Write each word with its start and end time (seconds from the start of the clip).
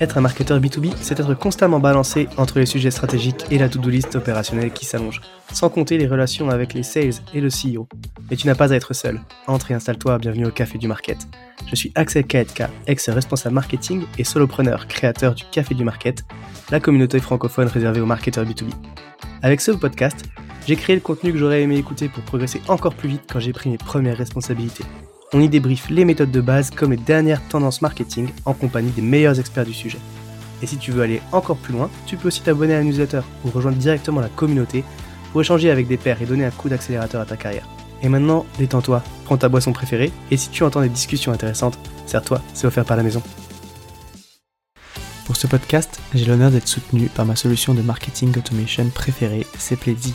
Être 0.00 0.18
un 0.18 0.20
marketeur 0.20 0.60
B2B, 0.60 0.92
c'est 1.00 1.20
être 1.20 1.34
constamment 1.34 1.78
balancé 1.78 2.28
entre 2.36 2.58
les 2.58 2.66
sujets 2.66 2.90
stratégiques 2.90 3.46
et 3.50 3.58
la 3.58 3.68
to-do 3.68 3.88
list 3.88 4.16
opérationnelle 4.16 4.72
qui 4.72 4.84
s'allonge, 4.84 5.20
sans 5.52 5.70
compter 5.70 5.98
les 5.98 6.06
relations 6.08 6.50
avec 6.50 6.74
les 6.74 6.82
sales 6.82 7.14
et 7.32 7.40
le 7.40 7.48
CEO. 7.48 7.88
Mais 8.28 8.36
tu 8.36 8.46
n'as 8.48 8.56
pas 8.56 8.72
à 8.72 8.76
être 8.76 8.92
seul. 8.92 9.20
Entre 9.46 9.70
et 9.70 9.74
installe-toi, 9.74 10.18
bienvenue 10.18 10.46
au 10.46 10.50
Café 10.50 10.78
du 10.78 10.88
Market. 10.88 11.18
Je 11.68 11.76
suis 11.76 11.92
Axel 11.94 12.24
Kaetka, 12.24 12.70
ex-responsable 12.86 13.54
marketing 13.54 14.04
et 14.18 14.24
solopreneur, 14.24 14.88
créateur 14.88 15.34
du 15.34 15.44
Café 15.50 15.74
du 15.74 15.84
Market, 15.84 16.24
la 16.70 16.80
communauté 16.80 17.20
francophone 17.20 17.68
réservée 17.68 18.00
aux 18.00 18.06
marketeurs 18.06 18.44
B2B. 18.44 18.70
Avec 19.42 19.60
ce 19.60 19.70
podcast, 19.70 20.24
j'ai 20.66 20.76
créé 20.76 20.96
le 20.96 21.02
contenu 21.02 21.32
que 21.32 21.38
j'aurais 21.38 21.62
aimé 21.62 21.76
écouter 21.76 22.08
pour 22.08 22.22
progresser 22.22 22.62
encore 22.68 22.94
plus 22.94 23.08
vite 23.08 23.22
quand 23.30 23.40
j'ai 23.40 23.52
pris 23.52 23.70
mes 23.70 23.78
premières 23.78 24.16
responsabilités. 24.16 24.84
On 25.32 25.40
y 25.40 25.48
débriefe 25.48 25.90
les 25.90 26.04
méthodes 26.04 26.30
de 26.30 26.40
base 26.40 26.70
comme 26.70 26.92
les 26.92 26.96
dernières 26.96 27.46
tendances 27.48 27.82
marketing 27.82 28.28
en 28.44 28.54
compagnie 28.54 28.90
des 28.90 29.02
meilleurs 29.02 29.40
experts 29.40 29.66
du 29.66 29.74
sujet. 29.74 29.98
Et 30.62 30.66
si 30.66 30.78
tu 30.78 30.92
veux 30.92 31.02
aller 31.02 31.20
encore 31.32 31.56
plus 31.56 31.74
loin, 31.74 31.90
tu 32.06 32.16
peux 32.16 32.28
aussi 32.28 32.40
t'abonner 32.40 32.74
à 32.74 32.78
la 32.78 32.84
newsletter 32.84 33.20
ou 33.44 33.50
rejoindre 33.50 33.76
directement 33.76 34.20
la 34.20 34.28
communauté 34.28 34.84
pour 35.32 35.40
échanger 35.40 35.70
avec 35.70 35.88
des 35.88 35.96
pairs 35.96 36.22
et 36.22 36.26
donner 36.26 36.44
un 36.44 36.50
coup 36.50 36.68
d'accélérateur 36.68 37.20
à 37.20 37.26
ta 37.26 37.36
carrière. 37.36 37.68
Et 38.02 38.08
maintenant, 38.08 38.46
détends-toi, 38.58 39.02
prends 39.24 39.36
ta 39.36 39.48
boisson 39.48 39.72
préférée 39.72 40.12
et 40.30 40.36
si 40.36 40.50
tu 40.50 40.62
entends 40.62 40.82
des 40.82 40.88
discussions 40.88 41.32
intéressantes, 41.32 41.78
sers-toi, 42.06 42.40
c'est 42.54 42.66
offert 42.66 42.84
par 42.84 42.96
la 42.96 43.02
maison. 43.02 43.22
Pour 45.26 45.36
ce 45.36 45.46
podcast, 45.46 46.00
j'ai 46.14 46.26
l'honneur 46.26 46.50
d'être 46.50 46.68
soutenu 46.68 47.08
par 47.08 47.26
ma 47.26 47.34
solution 47.34 47.74
de 47.74 47.82
marketing 47.82 48.36
automation 48.38 48.88
préférée, 48.90 49.46
Sepledzi. 49.58 50.14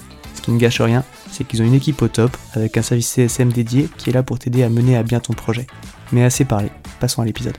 Qui 0.43 0.51
ne 0.51 0.57
gâche 0.57 0.81
rien, 0.81 1.03
c'est 1.29 1.43
qu'ils 1.43 1.61
ont 1.61 1.65
une 1.65 1.73
équipe 1.73 2.01
au 2.01 2.07
top 2.07 2.35
avec 2.53 2.75
un 2.77 2.81
service 2.81 3.09
CSM 3.09 3.51
dédié 3.51 3.89
qui 3.97 4.09
est 4.09 4.13
là 4.13 4.23
pour 4.23 4.39
t'aider 4.39 4.63
à 4.63 4.69
mener 4.69 4.97
à 4.97 5.03
bien 5.03 5.19
ton 5.19 5.33
projet. 5.33 5.67
Mais 6.11 6.23
assez 6.23 6.45
parlé, 6.45 6.69
passons 6.99 7.21
à 7.21 7.25
l'épisode. 7.25 7.57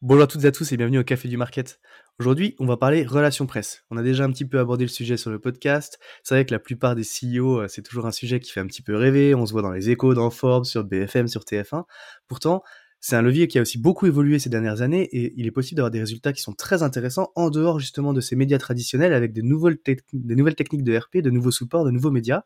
Bonjour 0.00 0.24
à 0.24 0.26
toutes 0.26 0.42
et 0.44 0.46
à 0.46 0.52
tous 0.52 0.72
et 0.72 0.76
bienvenue 0.76 0.98
au 0.98 1.04
Café 1.04 1.28
du 1.28 1.36
Market. 1.36 1.78
Aujourd'hui, 2.18 2.56
on 2.58 2.66
va 2.66 2.76
parler 2.76 3.04
relations 3.04 3.46
presse. 3.46 3.84
On 3.90 3.96
a 3.96 4.02
déjà 4.02 4.24
un 4.24 4.32
petit 4.32 4.44
peu 4.44 4.58
abordé 4.58 4.84
le 4.84 4.90
sujet 4.90 5.16
sur 5.16 5.30
le 5.30 5.38
podcast. 5.38 5.98
C'est 6.22 6.34
vrai 6.34 6.44
que 6.44 6.52
la 6.52 6.58
plupart 6.58 6.94
des 6.94 7.02
CEO, 7.02 7.60
euh, 7.60 7.68
c'est 7.68 7.82
toujours 7.82 8.06
un 8.06 8.10
sujet 8.10 8.40
qui 8.40 8.50
fait 8.50 8.60
un 8.60 8.66
petit 8.66 8.82
peu 8.82 8.96
rêver. 8.96 9.34
On 9.34 9.46
se 9.46 9.52
voit 9.52 9.62
dans 9.62 9.70
les 9.70 9.90
échos, 9.90 10.14
dans 10.14 10.30
Forbes, 10.30 10.64
sur 10.64 10.84
BFM, 10.84 11.28
sur 11.28 11.42
TF1. 11.42 11.84
Pourtant, 12.26 12.62
c'est 13.04 13.16
un 13.16 13.22
levier 13.22 13.48
qui 13.48 13.58
a 13.58 13.62
aussi 13.62 13.78
beaucoup 13.78 14.06
évolué 14.06 14.38
ces 14.38 14.48
dernières 14.48 14.80
années 14.80 15.02
et 15.02 15.34
il 15.36 15.48
est 15.48 15.50
possible 15.50 15.78
d'avoir 15.78 15.90
des 15.90 15.98
résultats 15.98 16.32
qui 16.32 16.40
sont 16.40 16.52
très 16.52 16.84
intéressants 16.84 17.32
en 17.34 17.50
dehors 17.50 17.80
justement 17.80 18.12
de 18.12 18.20
ces 18.20 18.36
médias 18.36 18.58
traditionnels 18.58 19.12
avec 19.12 19.32
des 19.32 19.42
nouvelles, 19.42 19.76
des 20.12 20.36
nouvelles 20.36 20.54
techniques 20.54 20.84
de 20.84 20.96
RP, 20.96 21.16
de 21.16 21.30
nouveaux 21.30 21.50
supports, 21.50 21.84
de 21.84 21.90
nouveaux 21.90 22.12
médias. 22.12 22.44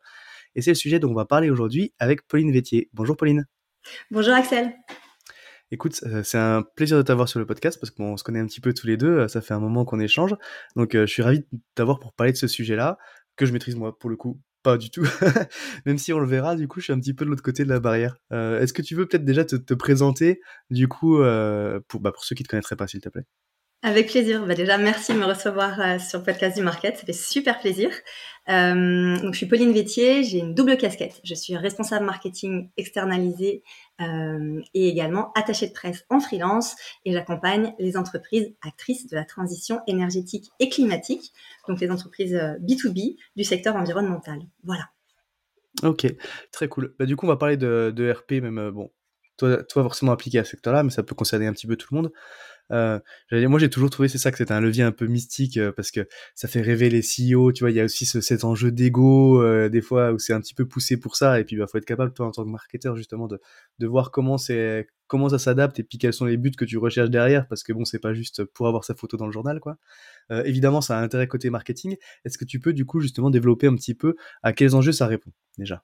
Et 0.55 0.63
c'est 0.63 0.71
le 0.71 0.75
sujet 0.75 0.97
dont 0.97 1.11
on 1.11 1.13
va 1.13 1.25
parler 1.25 1.51
aujourd'hui 1.51 1.93
avec 1.99 2.27
Pauline 2.27 2.51
Vétier. 2.51 2.89
Bonjour 2.93 3.15
Pauline. 3.15 3.45
Bonjour 4.09 4.33
Axel. 4.33 4.73
Écoute, 5.69 5.99
euh, 6.07 6.23
c'est 6.23 6.39
un 6.39 6.63
plaisir 6.63 6.97
de 6.97 7.03
t'avoir 7.03 7.29
sur 7.29 7.37
le 7.39 7.45
podcast 7.45 7.79
parce 7.79 7.91
qu'on 7.91 8.17
se 8.17 8.23
connaît 8.23 8.39
un 8.39 8.47
petit 8.47 8.61
peu 8.61 8.73
tous 8.73 8.87
les 8.87 8.97
deux, 8.97 9.27
ça 9.27 9.41
fait 9.41 9.53
un 9.53 9.59
moment 9.59 9.85
qu'on 9.85 9.99
échange. 9.99 10.33
Donc 10.75 10.95
euh, 10.95 11.05
je 11.05 11.13
suis 11.13 11.21
ravi 11.21 11.41
de 11.41 11.45
t'avoir 11.75 11.99
pour 11.99 12.13
parler 12.13 12.31
de 12.31 12.37
ce 12.37 12.47
sujet-là, 12.47 12.97
que 13.35 13.45
je 13.45 13.53
maîtrise 13.53 13.75
moi 13.75 13.95
pour 13.95 14.09
le 14.09 14.15
coup 14.15 14.41
pas 14.63 14.77
du 14.77 14.89
tout. 14.89 15.05
Même 15.85 15.97
si 15.97 16.13
on 16.13 16.19
le 16.19 16.27
verra, 16.27 16.55
du 16.55 16.67
coup 16.67 16.79
je 16.79 16.85
suis 16.85 16.93
un 16.93 16.99
petit 16.99 17.13
peu 17.13 17.25
de 17.25 17.29
l'autre 17.29 17.43
côté 17.43 17.63
de 17.63 17.69
la 17.69 17.79
barrière. 17.79 18.17
Est-ce 18.31 18.73
que 18.73 18.81
tu 18.81 18.95
veux 18.95 19.05
peut-être 19.07 19.25
déjà 19.25 19.45
te, 19.45 19.73
présenter, 19.73 20.41
du 20.69 20.87
coup, 20.87 21.17
pour, 21.87 22.01
bah, 22.01 22.11
pour 22.11 22.23
ceux 22.23 22.35
qui 22.35 22.43
te 22.43 22.49
connaîtraient 22.49 22.75
pas 22.75 22.87
s'il 22.87 23.01
te 23.01 23.09
plaît? 23.09 23.25
Avec 23.83 24.07
plaisir. 24.07 24.43
Bah 24.45 24.55
déjà, 24.55 24.79
merci 24.79 25.13
de 25.13 25.19
me 25.19 25.25
recevoir 25.25 25.79
euh, 25.79 25.99
sur 25.99 26.23
podcast 26.23 26.57
du 26.57 26.63
Market. 26.63 26.97
Ça 26.97 27.05
fait 27.05 27.13
super 27.13 27.59
plaisir. 27.59 27.91
Euh, 28.49 29.17
donc, 29.19 29.33
je 29.33 29.37
suis 29.37 29.45
Pauline 29.45 29.71
Vétier. 29.71 30.23
J'ai 30.23 30.39
une 30.39 30.55
double 30.55 30.77
casquette. 30.77 31.21
Je 31.23 31.35
suis 31.35 31.55
responsable 31.55 32.03
marketing 32.03 32.71
externalisé 32.75 33.61
euh, 34.01 34.61
et 34.73 34.87
également 34.87 35.31
attachée 35.33 35.67
de 35.67 35.73
presse 35.73 36.05
en 36.09 36.19
freelance. 36.19 36.75
Et 37.05 37.13
j'accompagne 37.13 37.73
les 37.79 37.97
entreprises 37.97 38.53
actrices 38.61 39.07
de 39.07 39.15
la 39.15 39.25
transition 39.25 39.81
énergétique 39.87 40.49
et 40.59 40.69
climatique, 40.69 41.33
donc 41.67 41.79
les 41.79 41.91
entreprises 41.91 42.33
B2B 42.33 43.17
du 43.35 43.43
secteur 43.43 43.75
environnemental. 43.75 44.39
Voilà. 44.63 44.89
Ok, 45.83 46.07
très 46.51 46.67
cool. 46.67 46.95
Bah, 46.97 47.05
du 47.05 47.15
coup, 47.15 47.25
on 47.25 47.29
va 47.29 47.37
parler 47.37 47.57
de, 47.57 48.11
RP, 48.11 48.41
même 48.41 48.71
bon, 48.71 48.91
toi, 49.37 49.63
toi 49.63 49.83
forcément 49.83 50.11
appliqué 50.11 50.39
à 50.39 50.43
ce 50.43 50.51
secteur-là, 50.51 50.83
mais 50.83 50.89
ça 50.89 51.03
peut 51.03 51.15
concerner 51.15 51.47
un 51.47 51.53
petit 51.53 51.67
peu 51.67 51.75
tout 51.75 51.93
le 51.93 52.01
monde. 52.01 52.11
Euh, 52.71 52.99
moi, 53.31 53.59
j'ai 53.59 53.69
toujours 53.69 53.89
trouvé 53.89 54.07
c'est 54.07 54.17
ça 54.17 54.31
que 54.31 54.37
c'est 54.37 54.51
un 54.51 54.59
levier 54.59 54.83
un 54.83 54.91
peu 54.91 55.07
mystique 55.07 55.57
euh, 55.57 55.71
parce 55.71 55.91
que 55.91 56.07
ça 56.35 56.47
fait 56.47 56.61
rêver 56.61 56.89
les 56.89 57.01
CEO. 57.01 57.51
Tu 57.51 57.63
vois, 57.63 57.71
il 57.71 57.75
y 57.75 57.79
a 57.79 57.85
aussi 57.85 58.05
ce, 58.05 58.21
cet 58.21 58.43
enjeu 58.43 58.71
d'ego 58.71 59.41
euh, 59.41 59.69
des 59.69 59.81
fois 59.81 60.11
où 60.11 60.19
c'est 60.19 60.33
un 60.33 60.41
petit 60.41 60.53
peu 60.53 60.65
poussé 60.65 60.97
pour 60.97 61.15
ça. 61.15 61.39
Et 61.39 61.43
puis, 61.43 61.55
il 61.55 61.59
bah, 61.59 61.67
faut 61.67 61.77
être 61.77 61.85
capable, 61.85 62.13
toi, 62.13 62.27
en 62.27 62.31
tant 62.31 62.43
que 62.43 62.49
marketeur, 62.49 62.95
justement, 62.95 63.27
de, 63.27 63.39
de 63.79 63.87
voir 63.87 64.11
comment 64.11 64.37
c'est 64.37 64.87
comment 65.07 65.29
ça 65.29 65.39
s'adapte 65.39 65.79
et 65.79 65.83
puis 65.83 65.97
quels 65.97 66.11
sont 66.11 66.25
les 66.25 66.35
buts 66.35 66.51
que 66.51 66.65
tu 66.65 66.77
recherches 66.77 67.09
derrière 67.09 67.47
parce 67.47 67.63
que 67.63 67.71
bon, 67.71 67.85
c'est 67.85 67.99
pas 67.99 68.13
juste 68.13 68.43
pour 68.43 68.67
avoir 68.67 68.83
sa 68.83 68.93
photo 68.93 69.15
dans 69.15 69.25
le 69.25 69.31
journal, 69.31 69.61
quoi. 69.61 69.77
Évidemment, 70.29 70.81
ça 70.81 70.97
a 70.97 70.99
un 70.99 71.03
intérêt 71.03 71.27
côté 71.27 71.49
marketing. 71.49 71.95
Est-ce 72.25 72.37
que 72.37 72.43
tu 72.43 72.59
peux 72.59 72.73
du 72.73 72.83
coup 72.85 72.99
justement 72.99 73.29
développer 73.29 73.67
un 73.67 73.75
petit 73.75 73.93
peu 73.93 74.17
à 74.43 74.51
quels 74.51 74.75
enjeux 74.75 74.91
ça 74.91 75.07
répond 75.07 75.31
déjà? 75.57 75.83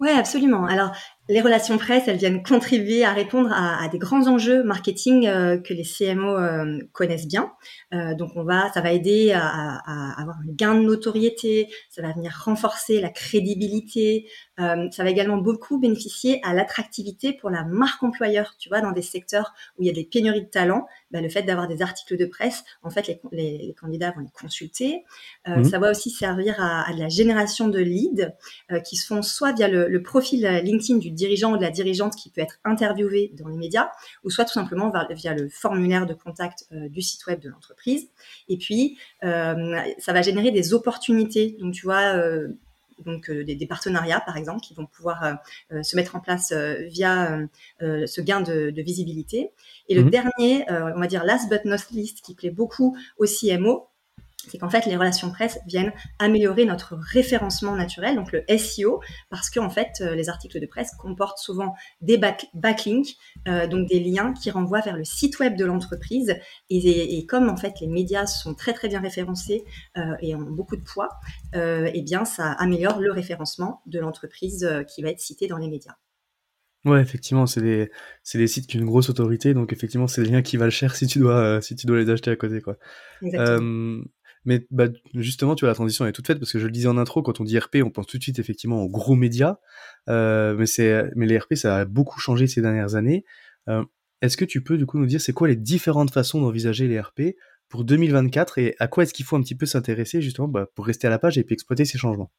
Oui, 0.00 0.10
absolument. 0.10 0.66
Alors, 0.66 0.92
les 1.28 1.40
relations 1.40 1.78
presse, 1.78 2.06
elles 2.06 2.18
viennent 2.18 2.42
contribuer 2.42 3.02
à 3.02 3.12
répondre 3.12 3.50
à, 3.50 3.88
des 3.88 3.98
grands 3.98 4.26
enjeux 4.26 4.62
marketing 4.62 5.26
euh, 5.26 5.58
que 5.58 5.72
les 5.72 5.84
CMO 5.84 6.36
euh, 6.36 6.78
connaissent 6.92 7.26
bien. 7.26 7.52
Euh, 7.94 8.14
donc, 8.14 8.32
on 8.36 8.44
va, 8.44 8.70
ça 8.74 8.82
va 8.82 8.92
aider 8.92 9.32
à, 9.32 9.40
à, 9.42 10.20
avoir 10.20 10.36
un 10.36 10.52
gain 10.52 10.74
de 10.74 10.80
notoriété, 10.80 11.68
ça 11.88 12.02
va 12.02 12.12
venir 12.12 12.42
renforcer 12.44 13.00
la 13.00 13.08
crédibilité, 13.08 14.26
ça 14.56 15.02
va 15.02 15.10
également 15.10 15.38
beaucoup 15.38 15.80
bénéficier 15.80 16.40
à 16.44 16.54
l'attractivité 16.54 17.32
pour 17.32 17.50
la 17.50 17.64
marque 17.64 18.02
employeur. 18.04 18.54
Tu 18.56 18.68
vois, 18.68 18.80
dans 18.80 18.92
des 18.92 19.02
secteurs 19.02 19.52
où 19.76 19.82
il 19.82 19.86
y 19.86 19.90
a 19.90 19.92
des 19.92 20.04
pénuries 20.04 20.44
de 20.44 20.48
talents, 20.48 20.86
bah, 21.10 21.20
le 21.20 21.28
fait 21.28 21.42
d'avoir 21.42 21.66
des 21.66 21.82
articles 21.82 22.16
de 22.16 22.26
presse, 22.26 22.62
en 22.84 22.90
fait, 22.90 23.08
les, 23.32 23.58
les, 23.58 23.74
candidats 23.74 24.12
vont 24.12 24.20
les 24.20 24.30
consulter. 24.32 25.02
Mmh. 25.46 25.64
Ça 25.64 25.80
va 25.80 25.90
aussi 25.90 26.10
servir 26.10 26.54
à, 26.60 26.92
de 26.92 27.00
la 27.00 27.08
génération 27.08 27.66
de 27.66 27.80
leads 27.80 28.32
qui 28.84 28.94
se 28.94 29.06
font 29.06 29.22
soit 29.22 29.52
via 29.52 29.66
le, 29.66 29.88
le 29.88 30.02
profil 30.02 30.46
LinkedIn 30.62 30.98
du 30.98 31.10
dirigeant 31.14 31.52
ou 31.52 31.56
de 31.56 31.62
la 31.62 31.70
dirigeante 31.70 32.16
qui 32.16 32.30
peut 32.30 32.40
être 32.40 32.58
interviewé 32.64 33.32
dans 33.34 33.48
les 33.48 33.56
médias, 33.56 33.90
ou 34.24 34.30
soit 34.30 34.44
tout 34.44 34.52
simplement 34.52 34.92
via 35.10 35.34
le 35.34 35.48
formulaire 35.48 36.06
de 36.06 36.14
contact 36.14 36.66
euh, 36.72 36.88
du 36.88 37.02
site 37.02 37.26
web 37.26 37.40
de 37.40 37.48
l'entreprise. 37.48 38.08
Et 38.48 38.56
puis, 38.56 38.98
euh, 39.22 39.78
ça 39.98 40.12
va 40.12 40.22
générer 40.22 40.50
des 40.50 40.74
opportunités. 40.74 41.56
Donc, 41.60 41.74
tu 41.74 41.82
vois, 41.82 42.16
euh, 42.16 42.48
donc 43.04 43.28
des, 43.30 43.66
partenariats 43.66 44.20
par 44.20 44.36
exemple 44.36 44.60
qui 44.60 44.72
vont 44.72 44.86
pouvoir 44.86 45.38
se 45.82 45.96
mettre 45.96 46.14
en 46.14 46.20
place 46.20 46.52
via 46.52 47.40
ce 47.80 48.20
gain 48.20 48.40
de, 48.40 48.72
visibilité. 48.82 49.50
Et 49.88 49.96
le 49.96 50.04
mhm. 50.04 50.10
dernier, 50.10 50.64
on 50.70 51.00
va 51.00 51.08
dire 51.08 51.24
last 51.24 51.50
but 51.50 51.64
not 51.64 51.78
least, 51.90 52.20
qui 52.20 52.36
plaît 52.36 52.52
beaucoup 52.52 52.96
au 53.18 53.24
CMO, 53.26 53.88
c'est 54.48 54.58
qu'en 54.58 54.70
fait, 54.70 54.86
les 54.86 54.96
relations 54.96 55.30
presse 55.30 55.58
viennent 55.66 55.92
améliorer 56.18 56.64
notre 56.64 56.96
référencement 56.96 57.74
naturel, 57.76 58.16
donc 58.16 58.32
le 58.32 58.44
SEO, 58.56 59.00
parce 59.30 59.50
qu'en 59.50 59.70
fait, 59.70 60.00
euh, 60.00 60.14
les 60.14 60.28
articles 60.28 60.60
de 60.60 60.66
presse 60.66 60.90
comportent 60.98 61.38
souvent 61.38 61.74
des 62.00 62.18
backlinks, 62.54 63.16
euh, 63.48 63.66
donc 63.66 63.88
des 63.88 64.00
liens 64.00 64.32
qui 64.32 64.50
renvoient 64.50 64.80
vers 64.80 64.96
le 64.96 65.04
site 65.04 65.38
web 65.38 65.56
de 65.56 65.64
l'entreprise. 65.64 66.36
Et, 66.70 67.26
comme 67.26 67.48
en 67.48 67.56
fait, 67.56 67.80
les 67.80 67.86
médias 67.86 68.26
sont 68.26 68.54
très 68.54 68.72
très 68.72 68.88
bien 68.88 69.00
référencés 69.00 69.64
euh, 69.96 70.14
et 70.20 70.34
ont 70.34 70.42
beaucoup 70.42 70.76
de 70.76 70.82
poids, 70.82 71.08
eh 71.54 72.02
bien, 72.02 72.24
ça 72.24 72.52
améliore 72.52 73.00
le 73.00 73.12
référencement 73.12 73.82
de 73.86 73.98
l'entreprise 73.98 74.68
qui 74.88 75.02
va 75.02 75.10
être 75.10 75.20
citée 75.20 75.46
dans 75.46 75.58
les 75.58 75.68
médias. 75.68 75.94
Ouais, 76.84 77.00
effectivement, 77.00 77.46
c'est 77.46 77.62
des, 77.62 77.90
c'est 78.22 78.36
des 78.36 78.46
sites 78.46 78.66
qui 78.66 78.76
ont 78.76 78.80
une 78.80 78.86
grosse 78.86 79.08
autorité, 79.08 79.54
donc 79.54 79.72
effectivement, 79.72 80.06
c'est 80.06 80.22
des 80.22 80.28
liens 80.28 80.42
qui 80.42 80.58
valent 80.58 80.70
cher 80.70 80.94
si 80.94 81.06
tu 81.06 81.18
dois, 81.18 81.62
si 81.62 81.76
tu 81.76 81.86
dois 81.86 81.98
les 81.98 82.10
acheter 82.10 82.30
à 82.30 82.36
côté, 82.36 82.60
quoi. 82.60 82.76
Exactement. 83.22 84.02
Mais 84.44 84.66
bah, 84.70 84.88
justement, 85.14 85.54
tu 85.54 85.64
vois, 85.64 85.70
la 85.70 85.74
transition 85.74 86.06
est 86.06 86.12
toute 86.12 86.26
faite 86.26 86.38
parce 86.38 86.52
que 86.52 86.58
je 86.58 86.66
le 86.66 86.72
disais 86.72 86.88
en 86.88 86.98
intro, 86.98 87.22
quand 87.22 87.40
on 87.40 87.44
dit 87.44 87.58
RP, 87.58 87.76
on 87.84 87.90
pense 87.90 88.06
tout 88.06 88.18
de 88.18 88.22
suite 88.22 88.38
effectivement 88.38 88.82
aux 88.82 88.88
gros 88.88 89.14
médias. 89.14 89.56
Euh, 90.08 90.54
mais, 90.56 90.66
c'est, 90.66 91.10
mais 91.16 91.26
les 91.26 91.38
RP, 91.38 91.54
ça 91.54 91.78
a 91.78 91.84
beaucoup 91.84 92.20
changé 92.20 92.46
ces 92.46 92.60
dernières 92.60 92.94
années. 92.94 93.24
Euh, 93.68 93.84
est-ce 94.20 94.36
que 94.36 94.44
tu 94.44 94.62
peux 94.62 94.78
du 94.78 94.86
coup 94.86 94.98
nous 94.98 95.06
dire 95.06 95.20
c'est 95.20 95.32
quoi 95.32 95.48
les 95.48 95.56
différentes 95.56 96.10
façons 96.10 96.40
d'envisager 96.40 96.88
les 96.88 97.00
RP 97.00 97.36
pour 97.68 97.84
2024 97.84 98.58
et 98.58 98.74
à 98.78 98.88
quoi 98.88 99.02
est-ce 99.02 99.14
qu'il 99.14 99.24
faut 99.24 99.36
un 99.36 99.42
petit 99.42 99.54
peu 99.54 99.66
s'intéresser 99.66 100.20
justement 100.20 100.48
bah, 100.48 100.66
pour 100.74 100.86
rester 100.86 101.06
à 101.06 101.10
la 101.10 101.18
page 101.18 101.38
et 101.38 101.44
puis 101.44 101.54
exploiter 101.54 101.84
ces 101.84 101.98
changements? 101.98 102.30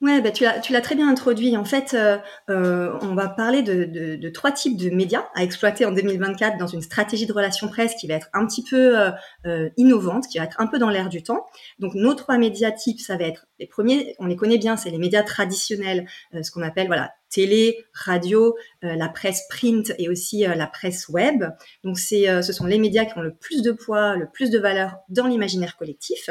Ouais, 0.00 0.20
bah, 0.20 0.30
tu 0.30 0.44
l'as, 0.44 0.80
très 0.80 0.94
bien 0.94 1.08
introduit. 1.08 1.56
En 1.56 1.64
fait, 1.64 1.94
euh, 1.94 2.18
euh, 2.50 2.96
on 3.02 3.14
va 3.14 3.28
parler 3.28 3.62
de, 3.62 3.84
de, 3.84 4.16
de, 4.16 4.28
trois 4.30 4.52
types 4.52 4.76
de 4.76 4.90
médias 4.90 5.24
à 5.34 5.42
exploiter 5.42 5.84
en 5.86 5.92
2024 5.92 6.58
dans 6.58 6.66
une 6.66 6.82
stratégie 6.82 7.26
de 7.26 7.32
relations 7.32 7.68
presse 7.68 7.94
qui 7.94 8.06
va 8.08 8.14
être 8.14 8.28
un 8.32 8.46
petit 8.46 8.64
peu 8.64 8.98
euh, 8.98 9.10
euh, 9.46 9.70
innovante, 9.76 10.26
qui 10.28 10.38
va 10.38 10.44
être 10.44 10.60
un 10.60 10.66
peu 10.66 10.78
dans 10.78 10.90
l'air 10.90 11.08
du 11.08 11.22
temps. 11.22 11.46
Donc, 11.78 11.94
nos 11.94 12.14
trois 12.14 12.36
médias 12.36 12.72
types, 12.72 13.00
ça 13.00 13.16
va 13.16 13.24
être 13.24 13.46
les 13.58 13.66
premiers, 13.66 14.14
on 14.18 14.26
les 14.26 14.36
connaît 14.36 14.58
bien, 14.58 14.76
c'est 14.76 14.90
les 14.90 14.98
médias 14.98 15.22
traditionnels, 15.22 16.06
ce 16.42 16.50
qu'on 16.50 16.62
appelle 16.62 16.88
voilà 16.88 17.12
télé, 17.32 17.84
radio, 17.92 18.56
euh, 18.84 18.94
la 18.94 19.08
presse 19.08 19.42
print 19.48 19.92
et 19.98 20.08
aussi 20.08 20.46
euh, 20.46 20.54
la 20.54 20.66
presse 20.66 21.08
web. 21.08 21.44
Donc 21.82 21.98
c'est, 21.98 22.28
euh, 22.28 22.42
ce 22.42 22.52
sont 22.52 22.66
les 22.66 22.78
médias 22.78 23.04
qui 23.04 23.16
ont 23.18 23.22
le 23.22 23.34
plus 23.34 23.62
de 23.62 23.72
poids, 23.72 24.16
le 24.16 24.28
plus 24.30 24.50
de 24.50 24.58
valeur 24.58 24.96
dans 25.08 25.26
l'imaginaire 25.26 25.76
collectif. 25.76 26.30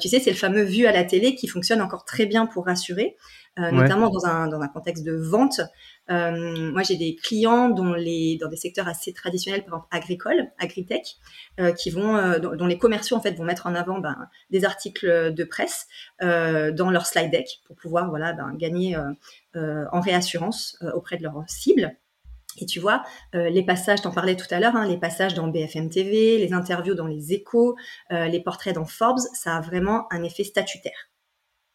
tu 0.00 0.08
sais, 0.08 0.20
c'est 0.20 0.30
le 0.30 0.36
fameux 0.36 0.62
vu 0.62 0.86
à 0.86 0.92
la 0.92 1.04
télé 1.04 1.34
qui 1.34 1.48
fonctionne 1.48 1.80
encore 1.80 2.04
très 2.04 2.26
bien 2.26 2.46
pour 2.46 2.66
rassurer. 2.66 3.16
Euh, 3.58 3.70
notamment 3.70 4.10
dans 4.10 4.26
un, 4.26 4.48
dans 4.48 4.60
un 4.60 4.68
contexte 4.68 5.02
de 5.02 5.14
vente. 5.14 5.60
Euh, 6.10 6.70
moi, 6.72 6.82
j'ai 6.82 6.96
des 6.96 7.16
clients 7.16 7.70
dont 7.70 7.94
les, 7.94 8.36
dans 8.38 8.48
des 8.48 8.56
secteurs 8.56 8.86
assez 8.86 9.14
traditionnels, 9.14 9.64
par 9.64 9.68
exemple 9.68 9.86
agricoles, 9.90 10.52
agritech, 10.58 11.16
euh, 11.58 11.72
qui 11.72 11.88
vont, 11.88 12.16
euh, 12.16 12.38
dont, 12.38 12.66
les 12.66 12.76
commerciaux 12.76 13.16
en 13.16 13.20
fait 13.20 13.32
vont 13.32 13.44
mettre 13.44 13.66
en 13.66 13.74
avant 13.74 13.98
ben, 13.98 14.28
des 14.50 14.64
articles 14.66 15.32
de 15.32 15.44
presse 15.44 15.86
euh, 16.22 16.70
dans 16.70 16.90
leur 16.90 17.06
slide 17.06 17.30
deck 17.30 17.60
pour 17.66 17.76
pouvoir 17.76 18.10
voilà 18.10 18.34
ben, 18.34 18.52
gagner 18.54 18.96
en 19.54 20.00
réassurance 20.00 20.78
auprès 20.94 21.16
de 21.16 21.22
leurs 21.22 21.42
cibles. 21.46 21.96
Et 22.58 22.66
tu 22.66 22.80
vois, 22.80 23.04
euh, 23.34 23.50
les 23.50 23.62
passages, 23.62 24.02
t'en 24.02 24.10
parlais 24.10 24.36
tout 24.36 24.46
à 24.50 24.60
l'heure, 24.60 24.76
hein, 24.76 24.86
les 24.86 24.98
passages 24.98 25.34
dans 25.34 25.48
BFM 25.48 25.90
TV, 25.90 26.38
les 26.38 26.52
interviews 26.52 26.94
dans 26.94 27.06
les 27.06 27.32
échos, 27.32 27.76
euh, 28.12 28.26
les 28.26 28.40
portraits 28.40 28.74
dans 28.74 28.84
Forbes, 28.84 29.18
ça 29.34 29.56
a 29.56 29.60
vraiment 29.60 30.06
un 30.10 30.22
effet 30.22 30.44
statutaire. 30.44 31.10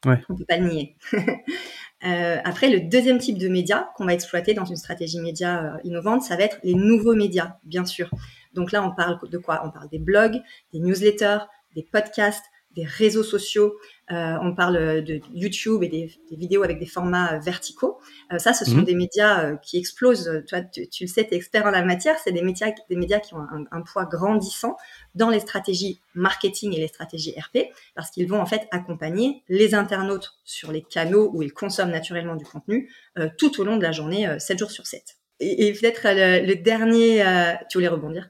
On 0.06 0.36
peut 0.36 0.46
pas 0.46 0.58
le 0.58 0.68
nier. 0.68 0.96
euh, 1.14 2.38
après, 2.44 2.70
le 2.70 2.82
deuxième 2.82 3.20
type 3.20 3.38
de 3.38 3.48
médias 3.48 3.90
qu'on 3.96 4.06
va 4.06 4.14
exploiter 4.14 4.54
dans 4.54 4.66
une 4.66 4.76
stratégie 4.76 5.20
média 5.20 5.64
euh, 5.64 5.78
innovante, 5.84 6.24
ça 6.24 6.36
va 6.36 6.44
être 6.44 6.60
les 6.64 6.74
nouveaux 6.74 7.16
médias, 7.16 7.58
bien 7.64 7.86
sûr. 7.86 8.10
Donc 8.54 8.72
là, 8.72 8.84
on 8.84 8.92
parle 8.92 9.20
de 9.30 9.38
quoi? 9.38 9.62
On 9.66 9.70
parle 9.70 9.90
des 9.90 10.00
blogs, 10.00 10.42
des 10.74 10.80
newsletters, 10.80 11.46
des 11.76 11.84
podcasts, 11.84 12.46
des 12.76 12.86
réseaux 12.86 13.24
sociaux, 13.24 13.76
euh, 14.12 14.38
on 14.42 14.54
parle 14.54 15.04
de 15.04 15.22
YouTube 15.34 15.84
et 15.84 15.88
des, 15.88 16.12
des, 16.30 16.36
vidéos 16.36 16.64
avec 16.64 16.80
des 16.80 16.86
formats 16.86 17.36
euh, 17.36 17.40
verticaux. 17.40 18.00
Euh, 18.34 18.40
ça, 18.40 18.54
ce 18.54 18.66
sont 18.66 18.78
mmh. 18.78 18.84
des 18.84 18.96
médias 18.96 19.46
euh, 19.46 19.56
qui 19.58 19.78
explosent. 19.78 20.44
Toi, 20.48 20.62
tu, 20.62 20.88
tu 20.90 21.06
le 21.06 21.08
sais, 21.08 21.26
tu 21.26 21.34
es 21.34 21.38
expert 21.38 21.66
en 21.66 21.72
la 21.72 21.84
matière. 21.84 22.18
C'est 22.22 22.34
des 22.34 22.42
médias, 22.42 22.72
des 22.90 22.96
médias 22.96 23.20
qui 23.20 23.34
ont 23.36 23.40
un, 23.40 23.64
un, 23.72 23.82
poids 23.82 24.06
grandissant 24.06 24.76
dans 25.16 25.30
les 25.30 25.40
stratégies 25.40 26.02
marketing 26.14 26.74
et 26.74 26.80
les 26.80 26.88
stratégies 26.88 27.34
RP, 27.40 27.70
parce 27.96 28.12
qu'ils 28.12 28.28
vont 28.28 28.42
en 28.42 28.46
fait 28.46 28.68
accompagner 28.72 29.44
les 29.48 29.76
internautes 29.76 30.34
sur 30.44 30.72
les 30.72 30.82
canaux 30.82 31.32
où 31.34 31.42
ils 31.42 31.54
consomment 31.54 31.92
naturellement 31.92 32.36
du 32.36 32.46
contenu 32.46 32.92
euh, 33.18 33.30
tout 33.38 33.62
au 33.62 33.64
long 33.64 33.78
de 33.78 33.84
la 33.84 33.94
journée, 33.94 34.28
7 34.40 34.60
jours 34.60 34.72
sur 34.72 34.88
7. 34.88 35.18
Et, 35.40 35.68
et 35.68 35.74
peut-être 35.74 36.02
le, 36.06 36.46
le, 36.46 36.56
dernier, 36.56 37.24
tu 37.70 37.78
voulais 37.78 37.88
rebondir? 37.88 38.30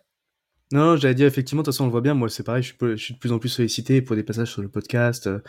Non, 0.72 0.96
j'allais 0.96 1.16
dire 1.16 1.28
effectivement, 1.28 1.64
de 1.64 1.66
toute 1.66 1.74
façon 1.74 1.84
on 1.84 1.88
le 1.88 1.92
voit 1.92 2.00
bien, 2.00 2.14
moi 2.14 2.30
c'est 2.30 2.44
pareil, 2.44 2.64
je 2.64 2.70
suis, 2.70 2.78
je 2.80 2.96
suis, 2.96 3.14
de 3.14 3.20
plus 3.20 3.34
en 3.34 3.40
plus 3.40 3.50
sollicité 3.50 4.02
pour 4.02 4.16
des 4.16 4.24
passages 4.24 4.52
sur 4.52 4.62
le 4.62 4.70
podcast, 4.70 5.28
euh, 5.28 5.40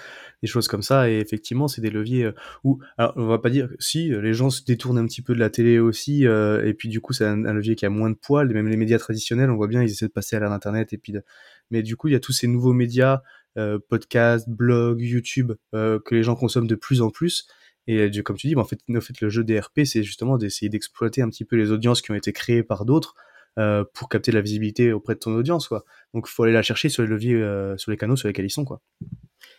des 0.43 0.49
choses 0.49 0.67
comme 0.67 0.83
ça, 0.83 1.09
et 1.09 1.21
effectivement 1.21 1.69
c'est 1.69 1.81
des 1.81 1.91
leviers 1.91 2.25
euh, 2.25 2.33
où, 2.65 2.81
alors 2.99 3.13
on 3.15 3.27
va 3.27 3.39
pas 3.39 3.49
dire, 3.49 3.69
si, 3.79 4.09
les 4.09 4.35
gens 4.35 4.51
se 4.51 4.65
détournent 4.65 4.99
un 4.99 5.07
petit 5.07 5.23
peu 5.23 5.33
de 5.35 5.39
la 5.39 5.49
télé 5.49 5.79
aussi, 5.79 6.27
euh, 6.27 6.67
et 6.67 6.75
puis 6.75 6.89
du 6.89 7.01
coup 7.01 7.13
c'est 7.13 7.25
un, 7.25 7.37
levier 7.37 7.77
qui 7.77 7.87
a 7.87 7.91
moins 7.91 8.11
de 8.11 8.17
poids, 8.17 8.45
même 8.45 8.67
les 8.67 8.77
médias 8.77 8.99
traditionnels, 8.99 9.49
on 9.49 9.57
voit 9.57 9.69
bien, 9.69 9.83
ils 9.83 9.91
essaient 9.91 10.09
de 10.09 10.13
passer 10.13 10.35
à 10.35 10.41
l'ère 10.41 10.59
et 10.91 10.99
puis 10.99 11.13
de... 11.13 11.23
mais 11.71 11.85
du 11.85 11.97
coup 11.97 12.09
il 12.09 12.13
y 12.15 12.17
a 12.17 12.21
tous 12.21 12.33
ces 12.33 12.49
nouveaux 12.49 12.73
médias, 12.73 13.23
euh, 13.59 13.79
podcasts, 13.89 14.49
blogs, 14.49 15.03
YouTube, 15.03 15.53
euh, 15.75 16.01
que 16.05 16.17
les 16.17 16.25
gens 16.25 16.35
consomment 16.35 16.67
de 16.67 16.75
plus 16.75 17.01
en 17.01 17.11
plus, 17.11 17.47
et 17.87 18.11
comme 18.23 18.37
tu 18.37 18.49
dis, 18.49 18.55
bah, 18.57 18.63
en, 18.63 18.65
fait, 18.65 18.81
en 18.93 19.01
fait 19.01 19.21
le 19.21 19.29
jeu 19.29 19.45
des 19.45 19.61
RP 19.61 19.83
c'est 19.85 20.03
justement 20.03 20.37
d'essayer 20.37 20.69
d'exploiter 20.69 21.23
un 21.23 21.29
petit 21.29 21.45
peu 21.45 21.57
les 21.57 21.71
audiences 21.71 22.01
qui 22.03 22.11
ont 22.11 22.15
été 22.15 22.33
créées 22.33 22.63
par 22.65 22.85
d'autres, 22.85 23.15
euh, 23.59 23.85
pour 23.93 24.09
capter 24.09 24.33
la 24.33 24.41
visibilité 24.41 24.93
auprès 24.93 25.15
de 25.15 25.19
ton 25.19 25.35
audience, 25.35 25.69
quoi. 25.69 25.85
Donc, 26.15 26.27
il 26.29 26.33
faut 26.33 26.45
aller 26.45 26.53
la 26.53 26.63
chercher 26.63 26.89
sur 26.89 27.03
les 27.03 27.09
leviers, 27.09 27.35
euh, 27.35 27.77
sur 27.77 27.91
les 27.91 27.97
canaux 27.97 28.17
sur 28.17 28.29
lesquels 28.29 28.47
ils 28.47 28.51
sont, 28.51 28.65
quoi. 28.65 28.81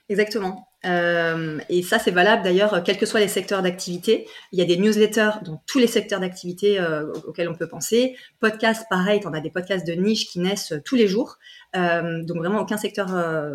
Exactement. 0.10 0.68
Euh, 0.86 1.60
et 1.70 1.82
ça, 1.84 2.00
c'est 2.00 2.12
valable 2.12 2.44
d'ailleurs, 2.44 2.84
quels 2.84 2.98
que 2.98 3.06
soient 3.06 3.20
les 3.20 3.28
secteurs 3.28 3.62
d'activité. 3.62 4.28
Il 4.52 4.60
y 4.60 4.62
a 4.62 4.66
des 4.66 4.78
newsletters 4.78 5.44
dans 5.46 5.64
tous 5.68 5.80
les 5.80 5.88
secteurs 5.88 6.20
d'activité 6.20 6.80
euh, 6.80 7.12
auxquels 7.26 7.48
on 7.48 7.56
peut 7.56 7.70
penser. 7.70 8.18
Podcasts, 8.40 8.86
pareil, 8.90 9.22
on 9.26 9.34
a 9.34 9.40
des 9.40 9.52
podcasts 9.52 9.88
de 9.88 9.94
niche 9.94 10.28
qui 10.28 10.40
naissent 10.40 10.74
tous 10.84 10.96
les 10.96 11.08
jours. 11.08 11.38
Donc 11.74 12.38
vraiment, 12.38 12.60
aucun 12.60 12.78
secteur 12.78 13.08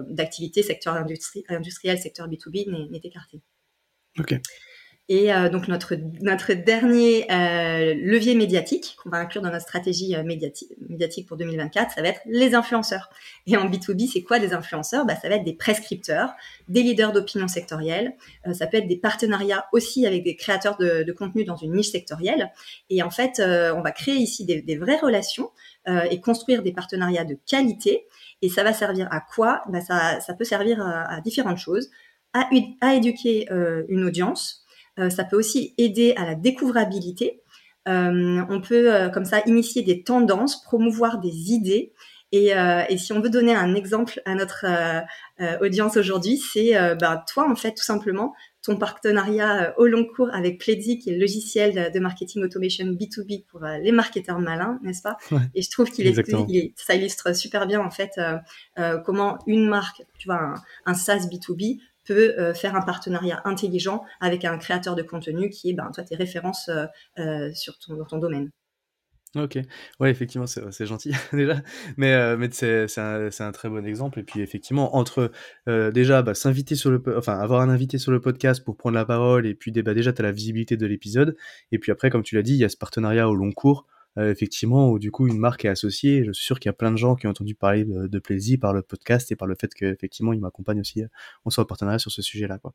d'activité, 0.08 0.62
secteur 0.62 0.94
industrie, 0.94 1.44
industriel, 1.48 1.98
secteur 1.98 2.28
B2B 2.28 2.90
n'est 2.90 3.00
écarté. 3.02 3.40
Ok. 4.18 4.34
Et 5.10 5.32
euh, 5.32 5.48
donc 5.48 5.68
notre 5.68 5.94
notre 6.20 6.52
dernier 6.52 7.24
euh, 7.32 7.94
levier 7.94 8.34
médiatique 8.34 8.94
qu'on 9.02 9.08
va 9.08 9.16
inclure 9.16 9.40
dans 9.40 9.50
notre 9.50 9.62
stratégie 9.62 10.14
euh, 10.14 10.22
médiatique, 10.22 10.70
médiatique 10.86 11.26
pour 11.26 11.38
2024, 11.38 11.92
ça 11.92 12.02
va 12.02 12.08
être 12.08 12.20
les 12.26 12.54
influenceurs. 12.54 13.08
Et 13.46 13.56
en 13.56 13.70
B2B, 13.70 14.10
c'est 14.12 14.22
quoi 14.22 14.38
des 14.38 14.52
influenceurs? 14.52 15.06
Bah, 15.06 15.14
Ça 15.16 15.30
va 15.30 15.36
être 15.36 15.44
des 15.44 15.54
prescripteurs, 15.54 16.34
des 16.68 16.82
leaders 16.82 17.12
d'opinion 17.12 17.48
sectorielle, 17.48 18.16
euh, 18.46 18.52
ça 18.52 18.66
peut 18.66 18.76
être 18.76 18.86
des 18.86 18.98
partenariats 18.98 19.64
aussi 19.72 20.06
avec 20.06 20.24
des 20.24 20.36
créateurs 20.36 20.76
de, 20.76 21.04
de 21.04 21.12
contenu 21.12 21.44
dans 21.44 21.56
une 21.56 21.72
niche 21.72 21.90
sectorielle. 21.90 22.52
Et 22.90 23.02
en 23.02 23.10
fait, 23.10 23.40
euh, 23.40 23.74
on 23.74 23.80
va 23.80 23.92
créer 23.92 24.16
ici 24.16 24.44
des, 24.44 24.60
des 24.60 24.76
vraies 24.76 24.98
relations 25.00 25.50
et 26.10 26.20
construire 26.20 26.62
des 26.62 26.72
partenariats 26.72 27.24
de 27.24 27.38
qualité. 27.46 28.08
Et 28.42 28.50
ça 28.50 28.62
va 28.62 28.74
servir 28.74 29.08
à 29.10 29.20
quoi? 29.22 29.62
Bah, 29.70 29.80
ça, 29.80 30.20
ça 30.20 30.34
peut 30.34 30.44
servir 30.44 30.82
à, 30.82 31.10
à 31.10 31.22
différentes 31.22 31.56
choses. 31.56 31.88
À, 32.34 32.46
à 32.82 32.92
éduquer 32.92 33.48
une 33.88 34.04
audience, 34.04 34.66
ça 35.10 35.24
peut 35.24 35.36
aussi 35.36 35.74
aider 35.78 36.14
à 36.16 36.24
la 36.24 36.34
découvrabilité. 36.34 37.42
Euh, 37.88 38.42
on 38.50 38.60
peut 38.60 38.92
euh, 38.92 39.08
comme 39.08 39.24
ça 39.24 39.40
initier 39.46 39.82
des 39.82 40.02
tendances, 40.02 40.62
promouvoir 40.62 41.18
des 41.18 41.52
idées. 41.52 41.92
Et, 42.30 42.50
et, 42.90 42.98
si 42.98 43.14
on 43.14 43.22
veut 43.22 43.30
donner 43.30 43.54
un 43.54 43.74
exemple 43.74 44.20
à 44.26 44.34
notre 44.34 44.66
audience 45.62 45.96
aujourd'hui, 45.96 46.36
c'est 46.36 46.74
bah, 47.00 47.24
toi 47.26 47.50
en 47.50 47.56
fait 47.56 47.72
tout 47.72 47.82
simplement 47.82 48.34
ton 48.62 48.76
partenariat 48.76 49.72
au 49.78 49.86
long 49.86 50.04
cours 50.04 50.28
avec 50.34 50.60
Pledzi, 50.60 50.98
qui 50.98 51.08
est 51.08 51.14
le 51.14 51.20
logiciel 51.20 51.90
de 51.90 51.98
marketing 52.00 52.42
automation 52.42 52.84
B2B 52.84 53.46
pour 53.46 53.60
les 53.60 53.92
marketeurs 53.92 54.40
malins, 54.40 54.78
n'est-ce 54.82 55.00
pas? 55.00 55.16
Ouais, 55.30 55.38
Et 55.54 55.62
je 55.62 55.70
trouve 55.70 55.90
qu'il 55.90 56.06
est, 56.06 56.18
est, 56.18 56.74
ça 56.76 56.94
illustre 56.94 57.34
super 57.34 57.66
bien 57.66 57.80
en 57.80 57.90
fait 57.90 58.20
euh, 58.78 58.98
comment 59.06 59.38
une 59.46 59.66
marque, 59.66 60.02
tu 60.18 60.28
vois, 60.28 60.42
un, 60.42 60.54
un 60.84 60.92
SaaS 60.92 61.28
B2B 61.32 61.78
euh, 62.12 62.54
faire 62.54 62.74
un 62.74 62.82
partenariat 62.82 63.40
intelligent 63.44 64.04
avec 64.20 64.44
un 64.44 64.58
créateur 64.58 64.94
de 64.94 65.02
contenu 65.02 65.50
qui 65.50 65.70
est, 65.70 65.74
ben, 65.74 65.90
toi, 65.92 66.04
tes 66.04 66.16
références 66.16 66.68
euh, 66.68 66.86
euh, 67.18 67.52
sur 67.54 67.78
ton, 67.78 67.96
dans 67.96 68.04
ton 68.04 68.18
domaine. 68.18 68.50
Ok, 69.36 69.58
ouais, 70.00 70.10
effectivement, 70.10 70.46
c'est 70.46 70.86
gentil 70.86 71.12
déjà, 71.34 71.60
mais, 71.98 72.14
euh, 72.14 72.38
mais 72.38 72.48
c'est 72.50 72.98
un, 72.98 73.28
un, 73.38 73.52
très 73.52 73.68
bon 73.68 73.84
exemple. 73.84 74.18
Et 74.20 74.22
puis, 74.22 74.40
effectivement, 74.40 74.96
entre 74.96 75.30
déjà 75.66 76.22
bah, 76.22 76.34
s'inviter 76.34 76.76
sur 76.76 76.90
le, 76.90 77.02
enfin, 77.14 77.38
avoir 77.38 77.60
un 77.60 77.68
invité 77.68 77.98
sur 77.98 78.10
le 78.10 78.20
podcast 78.22 78.64
pour 78.64 78.78
prendre 78.78 78.94
la 78.94 79.04
parole, 79.04 79.46
et 79.46 79.54
puis 79.54 79.70
bah, 79.70 79.92
déjà, 79.92 80.14
tu 80.14 80.22
as 80.22 80.24
la 80.24 80.32
visibilité 80.32 80.78
de 80.78 80.86
l'épisode. 80.86 81.36
Et 81.72 81.78
puis 81.78 81.92
après, 81.92 82.08
comme 82.08 82.22
tu 82.22 82.36
l'as 82.36 82.42
dit, 82.42 82.54
il 82.54 82.58
y 82.58 82.64
a 82.64 82.70
ce 82.70 82.78
partenariat 82.78 83.28
au 83.28 83.34
long 83.34 83.52
cours 83.52 83.86
euh, 84.18 84.30
effectivement, 84.30 84.90
où 84.90 84.98
du 84.98 85.10
coup 85.10 85.26
une 85.26 85.38
marque 85.38 85.64
est 85.64 85.68
associée. 85.68 86.24
Je 86.24 86.32
suis 86.32 86.44
sûr 86.44 86.60
qu'il 86.60 86.68
y 86.68 86.70
a 86.70 86.74
plein 86.74 86.90
de 86.90 86.96
gens 86.96 87.14
qui 87.14 87.26
ont 87.26 87.30
entendu 87.30 87.54
parler 87.54 87.84
de, 87.84 88.06
de 88.06 88.18
Plaisir 88.18 88.58
par 88.60 88.72
le 88.72 88.82
podcast 88.82 89.32
et 89.32 89.36
par 89.36 89.48
le 89.48 89.54
fait 89.58 89.72
qu'effectivement 89.72 90.32
il 90.32 90.40
m'accompagne 90.40 90.80
aussi. 90.80 91.02
Euh, 91.02 91.08
on 91.44 91.50
soit 91.50 91.64
en 91.64 91.66
partenariat 91.66 91.98
sur 91.98 92.10
ce 92.10 92.22
sujet-là, 92.22 92.58
quoi. 92.58 92.74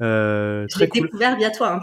Euh, 0.00 0.66
très 0.68 0.88
cool. 0.88 1.02
découvert 1.02 1.36
via 1.36 1.50
toi, 1.50 1.72
hein, 1.72 1.80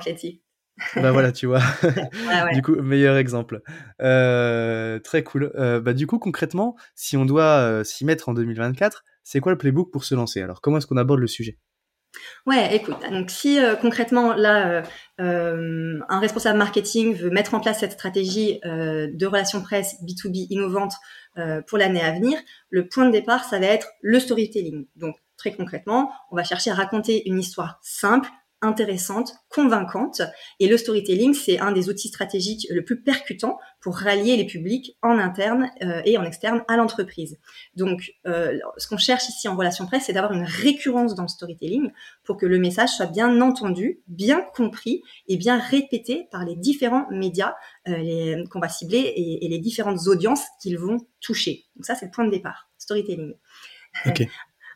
bah 0.96 1.12
voilà, 1.12 1.32
tu 1.32 1.46
vois. 1.46 1.62
ouais. 1.84 2.54
Du 2.54 2.62
coup, 2.62 2.76
meilleur 2.76 3.16
exemple. 3.16 3.62
Euh, 4.02 5.00
très 5.00 5.24
cool. 5.24 5.52
Euh, 5.56 5.80
bah 5.80 5.94
du 5.94 6.06
coup, 6.06 6.20
concrètement, 6.20 6.76
si 6.96 7.16
on 7.16 7.26
doit 7.26 7.60
euh, 7.60 7.84
s'y 7.84 8.04
mettre 8.04 8.30
en 8.30 8.34
2024, 8.34 9.04
c'est 9.24 9.40
quoi 9.40 9.52
le 9.52 9.58
playbook 9.58 9.92
pour 9.92 10.04
se 10.04 10.16
lancer? 10.16 10.42
Alors, 10.42 10.62
comment 10.62 10.78
est-ce 10.78 10.88
qu'on 10.88 10.98
aborde 10.98 11.20
le 11.20 11.28
sujet? 11.28 11.58
Ouais, 12.46 12.76
écoute, 12.76 12.98
donc 13.12 13.32
si 13.32 13.60
euh, 13.60 13.76
concrètement 13.76 14.34
là, 14.34 14.70
euh, 14.70 14.82
euh, 15.20 16.00
un 16.08 16.20
responsable 16.20 16.58
marketing 16.58 17.16
veut 17.16 17.30
mettre 17.30 17.56
en 17.56 17.60
place 17.60 17.80
cette 17.80 17.94
stratégie 17.94 18.60
de 18.64 19.26
relations 19.26 19.62
presse 19.62 19.96
B2B 20.04 20.48
innovante 20.50 20.94
pour 21.68 21.78
l'année 21.78 22.02
à 22.02 22.12
venir, 22.12 22.38
le 22.70 22.88
point 22.88 23.06
de 23.06 23.12
départ, 23.12 23.44
ça 23.44 23.60
va 23.60 23.66
être 23.66 23.88
le 24.02 24.20
storytelling. 24.20 24.86
Donc 24.96 25.16
très 25.38 25.54
concrètement, 25.54 26.12
on 26.32 26.36
va 26.36 26.44
chercher 26.44 26.72
à 26.72 26.76
raconter 26.76 27.28
une 27.28 27.40
histoire 27.40 27.80
simple, 27.82 28.30
intéressante, 28.62 29.34
convaincante. 29.50 30.22
Et 30.60 30.68
le 30.68 30.78
storytelling, 30.78 31.34
c'est 31.34 31.60
un 31.60 31.72
des 31.72 31.90
outils 31.90 32.08
stratégiques 32.08 32.68
le 32.70 32.84
plus 32.84 33.02
percutant 33.02 33.58
pour 33.82 33.96
rallier 33.98 34.36
les 34.38 34.46
publics 34.46 34.98
en 35.02 35.20
interne 35.20 35.70
euh, 35.84 36.02
et 36.06 36.18
en 36.18 36.24
externe 36.24 36.64
à 36.68 36.76
l'entreprise. 36.76 37.38
Donc, 37.76 38.14
euh, 38.26 38.58
ce 38.78 38.88
qu'on 38.88 38.98
cherche 38.98 39.30
ici 39.30 39.48
en 39.48 39.56
relation 39.56 39.86
presse, 39.86 40.06
c'est 40.06 40.14
d'avoir 40.14 40.34
une 40.34 40.44
récurrence 40.44 41.16
dans 41.16 41.24
le 41.24 41.28
storytelling 41.28 41.92
pour 42.24 42.38
que 42.38 42.46
le 42.46 42.58
message 42.58 42.90
soit 42.90 43.06
bien 43.06 43.42
entendu, 43.42 44.02
bien 44.08 44.42
compris 44.56 45.04
et 45.28 45.38
bien 45.38 45.60
répété 45.60 46.28
par 46.32 46.46
les 46.46 46.56
différents 46.56 47.08
médias 47.12 47.56
euh, 47.88 48.44
qu'on 48.50 48.60
va 48.60 48.70
cibler 48.70 49.00
et, 49.00 49.46
et 49.46 49.50
les 49.50 49.60
différentes 49.60 50.08
audiences 50.08 50.44
qu'ils 50.62 50.80
vont 50.80 50.98
toucher. 51.22 51.66
Donc 51.76 51.86
ça, 51.86 51.96
c'est 51.96 52.06
le 52.06 52.12
point 52.12 52.26
de 52.26 52.32
départ, 52.32 52.70
storytelling. 52.78 53.34
Okay. 54.06 54.30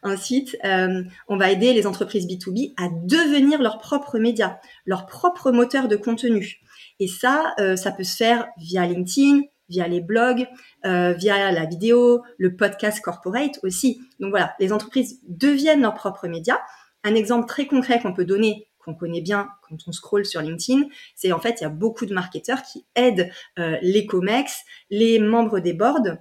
Ensuite, 0.03 0.57
euh, 0.63 1.03
on 1.27 1.37
va 1.37 1.51
aider 1.51 1.73
les 1.73 1.85
entreprises 1.85 2.27
B2B 2.27 2.73
à 2.77 2.89
devenir 3.03 3.61
leur 3.61 3.79
propre 3.79 4.17
média, 4.19 4.59
leur 4.85 5.05
propre 5.05 5.51
moteur 5.51 5.87
de 5.87 5.95
contenu. 5.95 6.61
Et 6.99 7.07
ça, 7.07 7.53
euh, 7.59 7.75
ça 7.75 7.91
peut 7.91 8.03
se 8.03 8.15
faire 8.15 8.47
via 8.57 8.85
LinkedIn, 8.85 9.41
via 9.69 9.87
les 9.87 10.01
blogs, 10.01 10.47
euh, 10.85 11.13
via 11.13 11.51
la 11.51 11.65
vidéo, 11.65 12.23
le 12.37 12.55
podcast 12.55 13.01
corporate 13.01 13.59
aussi. 13.63 14.01
Donc 14.19 14.31
voilà, 14.31 14.55
les 14.59 14.71
entreprises 14.71 15.19
deviennent 15.27 15.81
leur 15.81 15.93
propre 15.93 16.27
média. 16.27 16.59
Un 17.03 17.15
exemple 17.15 17.47
très 17.47 17.67
concret 17.67 18.01
qu'on 18.01 18.13
peut 18.13 18.25
donner 18.25 18.65
qu'on 18.79 18.95
connaît 18.95 19.21
bien 19.21 19.49
quand 19.67 19.75
on 19.87 19.91
scrolle 19.91 20.25
sur 20.25 20.41
LinkedIn, 20.41 20.83
c'est 21.13 21.33
en 21.33 21.39
fait 21.39 21.59
il 21.59 21.63
y 21.63 21.67
a 21.67 21.69
beaucoup 21.69 22.05
de 22.05 22.13
marketeurs 22.13 22.61
qui 22.63 22.85
aident 22.95 23.29
les 23.57 24.05
COMEX, 24.05 24.63
les 24.89 25.19
membres 25.19 25.59
des 25.59 25.73
boards 25.73 26.17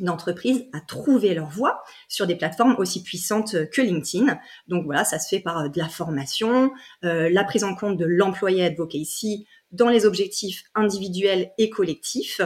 d'entreprises 0.00 0.66
à 0.72 0.80
trouver 0.80 1.34
leur 1.34 1.48
voie 1.48 1.82
sur 2.08 2.26
des 2.26 2.36
plateformes 2.36 2.76
aussi 2.78 3.02
puissantes 3.02 3.68
que 3.70 3.82
LinkedIn. 3.82 4.38
Donc 4.68 4.84
voilà, 4.84 5.04
ça 5.04 5.18
se 5.18 5.28
fait 5.28 5.40
par 5.40 5.58
euh, 5.58 5.68
de 5.68 5.78
la 5.78 5.88
formation, 5.88 6.72
euh, 7.04 7.28
la 7.30 7.44
prise 7.44 7.64
en 7.64 7.74
compte 7.74 7.96
de 7.96 8.04
l'employé 8.04 8.64
advocacy 8.64 9.46
dans 9.72 9.88
les 9.88 10.06
objectifs 10.06 10.64
individuels 10.74 11.50
et 11.58 11.70
collectifs. 11.70 12.40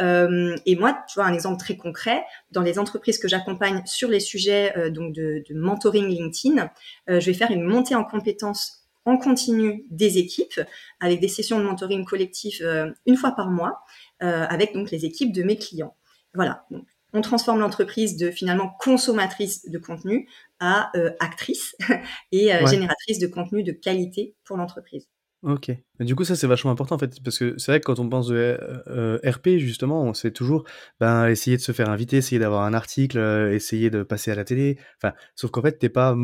Euh, 0.00 0.56
et 0.66 0.76
moi, 0.76 0.98
tu 1.08 1.14
vois, 1.14 1.24
un 1.24 1.32
exemple 1.32 1.58
très 1.58 1.76
concret, 1.76 2.22
dans 2.50 2.62
les 2.62 2.78
entreprises 2.78 3.18
que 3.18 3.28
j'accompagne 3.28 3.82
sur 3.86 4.08
les 4.08 4.20
sujets 4.20 4.90
donc 4.90 5.14
de, 5.14 5.42
de, 5.48 5.54
mentoring 5.54 6.06
LinkedIn, 6.06 6.70
je 7.08 7.24
vais 7.24 7.32
faire 7.32 7.50
une 7.50 7.62
montée 7.62 7.94
en 7.94 8.04
compétences 8.04 8.82
en 9.06 9.16
continu 9.16 9.86
des 9.88 10.18
équipes 10.18 10.60
avec 11.00 11.20
des 11.20 11.28
sessions 11.28 11.60
de 11.60 11.64
mentoring 11.64 12.04
collectif 12.04 12.60
une 13.06 13.16
fois 13.16 13.30
par 13.30 13.48
mois 13.48 13.80
avec 14.20 14.74
donc 14.74 14.90
les 14.90 15.06
équipes 15.06 15.32
de 15.32 15.44
mes 15.44 15.56
clients. 15.56 15.94
Voilà. 16.36 16.66
on 17.12 17.20
transforme 17.22 17.60
l'entreprise 17.60 18.16
de 18.16 18.30
finalement 18.30 18.70
consommatrice 18.78 19.68
de 19.68 19.78
contenu 19.78 20.28
à 20.60 20.90
euh, 20.96 21.10
actrice 21.18 21.74
et 22.32 22.54
euh, 22.54 22.66
génératrice 22.66 23.18
de 23.18 23.26
contenu 23.26 23.62
de 23.62 23.72
qualité 23.72 24.34
pour 24.44 24.56
l'entreprise. 24.56 25.08
Ok. 25.42 25.70
du 26.00 26.16
coup, 26.16 26.24
ça, 26.24 26.34
c'est 26.34 26.46
vachement 26.46 26.72
important 26.72 26.96
en 26.96 26.98
fait, 26.98 27.22
parce 27.22 27.38
que 27.38 27.56
c'est 27.56 27.70
vrai 27.70 27.80
que 27.80 27.84
quand 27.84 28.00
on 28.00 28.08
pense 28.08 28.28
de 28.28 28.58
euh, 28.88 29.18
RP, 29.24 29.58
justement, 29.58 30.02
on 30.02 30.12
sait 30.12 30.32
toujours 30.32 30.64
ben, 30.98 31.28
essayer 31.28 31.56
de 31.56 31.62
se 31.62 31.72
faire 31.72 31.88
inviter, 31.88 32.16
essayer 32.16 32.38
d'avoir 32.38 32.62
un 32.62 32.74
article, 32.74 33.18
essayer 33.52 33.90
de 33.90 34.02
passer 34.02 34.30
à 34.30 34.34
la 34.34 34.44
télé. 34.44 34.78
Enfin, 34.96 35.14
sauf 35.36 35.50
qu'en 35.50 35.62
fait, 35.62 35.78
t'es 35.78 35.88
pas 35.88 36.16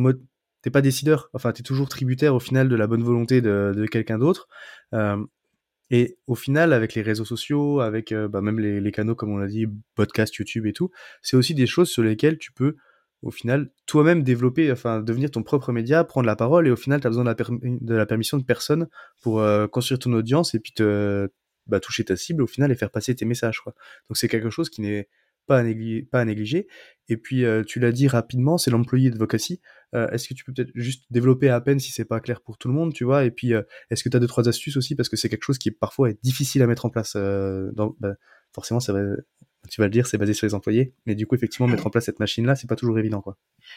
t'es 0.63 0.71
pas 0.71 0.81
décideur. 0.81 1.29
Enfin, 1.35 1.53
t'es 1.53 1.63
toujours 1.63 1.89
tributaire 1.89 2.35
au 2.35 2.41
final 2.41 2.69
de 2.69 2.75
la 2.75 2.87
bonne 2.87 3.03
volonté 3.03 3.41
de, 3.41 3.73
de 3.77 3.87
quelqu'un 3.87 4.19
d'autre. 4.19 4.49
Et 5.93 6.17
au 6.27 6.35
final, 6.35 6.73
avec 6.73 6.95
les 6.95 7.03
réseaux 7.03 7.27
sociaux, 7.27 7.81
avec 7.81 8.13
euh, 8.13 8.27
bah, 8.27 8.41
même 8.41 8.59
les, 8.59 8.93
canaux, 8.93 9.15
comme 9.15 9.31
on 9.31 9.37
l'a 9.37 9.47
dit, 9.47 9.67
podcast, 9.95 10.35
YouTube 10.35 10.67
et 10.67 10.73
tout, 10.73 10.91
c'est 11.21 11.37
aussi 11.37 11.55
des 11.55 11.67
choses 11.67 11.91
sur 11.91 12.03
lesquelles 12.03 12.39
tu 12.39 12.51
peux, 12.51 12.77
au 13.21 13.31
final, 13.31 13.71
toi-même 13.85 14.23
développer, 14.23 14.73
enfin, 14.73 15.03
devenir 15.03 15.31
ton 15.31 15.43
propre 15.43 15.71
média, 15.71 16.03
prendre 16.03 16.27
la 16.27 16.35
parole, 16.35 16.67
et 16.67 16.71
au 16.71 16.77
final, 16.77 17.03
tu 17.03 17.07
as 17.07 17.11
besoin 17.11 17.25
de 17.25 17.95
la, 17.95 18.07
permission 18.07 18.39
de 18.39 18.43
personne 18.43 18.89
pour 19.21 19.43
euh, 19.43 19.67
construire 19.67 19.99
ton 19.99 20.15
audience 20.15 20.55
et 20.55 20.61
puis 20.61 20.73
te 20.73 21.29
bah, 21.67 21.79
toucher 21.79 22.07
ta 22.07 22.17
cible, 22.17 22.43
au 22.43 22.47
final, 22.47 22.73
et 22.73 22.75
faire 22.75 22.91
passer 22.91 23.15
tes 23.15 23.27
messages. 23.27 23.61
Quoi. 23.61 23.75
Donc 24.09 24.17
c'est 24.17 24.29
quelque 24.29 24.49
chose 24.49 24.71
qui 24.71 24.81
n'est 24.81 25.09
pas 25.47 25.59
à, 25.59 25.63
négliger, 25.63 26.03
pas 26.03 26.21
à 26.21 26.25
négliger. 26.25 26.67
Et 27.09 27.17
puis, 27.17 27.45
euh, 27.45 27.63
tu 27.65 27.81
l'as 27.81 27.93
dit 27.93 28.09
rapidement, 28.09 28.59
c'est 28.59 28.71
l'employé 28.71 29.11
de 29.11 29.19
Vocacy. 29.19 29.61
Euh, 29.95 30.09
est-ce 30.11 30.29
que 30.29 30.35
tu 30.35 30.45
peux 30.45 30.53
peut-être 30.53 30.71
juste 30.75 31.05
développer 31.11 31.49
à 31.51 31.61
peine 31.61 31.79
si 31.79 31.93
c'est 31.93 32.05
pas 32.05 32.21
clair 32.21 32.41
pour 32.41 32.59
tout 32.59 32.69
le 32.69 32.75
monde, 32.75 32.95
tu 32.95 33.05
vois? 33.05 33.25
Et 33.25 33.31
puis, 33.31 33.53
euh, 33.53 33.63
est-ce 33.91 34.03
que 34.03 34.09
tu 34.09 34.17
as 34.17 34.21
deux, 34.21 34.27
trois 34.27 34.49
astuces 34.49 34.77
aussi? 34.77 34.95
Parce 34.95 35.09
que 35.09 35.17
c'est 35.17 35.29
quelque 35.29 35.45
chose 35.45 35.59
qui 35.59 35.71
parfois 35.71 36.11
est 36.11 36.19
difficile 36.23 36.63
à 36.63 36.67
mettre 36.67 36.87
en 36.87 36.91
place. 36.91 37.15
Dans, 37.15 37.95
bah, 38.01 38.15
forcément, 38.55 38.81
ça 38.81 38.93
va, 38.93 39.01
tu 39.71 39.81
vas 39.81 39.87
le 39.87 39.91
dire, 39.91 40.07
c'est 40.07 40.19
basé 40.19 40.35
sur 40.35 40.47
les 40.47 40.55
employés. 40.55 40.93
Mais 41.07 41.15
du 41.15 41.27
coup, 41.27 41.35
effectivement, 41.35 41.69
mettre 41.69 41.87
en 41.87 41.91
place 41.91 42.05
cette 42.05 42.19
machine-là, 42.19 42.57
c'est 42.57 42.67
pas 42.67 42.77
toujours 42.77 42.99
évident, 42.99 43.21
quoi. 43.21 43.37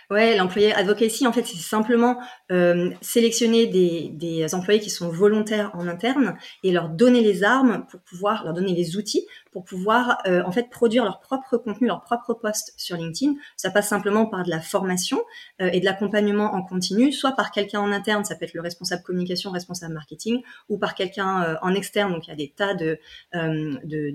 Ouais, 0.10 0.36
l'employé 0.36 0.74
advocacy, 0.74 1.28
en 1.28 1.34
fait, 1.34 1.46
c'est 1.46 1.58
simplement 1.58 2.20
euh, 2.52 2.92
sélectionner 3.02 3.68
des, 3.68 4.10
des, 4.14 4.54
employés 4.56 4.80
qui 4.80 4.90
sont 4.90 5.10
volontaires 5.10 5.72
en 5.74 5.88
interne 5.88 6.38
et 6.64 6.72
leur 6.72 6.90
donner 6.90 7.22
les 7.22 7.44
armes 7.44 7.86
pour 7.90 8.02
pouvoir, 8.02 8.44
leur 8.44 8.54
donner 8.54 8.74
les 8.74 8.98
outils 8.98 9.26
pour 9.52 9.64
pouvoir, 9.64 10.18
euh, 10.28 10.44
en 10.44 10.52
fait, 10.52 10.70
produire 10.70 11.06
leur 11.06 11.22
propre 11.22 11.58
contenu, 11.58 11.88
leur 11.88 12.04
propre 12.04 12.34
post 12.34 12.74
sur 12.78 12.98
LinkedIn. 12.98 13.36
Ça 13.56 13.72
passe 13.72 13.88
simplement 13.88 14.26
par 14.26 14.44
de 14.44 14.50
la 14.50 14.60
formation 14.60 15.24
euh, 15.62 15.70
et 15.72 15.80
de 15.80 15.86
l'accompagnement 15.86 16.54
en 16.54 16.62
continu, 16.62 17.14
soit 17.14 17.32
par 17.32 17.52
quelqu'un 17.52 17.80
en 17.80 17.92
interne, 17.92 18.26
ça 18.26 18.36
peut 18.36 18.46
être 18.46 18.54
le 18.54 18.62
responsable 18.62 19.04
communication, 19.04 19.52
responsable 19.52 19.94
marketing, 19.94 20.42
ou 20.68 20.78
par 20.78 20.94
quelqu'un 20.94 21.58
en 21.62 21.74
externe. 21.74 22.12
Donc, 22.12 22.28
il 22.28 22.32
y 22.32 22.34
a 22.34 22.36
des 22.36 22.52
tas 22.56 22.74
de, 22.74 23.00
de, 23.34 24.12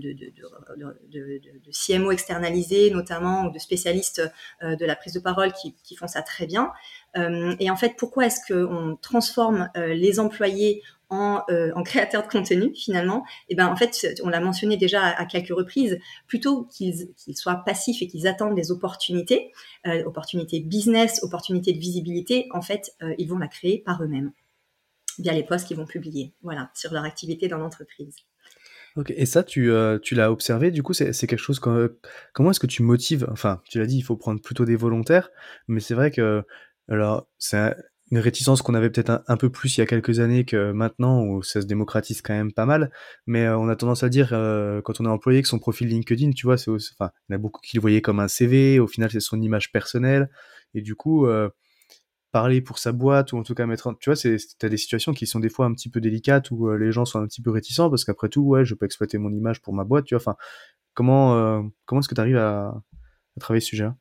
de, 1.67 1.71
CMO 1.71 2.13
externalisés, 2.13 2.91
notamment, 2.91 3.45
ou 3.45 3.51
de 3.51 3.59
spécialistes 3.59 4.23
de 4.63 4.85
la 4.85 4.97
prise 4.97 5.15
de 5.15 5.21
parole 5.21 5.53
qui, 5.53 5.75
qui 5.83 5.97
font 5.97 6.09
ça 6.09 6.23
très 6.23 6.47
bien. 6.47 6.73
Euh, 7.17 7.55
et 7.59 7.71
en 7.71 7.77
fait, 7.77 7.95
pourquoi 7.97 8.27
est-ce 8.27 8.41
qu'on 8.53 8.97
transforme 8.97 9.71
euh, 9.77 9.95
les 9.95 10.21
employés 10.21 10.83
en, 11.09 11.43
euh, 11.51 11.73
en 11.75 11.83
créateurs 11.83 12.23
de 12.23 12.29
contenu 12.29 12.75
finalement? 12.75 13.25
Et 13.49 13.53
eh 13.53 13.55
ben 13.57 13.67
en 13.67 13.77
fait, 13.77 14.21
on 14.23 14.29
l'a 14.29 14.41
mentionné 14.41 14.77
déjà 14.77 15.05
à, 15.05 15.25
quelques 15.25 15.55
reprises, 15.55 15.99
plutôt 16.27 16.65
qu'ils 16.65 17.13
soient 17.35 17.63
passifs 17.65 18.03
et 18.03 18.07
qu'ils 18.07 18.27
attendent 18.27 18.55
des 18.55 18.71
opportunités, 18.71 19.53
opportunités 20.05 20.61
business, 20.61 21.23
opportunités 21.23 21.73
de 21.73 21.79
visibilité, 21.79 22.49
en 22.53 22.63
fait, 22.63 22.95
ils 23.19 23.29
vont 23.29 23.39
la 23.39 23.49
créer 23.49 23.79
par 23.79 24.03
eux-mêmes 24.03 24.33
via 25.19 25.33
les 25.33 25.43
posts 25.43 25.67
qu'ils 25.67 25.77
vont 25.77 25.87
publier, 25.87 26.33
voilà, 26.43 26.71
sur 26.75 26.93
leur 26.93 27.05
activité 27.05 27.49
dans 27.49 27.59
l'entreprise. 27.59 28.15
Et 29.09 29.27
ça, 29.27 29.43
tu, 29.43 29.71
tu 30.03 30.15
l'as 30.15 30.33
observé, 30.33 30.71
du 30.71 30.83
coup, 30.83 30.93
c'est 30.93 31.13
quelque 31.13 31.39
chose, 31.39 31.61
comment 31.61 32.51
est-ce 32.51 32.61
que 32.61 32.67
tu 32.67 32.83
motives, 32.83 33.27
enfin, 33.31 33.61
tu 33.69 33.79
l'as 33.79 33.87
dit, 33.87 33.97
il 33.99 34.03
faut 34.03 34.17
prendre 34.17 34.41
plutôt 34.43 34.65
des 34.65 34.77
volontaires, 34.77 35.31
mais 35.69 35.81
c'est 35.81 35.95
vrai 35.95 36.11
que 36.11 36.45
alors, 36.91 37.29
c'est 37.39 37.75
une 38.11 38.19
réticence 38.19 38.63
qu'on 38.63 38.75
avait 38.75 38.91
peut-être 38.91 39.23
un, 39.29 39.37
peu 39.37 39.51
plus 39.51 39.77
il 39.77 39.81
y 39.81 39.83
a 39.83 39.87
quelques 39.87 40.19
années 40.19 40.45
que 40.45 40.73
maintenant, 40.73 41.25
où 41.25 41.43
ça 41.43 41.63
se 41.63 41.67
démocratise 41.67 42.23
quand 42.23 42.35
même 42.35 42.53
pas 42.53 42.67
mal. 42.67 42.91
Mais 43.27 43.47
euh, 43.47 43.57
on 43.57 43.69
a 43.69 43.77
tendance 43.77 44.03
à 44.03 44.09
dire, 44.09 44.31
euh, 44.33 44.83
quand 44.83 45.01
on 45.01 45.05
est 45.05 45.09
employé, 45.09 45.43
que 45.43 45.49
son 45.49 45.61
profil 45.61 45.89
LinkedIn, 45.89 46.33
tu 46.33 46.47
vois, 46.47 46.57
il 46.57 46.73
y 46.73 47.03
en 47.05 47.35
a 47.35 47.39
beaucoup 47.39 47.61
qui 47.61 47.77
le 47.77 47.81
voyaient 47.81 48.03
comme 48.03 48.19
un 48.19 48.27
CV. 48.27 48.81
Au 48.81 48.89
final, 48.89 49.11
c'est 49.13 49.21
son 49.21 49.41
image 49.41 49.71
personnelle. 49.71 50.29
Et 50.75 50.83
du 50.83 50.97
coup, 50.97 51.27
euh, 51.27 51.49
parler 52.33 52.61
pour 52.61 52.79
sa 52.79 52.93
boîte, 52.93 53.33
ou 53.33 53.39
en 53.39 53.43
tout 53.43 53.55
cas 53.55 53.67
mettre, 53.67 53.97
tu 54.01 54.11
vois, 54.11 54.17
c'est, 54.17 54.37
t'as 54.59 54.69
des 54.69 54.77
situations 54.77 55.13
qui 55.13 55.27
sont 55.27 55.41
des 55.41 55.49
fois 55.49 55.67
un 55.67 55.75
petit 55.75 55.89
peu 55.91 56.01
délicates, 56.01 56.51
où 56.51 56.71
les 56.77 56.93
gens 56.93 57.05
sont 57.05 57.21
un 57.21 57.27
petit 57.27 57.43
peu 57.43 57.51
réticents, 57.51 57.91
parce 57.91 58.05
qu'après 58.05 58.29
tout, 58.29 58.43
ouais, 58.43 58.65
je 58.65 58.75
peux 58.75 58.87
exploiter 58.87 59.19
mon 59.19 59.33
image 59.33 59.61
pour 59.63 59.75
ma 59.75 59.85
boîte, 59.85 60.05
tu 60.07 60.15
vois. 60.15 60.21
Enfin, 60.23 60.37
comment, 60.95 61.71
comment 61.87 62.01
est-ce 62.01 62.09
que 62.09 62.15
tu 62.15 62.21
arrives 62.21 62.37
à, 62.39 62.69
à 62.69 63.41
travailler 63.41 63.61
ce 63.61 63.69
sujet-là? 63.69 63.97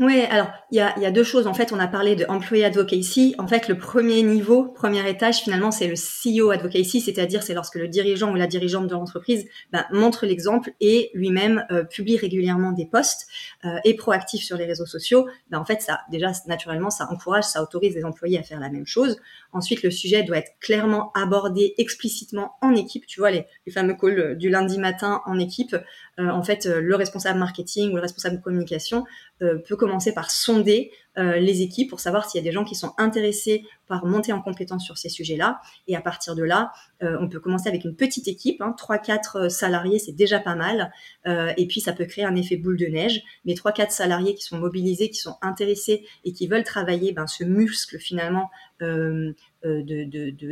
Oui, 0.00 0.22
alors 0.30 0.50
il 0.70 0.78
y 0.78 0.80
a, 0.80 0.98
y 0.98 1.04
a, 1.04 1.10
deux 1.10 1.24
choses. 1.24 1.46
En 1.46 1.52
fait, 1.52 1.72
on 1.72 1.78
a 1.78 1.86
parlé 1.86 2.16
de 2.16 2.24
employee 2.26 2.64
advocacy. 2.64 3.34
En 3.36 3.46
fait, 3.46 3.68
le 3.68 3.76
premier 3.76 4.22
niveau, 4.22 4.64
premier 4.64 5.06
étage, 5.06 5.40
finalement, 5.40 5.70
c'est 5.70 5.88
le 5.88 5.94
CEO 5.94 6.52
advocacy, 6.52 7.02
c'est-à-dire 7.02 7.42
c'est 7.42 7.52
lorsque 7.52 7.74
le 7.74 7.86
dirigeant 7.86 8.32
ou 8.32 8.34
la 8.34 8.46
dirigeante 8.46 8.86
de 8.86 8.94
l'entreprise 8.94 9.46
ben, 9.72 9.84
montre 9.92 10.24
l'exemple 10.24 10.70
et 10.80 11.10
lui-même 11.12 11.66
euh, 11.70 11.84
publie 11.84 12.16
régulièrement 12.16 12.72
des 12.72 12.86
posts 12.86 13.26
euh, 13.66 13.76
et 13.84 13.92
proactif 13.92 14.42
sur 14.42 14.56
les 14.56 14.64
réseaux 14.64 14.86
sociaux. 14.86 15.28
Ben, 15.50 15.58
en 15.58 15.66
fait, 15.66 15.82
ça 15.82 16.00
déjà 16.10 16.32
naturellement, 16.46 16.88
ça 16.88 17.06
encourage, 17.10 17.44
ça 17.44 17.62
autorise 17.62 17.94
les 17.94 18.06
employés 18.06 18.38
à 18.38 18.42
faire 18.42 18.58
la 18.58 18.70
même 18.70 18.86
chose. 18.86 19.18
Ensuite, 19.52 19.82
le 19.82 19.90
sujet 19.90 20.22
doit 20.22 20.38
être 20.38 20.52
clairement 20.60 21.12
abordé 21.12 21.74
explicitement 21.76 22.52
en 22.62 22.74
équipe. 22.74 23.06
Tu 23.06 23.20
vois 23.20 23.32
les, 23.32 23.44
les 23.66 23.72
fameux 23.72 23.96
calls 24.00 24.38
du 24.38 24.48
lundi 24.48 24.78
matin 24.78 25.20
en 25.26 25.38
équipe. 25.38 25.76
Euh, 26.20 26.28
en 26.28 26.42
fait, 26.42 26.66
le 26.66 26.94
responsable 26.94 27.38
marketing 27.38 27.92
ou 27.92 27.96
le 27.96 28.02
responsable 28.02 28.40
communication 28.40 29.04
peut 29.40 29.76
commencer 29.76 30.12
par 30.12 30.30
sonder 30.30 30.90
euh, 31.18 31.40
les 31.40 31.62
équipes 31.62 31.90
pour 31.90 31.98
savoir 31.98 32.30
s'il 32.30 32.38
y 32.40 32.42
a 32.42 32.48
des 32.48 32.52
gens 32.52 32.62
qui 32.62 32.76
sont 32.76 32.94
intéressés 32.96 33.64
par 33.88 34.06
monter 34.06 34.32
en 34.32 34.40
compétence 34.40 34.84
sur 34.84 34.96
ces 34.96 35.08
sujets-là. 35.08 35.60
Et 35.88 35.96
à 35.96 36.00
partir 36.00 36.36
de 36.36 36.44
là, 36.44 36.72
euh, 37.02 37.16
on 37.20 37.28
peut 37.28 37.40
commencer 37.40 37.68
avec 37.68 37.84
une 37.84 37.96
petite 37.96 38.28
équipe, 38.28 38.62
hein, 38.62 38.76
3-4 38.78 39.36
euh, 39.36 39.48
salariés, 39.48 39.98
c'est 39.98 40.12
déjà 40.12 40.38
pas 40.38 40.54
mal. 40.54 40.92
et 41.26 41.66
puis 41.66 41.80
ça 41.80 41.92
peut 41.92 42.04
créer 42.04 42.24
un 42.24 42.36
effet 42.36 42.56
boule 42.56 42.76
de 42.76 42.86
neige. 42.86 43.22
Mais 43.44 43.54
3-4 43.54 43.90
salariés 43.90 44.34
qui 44.34 44.44
sont 44.44 44.58
mobilisés, 44.58 45.10
qui 45.10 45.18
sont 45.18 45.36
intéressés 45.42 46.06
et 46.24 46.32
qui 46.32 46.46
veulent 46.46 46.64
travailler 46.64 47.12
ben, 47.12 47.26
ce 47.26 47.44
muscle 47.44 47.98
finalement 47.98 48.50
de 48.80 49.34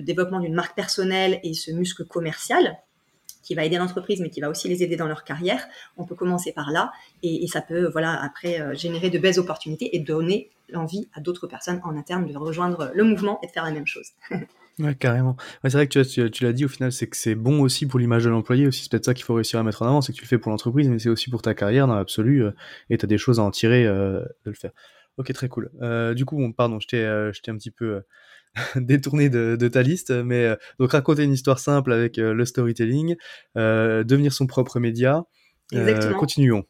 développement 0.00 0.40
d'une 0.40 0.54
marque 0.54 0.76
personnelle 0.76 1.40
et 1.42 1.54
ce 1.54 1.70
muscle 1.70 2.04
commercial 2.04 2.76
qui 3.48 3.54
va 3.54 3.64
aider 3.64 3.78
l'entreprise, 3.78 4.20
mais 4.20 4.28
qui 4.28 4.42
va 4.42 4.50
aussi 4.50 4.68
les 4.68 4.82
aider 4.82 4.96
dans 4.96 5.06
leur 5.06 5.24
carrière. 5.24 5.66
On 5.96 6.04
peut 6.04 6.14
commencer 6.14 6.52
par 6.52 6.70
là, 6.70 6.92
et, 7.22 7.46
ça 7.46 7.62
peut, 7.62 7.88
voilà, 7.88 8.22
après 8.22 8.60
euh, 8.60 8.74
générer 8.74 9.08
de 9.08 9.18
belles 9.18 9.38
opportunités 9.38 9.96
et 9.96 10.00
donner 10.00 10.50
l'envie 10.68 11.08
à 11.14 11.20
d'autres 11.22 11.46
personnes 11.46 11.80
en 11.82 11.96
interne 11.96 12.30
de 12.30 12.36
rejoindre 12.36 12.90
le 12.94 13.04
mouvement 13.04 13.40
et 13.42 13.46
de 13.46 13.52
faire 13.52 13.64
la 13.64 13.72
même 13.72 13.86
chose. 13.86 14.10
Ouais, 14.80 14.94
carrément. 14.94 15.34
Ouais, 15.64 15.70
c'est 15.70 15.76
vrai 15.76 15.88
que 15.88 16.28
tu, 16.28 16.44
l'as 16.44 16.52
dit, 16.52 16.64
au 16.64 16.68
final, 16.68 16.92
c'est 16.92 17.08
que 17.08 17.16
c'est 17.16 17.34
bon 17.34 17.62
aussi 17.62 17.84
pour 17.84 17.98
l'image 17.98 18.22
de 18.22 18.30
l'employé, 18.30 18.64
aussi, 18.64 18.84
c'est 18.84 18.90
peut-être 18.92 19.06
ça 19.06 19.14
qu'il 19.14 19.24
faut 19.24 19.34
réussir 19.34 19.58
à 19.58 19.64
mettre 19.64 19.82
en 19.82 19.86
avant, 19.86 20.00
c'est 20.02 20.12
que 20.12 20.18
tu 20.18 20.22
le 20.22 20.28
fais 20.28 20.38
pour 20.38 20.52
l'entreprise, 20.52 20.88
mais 20.88 21.00
c'est 21.00 21.08
aussi 21.08 21.30
pour 21.30 21.42
ta 21.42 21.52
carrière 21.52 21.88
dans 21.88 21.96
l'absolu, 21.96 22.44
euh, 22.44 22.52
et 22.88 22.96
tu 22.96 23.04
as 23.04 23.08
des 23.08 23.18
choses 23.18 23.40
à 23.40 23.42
en 23.42 23.50
tirer 23.50 23.84
euh, 23.84 24.20
de 24.44 24.50
le 24.50 24.54
faire. 24.54 24.70
Ok, 25.16 25.32
très 25.32 25.48
cool. 25.48 25.72
du 26.14 26.24
coup, 26.24 26.36
bon, 26.36 26.52
pardon, 26.52 26.78
je 26.78 26.86
t'ai 26.86 27.04
un 27.04 27.56
petit 27.56 27.72
peu 27.72 28.02
détourner 28.76 29.28
de, 29.28 29.68
ta 29.68 29.82
liste, 29.82 30.10
mais 30.10 30.44
euh, 30.44 30.56
donc 30.78 30.92
raconter 30.92 31.24
une 31.24 31.32
histoire 31.32 31.58
simple 31.58 31.92
avec 31.92 32.18
euh, 32.18 32.32
le 32.32 32.44
storytelling, 32.44 33.16
euh, 33.56 34.04
devenir 34.04 34.32
son 34.32 34.46
propre 34.46 34.80
média. 34.80 35.24
Continuons. 36.18 36.64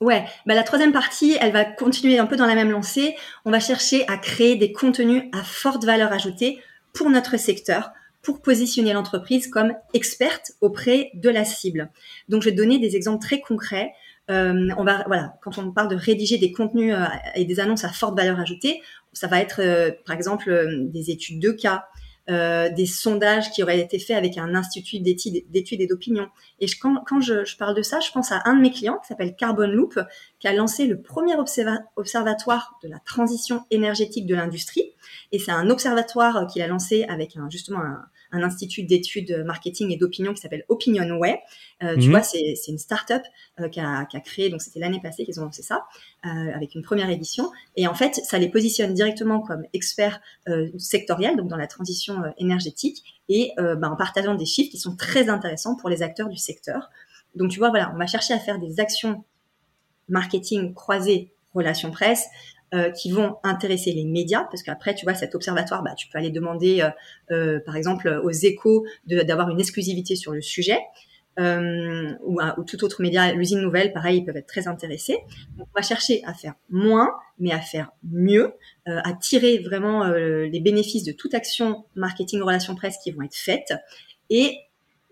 Ouais, 0.00 0.24
bah 0.46 0.54
la 0.54 0.62
troisième 0.62 0.92
partie, 0.92 1.36
elle 1.40 1.52
va 1.52 1.64
continuer 1.64 2.18
un 2.18 2.26
peu 2.26 2.36
dans 2.36 2.46
la 2.46 2.54
même 2.54 2.70
lancée. 2.70 3.16
On 3.44 3.50
va 3.50 3.58
chercher 3.58 4.06
à 4.08 4.16
créer 4.16 4.54
des 4.56 4.72
contenus 4.72 5.24
à 5.32 5.42
forte 5.42 5.84
valeur 5.84 6.12
ajoutée 6.12 6.60
pour 6.94 7.10
notre 7.10 7.36
secteur, 7.36 7.90
pour 8.22 8.40
positionner 8.40 8.92
l'entreprise 8.92 9.48
comme 9.48 9.74
experte 9.94 10.52
auprès 10.60 11.10
de 11.14 11.28
la 11.28 11.44
cible. 11.44 11.90
Donc, 12.28 12.42
je 12.42 12.50
vais 12.50 12.54
donner 12.54 12.78
des 12.78 12.94
exemples 12.94 13.20
très 13.20 13.40
concrets. 13.40 13.90
Euh, 14.30 14.68
on 14.76 14.84
va, 14.84 15.04
voilà, 15.06 15.38
quand 15.42 15.58
on 15.58 15.72
parle 15.72 15.88
de 15.88 15.96
rédiger 15.96 16.38
des 16.38 16.52
contenus 16.52 16.94
euh, 16.94 17.04
et 17.34 17.44
des 17.44 17.60
annonces 17.60 17.84
à 17.84 17.88
forte 17.88 18.16
valeur 18.16 18.38
ajoutée, 18.38 18.82
ça 19.12 19.26
va 19.26 19.40
être, 19.40 19.60
euh, 19.60 19.90
par 20.06 20.14
exemple, 20.14 20.50
euh, 20.50 20.84
des 20.84 21.10
études 21.10 21.40
de 21.40 21.50
cas, 21.50 21.86
des 22.76 22.84
sondages 22.84 23.50
qui 23.52 23.62
auraient 23.62 23.80
été 23.80 23.98
faits 23.98 24.18
avec 24.18 24.36
un 24.36 24.54
institut 24.54 25.00
d'études 25.00 25.80
et 25.80 25.86
d'opinion. 25.86 26.28
Et 26.60 26.66
quand, 26.78 27.20
je, 27.22 27.56
parle 27.56 27.74
de 27.74 27.80
ça, 27.80 28.00
je 28.00 28.10
pense 28.10 28.32
à 28.32 28.42
un 28.44 28.54
de 28.54 28.60
mes 28.60 28.70
clients 28.70 28.98
qui 28.98 29.06
s'appelle 29.06 29.34
Carbon 29.34 29.66
Loop, 29.66 29.98
qui 30.38 30.46
a 30.46 30.52
lancé 30.52 30.86
le 30.86 31.00
premier 31.00 31.36
observatoire 31.96 32.78
de 32.82 32.88
la 32.90 32.98
transition 32.98 33.64
énergétique 33.70 34.26
de 34.26 34.34
l'industrie. 34.34 34.92
Et 35.32 35.38
c'est 35.38 35.52
un 35.52 35.70
observatoire 35.70 36.46
qu'il 36.48 36.60
a 36.60 36.66
lancé 36.66 37.06
avec 37.08 37.34
un, 37.38 37.48
justement 37.48 37.80
un, 37.80 38.04
un 38.32 38.42
institut 38.42 38.82
d'études 38.82 39.42
marketing 39.46 39.90
et 39.90 39.96
d'opinion 39.96 40.34
qui 40.34 40.40
s'appelle 40.40 40.64
Opinionway. 40.68 41.40
Euh, 41.82 41.94
Tu 41.96 42.06
mhm. 42.06 42.10
vois, 42.10 42.22
c'est 42.22 42.54
une 42.68 42.78
start-up 42.78 43.22
euh, 43.60 43.68
qui, 43.68 43.80
a, 43.80 44.04
qui, 44.06 44.16
a, 44.16 44.20
créé, 44.20 44.50
donc 44.50 44.62
c'était 44.62 44.80
l'année 44.80 45.00
passée 45.00 45.24
qu'ils 45.24 45.40
ont 45.40 45.44
lancé 45.44 45.62
ça, 45.62 45.86
euh, 46.26 46.28
avec 46.54 46.74
une 46.74 46.82
première 46.82 47.10
édition. 47.10 47.50
Et 47.76 47.86
en 47.86 47.94
fait, 47.94 48.16
ça 48.16 48.38
les 48.38 48.48
positionne 48.48 48.94
directement 48.94 49.40
comme 49.40 49.64
experts 49.72 50.20
euh, 50.48 50.68
sectoriels, 50.78 51.36
donc 51.36 51.48
dans 51.48 51.56
la 51.56 51.66
transition 51.66 52.22
euh, 52.22 52.30
énergétique, 52.38 53.02
et 53.28 53.52
euh, 53.58 53.76
bah, 53.76 53.90
en 53.90 53.96
partageant 53.96 54.34
des 54.34 54.46
chiffres 54.46 54.70
qui 54.70 54.78
sont 54.78 54.96
très 54.96 55.28
intéressants 55.28 55.76
pour 55.76 55.88
les 55.88 56.02
acteurs 56.02 56.28
du 56.28 56.38
secteur. 56.38 56.90
Donc 57.34 57.50
tu 57.50 57.58
vois, 57.58 57.70
voilà, 57.70 57.92
on 57.94 57.98
va 57.98 58.06
chercher 58.06 58.34
à 58.34 58.38
faire 58.38 58.58
des 58.58 58.80
actions 58.80 59.24
marketing 60.08 60.74
croisées 60.74 61.32
relations 61.54 61.90
presse, 61.90 62.26
euh, 62.74 62.90
qui 62.90 63.10
vont 63.10 63.36
intéresser 63.44 63.92
les 63.92 64.04
médias, 64.04 64.44
parce 64.44 64.62
qu'après, 64.62 64.94
tu 64.94 65.06
vois, 65.06 65.14
cet 65.14 65.34
observatoire, 65.34 65.82
bah, 65.82 65.94
tu 65.96 66.06
peux 66.08 66.18
aller 66.18 66.30
demander, 66.30 66.82
euh, 66.82 66.90
euh 67.30 67.60
par 67.64 67.76
exemple, 67.76 68.20
aux 68.22 68.30
échos 68.30 68.84
d'avoir 69.06 69.48
une 69.48 69.58
exclusivité 69.58 70.16
sur 70.16 70.32
le 70.32 70.42
sujet. 70.42 70.78
Euh, 71.40 72.12
ou, 72.24 72.40
ou, 72.42 72.64
tout 72.64 72.84
autre 72.84 73.00
média, 73.00 73.32
l'usine 73.32 73.60
nouvelle, 73.60 73.92
pareil, 73.92 74.18
ils 74.18 74.24
peuvent 74.24 74.36
être 74.36 74.48
très 74.48 74.68
intéressés. 74.68 75.16
On 75.58 75.64
va 75.74 75.82
chercher 75.82 76.20
à 76.26 76.34
faire 76.34 76.54
moins, 76.68 77.10
mais 77.38 77.52
à 77.52 77.60
faire 77.60 77.90
mieux, 78.02 78.52
euh, 78.88 79.00
à 79.02 79.14
tirer 79.14 79.58
vraiment 79.58 80.06
les 80.06 80.60
bénéfices 80.60 81.04
de 81.04 81.12
toute 81.12 81.32
action 81.32 81.86
marketing 81.94 82.42
relation 82.42 82.74
presse 82.74 82.98
qui 83.02 83.12
vont 83.12 83.22
être 83.22 83.36
faites, 83.36 83.72
et 84.30 84.58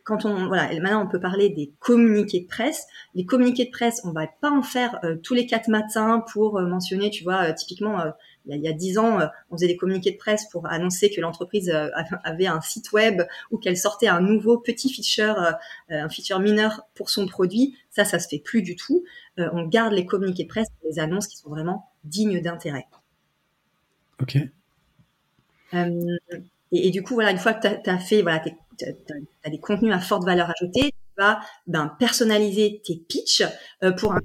quand 0.07 0.25
on 0.25 0.47
voilà 0.47 0.69
maintenant 0.81 1.05
on 1.05 1.09
peut 1.09 1.21
parler 1.21 1.51
des 1.51 1.73
communiqués 1.81 2.41
de 2.41 2.47
presse. 2.47 2.87
Les 3.15 3.27
communiqués 3.27 3.67
de 3.67 3.71
presse 3.71 4.01
on 4.05 4.13
va 4.13 4.29
pas 4.41 4.51
en 4.51 4.63
faire 4.63 5.01
euh, 5.05 5.17
tous 5.17 5.35
les 5.35 5.47
quatre 5.47 5.69
matins 5.69 6.25
pour 6.33 6.59
euh, 6.59 6.67
mentionner 6.67 7.11
tu 7.11 7.25
vois 7.25 7.51
euh, 7.51 7.53
typiquement 7.53 8.01
il 8.47 8.63
y 8.63 8.69
a 8.69 8.73
dix 8.73 8.97
ans 8.99 9.19
on 9.51 9.57
faisait 9.57 9.67
des 9.67 9.77
communiqués 9.77 10.13
de 10.13 10.17
presse 10.17 10.49
pour 10.51 10.67
annoncer 10.69 11.11
que 11.11 11.21
l'entreprise 11.21 11.69
avait 12.23 12.47
un 12.47 12.61
site 12.61 12.93
web 12.93 13.23
ou 13.51 13.59
qu'elle 13.59 13.77
sortait 13.77 14.07
un 14.07 14.21
nouveau 14.21 14.59
petit 14.59 14.89
feature 14.89 15.37
un 15.91 16.09
feature 16.09 16.39
mineur 16.39 16.87
pour 16.95 17.11
son 17.11 17.27
produit. 17.27 17.77
Ça 17.91 18.05
ça 18.05 18.21
se 18.21 18.29
fait 18.29 18.39
plus 18.39 18.63
du 18.63 18.77
tout. 18.77 19.03
On 19.37 19.65
garde 19.65 19.95
les 19.95 20.07
communiqués 20.07 20.45
de 20.45 20.49
presse 20.49 20.69
les 20.89 21.01
annonces 21.01 21.27
qui 21.27 21.37
sont 21.37 21.51
vraiment 21.51 21.91
dignes 22.05 22.41
d'intérêt. 22.41 22.87
Ok. 24.23 24.39
Et, 26.73 26.89
et, 26.89 26.91
du 26.91 27.03
coup, 27.03 27.15
voilà, 27.15 27.31
une 27.31 27.39
fois 27.39 27.55
que 27.55 27.83
tu 27.83 27.91
as, 27.91 27.99
fait 27.99 28.23
voilà, 28.23 28.43
tu 28.79 28.85
as, 29.45 29.51
des 29.51 29.61
contenus 29.61 29.93
à 29.93 30.01
forte 30.01 30.25
valeur 30.25 30.51
ajoutée, 30.51 30.91
tu 30.91 31.15
vas 31.19 31.41
ben, 31.67 31.95
personnaliser 31.99 32.83
tes 32.85 32.97
pitchs 32.97 33.43
euh, 33.83 33.93
pour 33.93 34.13
un 34.13 34.21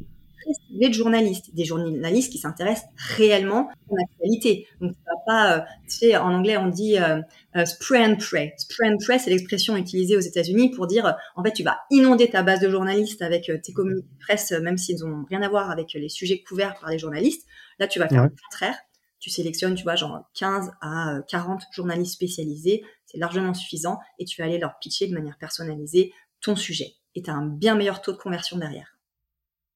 de 0.72 0.94
journalistes, 0.94 1.54
des 1.54 1.66
journalistes 1.66 2.32
qui 2.32 2.38
s'intéressent 2.38 2.88
réellement 3.16 3.70
à 3.70 3.94
l'actualité. 3.98 4.68
Donc, 4.80 4.94
tu 4.94 5.04
vas 5.06 5.22
pas, 5.26 5.58
euh, 5.58 5.62
tu 5.90 5.98
sais, 5.98 6.18
en 6.18 6.34
anglais, 6.34 6.58
on 6.58 6.68
dit 6.68 6.98
euh, 6.98 7.22
euh, 7.56 7.66
spray 7.66 8.04
and 8.06 8.16
pray. 8.18 8.54
Spray 8.58 8.90
and 8.90 8.98
pray, 9.00 9.20
c'est 9.20 9.30
l'expression 9.30 9.76
utilisée 9.78 10.18
aux 10.18 10.22
États-Unis 10.22 10.72
pour 10.72 10.88
dire, 10.88 11.16
en 11.36 11.44
fait, 11.44 11.52
tu 11.52 11.64
vas 11.64 11.80
inonder 11.92 12.30
ta 12.30 12.44
base 12.44 12.60
de 12.60 12.70
journalistes 12.70 13.22
avec 13.22 13.52
tes 13.62 13.74
communiqués 13.74 14.08
de 14.08 14.24
presse, 14.24 14.52
même 14.52 14.78
s'ils 14.78 15.00
n'ont 15.00 15.26
rien 15.30 15.42
à 15.42 15.50
voir 15.50 15.70
avec 15.70 15.94
les 15.94 16.10
sujets 16.10 16.42
couverts 16.42 16.76
par 16.80 16.90
les 16.90 17.00
journalistes. 17.00 17.46
Là, 17.80 17.88
tu 17.88 18.00
vas 18.00 18.08
faire 18.08 18.24
le 18.24 18.30
contraire 18.30 18.76
tu 19.22 19.30
sélectionnes, 19.30 19.76
tu 19.76 19.84
vois, 19.84 19.96
genre 19.96 20.24
15 20.34 20.72
à 20.82 21.20
40 21.30 21.62
journalistes 21.72 22.14
spécialisés, 22.14 22.84
c'est 23.12 23.18
largement 23.18 23.54
suffisant, 23.54 24.00
et 24.20 24.26
tu 24.26 24.42
vas 24.42 24.48
aller 24.48 24.60
leur 24.60 24.78
pitcher 24.80 25.08
de 25.08 25.14
manière 25.14 25.38
personnalisée 25.38 26.14
ton 26.42 26.56
sujet. 26.56 26.94
Et 27.16 27.22
tu 27.22 27.30
as 27.30 27.34
un 27.34 27.46
bien 27.46 27.76
meilleur 27.76 28.02
taux 28.02 28.14
de 28.14 28.18
conversion 28.18 28.58
derrière. 28.58 28.98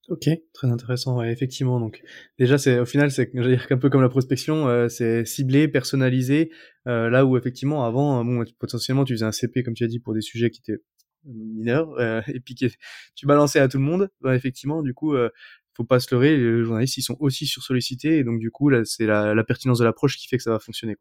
Ok, 0.08 0.30
très 0.54 0.68
intéressant, 0.68 1.22
effectivement. 1.24 1.80
Donc 1.80 2.02
déjà, 2.38 2.60
c'est 2.60 2.80
au 2.80 2.86
final, 2.86 3.10
c'est 3.10 3.32
un 3.72 3.78
peu 3.78 3.90
comme 3.90 4.04
la 4.04 4.10
prospection, 4.10 4.68
euh, 4.68 4.88
c'est 4.88 5.26
ciblé, 5.26 5.68
personnalisé. 5.68 6.52
Euh, 6.88 7.10
là 7.10 7.26
où 7.26 7.38
effectivement, 7.38 7.86
avant, 7.86 8.24
bon, 8.24 8.46
potentiellement, 8.60 9.04
tu 9.04 9.14
faisais 9.14 9.26
un 9.26 9.32
CP 9.32 9.64
comme 9.64 9.74
tu 9.74 9.84
as 9.84 9.88
dit 9.88 10.00
pour 10.00 10.14
des 10.14 10.22
sujets 10.22 10.52
qui 10.52 10.62
étaient 10.62 10.80
mineurs, 11.26 11.90
euh, 12.00 12.22
et 12.28 12.40
puis 12.40 12.56
tu 12.56 13.26
balançais 13.26 13.60
à 13.60 13.68
tout 13.68 13.78
le 13.78 13.84
monde. 13.84 14.10
Bah, 14.22 14.36
effectivement, 14.36 14.82
du 14.82 14.94
coup, 14.94 15.16
euh, 15.16 15.30
faut 15.76 15.84
pas 15.84 16.00
se 16.00 16.14
leurrer, 16.14 16.38
les 16.38 16.64
journalistes 16.64 16.98
ils 16.98 17.02
sont 17.02 17.18
aussi 17.20 17.46
sursollicités 17.46 18.18
et 18.20 18.24
donc 18.24 18.40
du 18.40 18.50
coup 18.50 18.70
là 18.70 18.86
c'est 18.86 19.06
la, 19.06 19.44
pertinence 19.44 19.80
de 19.80 19.84
l'approche 19.84 20.16
qui 20.16 20.28
fait 20.30 20.38
que 20.38 20.44
ça 20.44 20.52
va 20.52 20.60
fonctionner. 20.60 20.96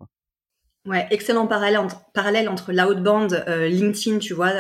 Ouais, 0.87 1.07
excellent 1.11 1.47
parallèle 1.47 1.79
entre, 1.79 2.05
parallèle 2.13 2.47
entre 2.47 2.71
l'outbound 2.71 3.43
euh, 3.49 3.69
LinkedIn, 3.69 4.19
tu 4.19 4.35
vois, 4.35 4.53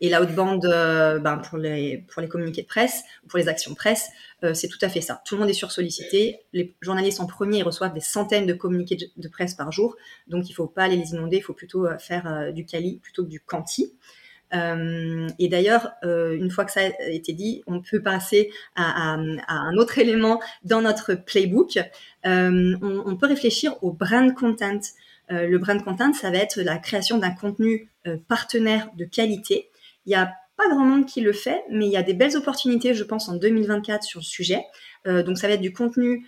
et 0.00 0.10
l'outbound 0.10 0.64
euh, 0.64 1.18
ben, 1.18 1.38
pour 1.38 1.58
les 1.58 2.04
pour 2.08 2.22
les 2.22 2.28
communiqués 2.28 2.62
de 2.62 2.68
presse, 2.68 3.02
pour 3.28 3.36
les 3.36 3.48
actions 3.48 3.74
presse, 3.74 4.08
euh, 4.44 4.54
c'est 4.54 4.68
tout 4.68 4.78
à 4.80 4.88
fait 4.88 5.00
ça. 5.00 5.22
Tout 5.24 5.34
le 5.34 5.40
monde 5.40 5.50
est 5.50 5.54
sursollicité. 5.54 6.38
Les 6.52 6.72
journalistes 6.80 7.18
en 7.18 7.26
premier 7.26 7.64
reçoivent 7.64 7.94
des 7.94 8.00
centaines 8.00 8.46
de 8.46 8.52
communiqués 8.52 8.96
de, 8.96 9.28
presse 9.28 9.54
par 9.54 9.72
jour, 9.72 9.96
donc 10.28 10.48
il 10.48 10.52
faut 10.52 10.68
pas 10.68 10.84
aller 10.84 10.96
les 10.96 11.10
inonder, 11.10 11.38
il 11.38 11.42
faut 11.42 11.52
plutôt 11.52 11.88
faire 11.98 12.52
du 12.52 12.64
quali 12.64 13.00
plutôt 13.02 13.24
que 13.24 13.28
du 13.28 13.40
quanti. 13.40 13.92
Euh, 14.54 15.28
et 15.38 15.48
d'ailleurs, 15.48 15.92
euh, 16.04 16.36
une 16.36 16.50
fois 16.50 16.64
que 16.64 16.72
ça 16.72 16.80
a 16.80 17.08
été 17.08 17.32
dit, 17.32 17.62
on 17.66 17.80
peut 17.80 18.02
passer 18.02 18.50
à, 18.74 19.14
à, 19.14 19.18
à 19.46 19.54
un 19.54 19.76
autre 19.76 19.98
élément 19.98 20.40
dans 20.64 20.82
notre 20.82 21.14
playbook. 21.14 21.78
Euh, 22.26 22.76
on, 22.82 23.02
on, 23.06 23.16
peut 23.16 23.26
réfléchir 23.26 23.82
au 23.82 23.92
brand 23.92 24.34
content. 24.34 24.80
Euh, 25.32 25.46
le 25.46 25.58
brand 25.58 25.82
content, 25.82 26.12
ça 26.12 26.30
va 26.30 26.38
être 26.38 26.60
la 26.60 26.78
création 26.78 27.18
d'un 27.18 27.30
contenu 27.30 27.88
euh, 28.06 28.16
partenaire 28.28 28.88
de 28.96 29.04
qualité. 29.04 29.70
Il 30.06 30.12
y 30.12 30.14
a 30.14 30.32
pas 30.56 30.68
grand 30.68 30.84
monde 30.84 31.06
qui 31.06 31.20
le 31.20 31.32
fait, 31.32 31.64
mais 31.70 31.86
il 31.86 31.92
y 31.92 31.96
a 31.96 32.02
des 32.02 32.12
belles 32.12 32.36
opportunités, 32.36 32.94
je 32.94 33.04
pense, 33.04 33.28
en 33.28 33.36
2024 33.36 34.02
sur 34.02 34.20
le 34.20 34.24
sujet. 34.24 34.62
Euh, 35.06 35.22
donc 35.22 35.38
ça 35.38 35.48
va 35.48 35.54
être 35.54 35.60
du 35.60 35.72
contenu 35.72 36.26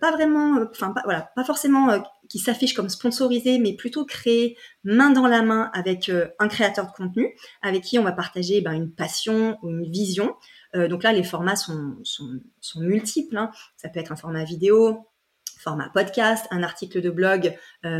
pas 0.00 0.12
vraiment, 0.12 0.66
enfin 0.70 0.92
pas, 0.92 1.02
voilà, 1.04 1.30
pas 1.36 1.44
forcément 1.44 2.02
qui 2.30 2.38
s'affiche 2.38 2.72
comme 2.72 2.88
sponsorisé, 2.88 3.58
mais 3.58 3.74
plutôt 3.74 4.06
créé 4.06 4.56
main 4.82 5.10
dans 5.10 5.26
la 5.26 5.42
main 5.42 5.70
avec 5.74 6.10
un 6.38 6.48
créateur 6.48 6.86
de 6.86 6.92
contenu, 6.92 7.34
avec 7.60 7.82
qui 7.82 7.98
on 7.98 8.02
va 8.02 8.12
partager 8.12 8.62
ben, 8.62 8.72
une 8.72 8.90
passion 8.90 9.58
ou 9.60 9.68
une 9.68 9.90
vision. 9.90 10.34
donc 10.72 11.02
là, 11.02 11.12
les 11.12 11.22
formats 11.22 11.54
sont, 11.54 11.98
sont, 12.02 12.40
sont 12.62 12.80
multiples. 12.80 13.36
Hein. 13.36 13.50
Ça 13.76 13.90
peut 13.90 14.00
être 14.00 14.10
un 14.10 14.16
format 14.16 14.44
vidéo, 14.44 15.06
format 15.68 15.90
podcast, 15.90 16.46
un 16.50 16.62
article 16.62 17.00
de 17.00 17.10
blog 17.10 17.54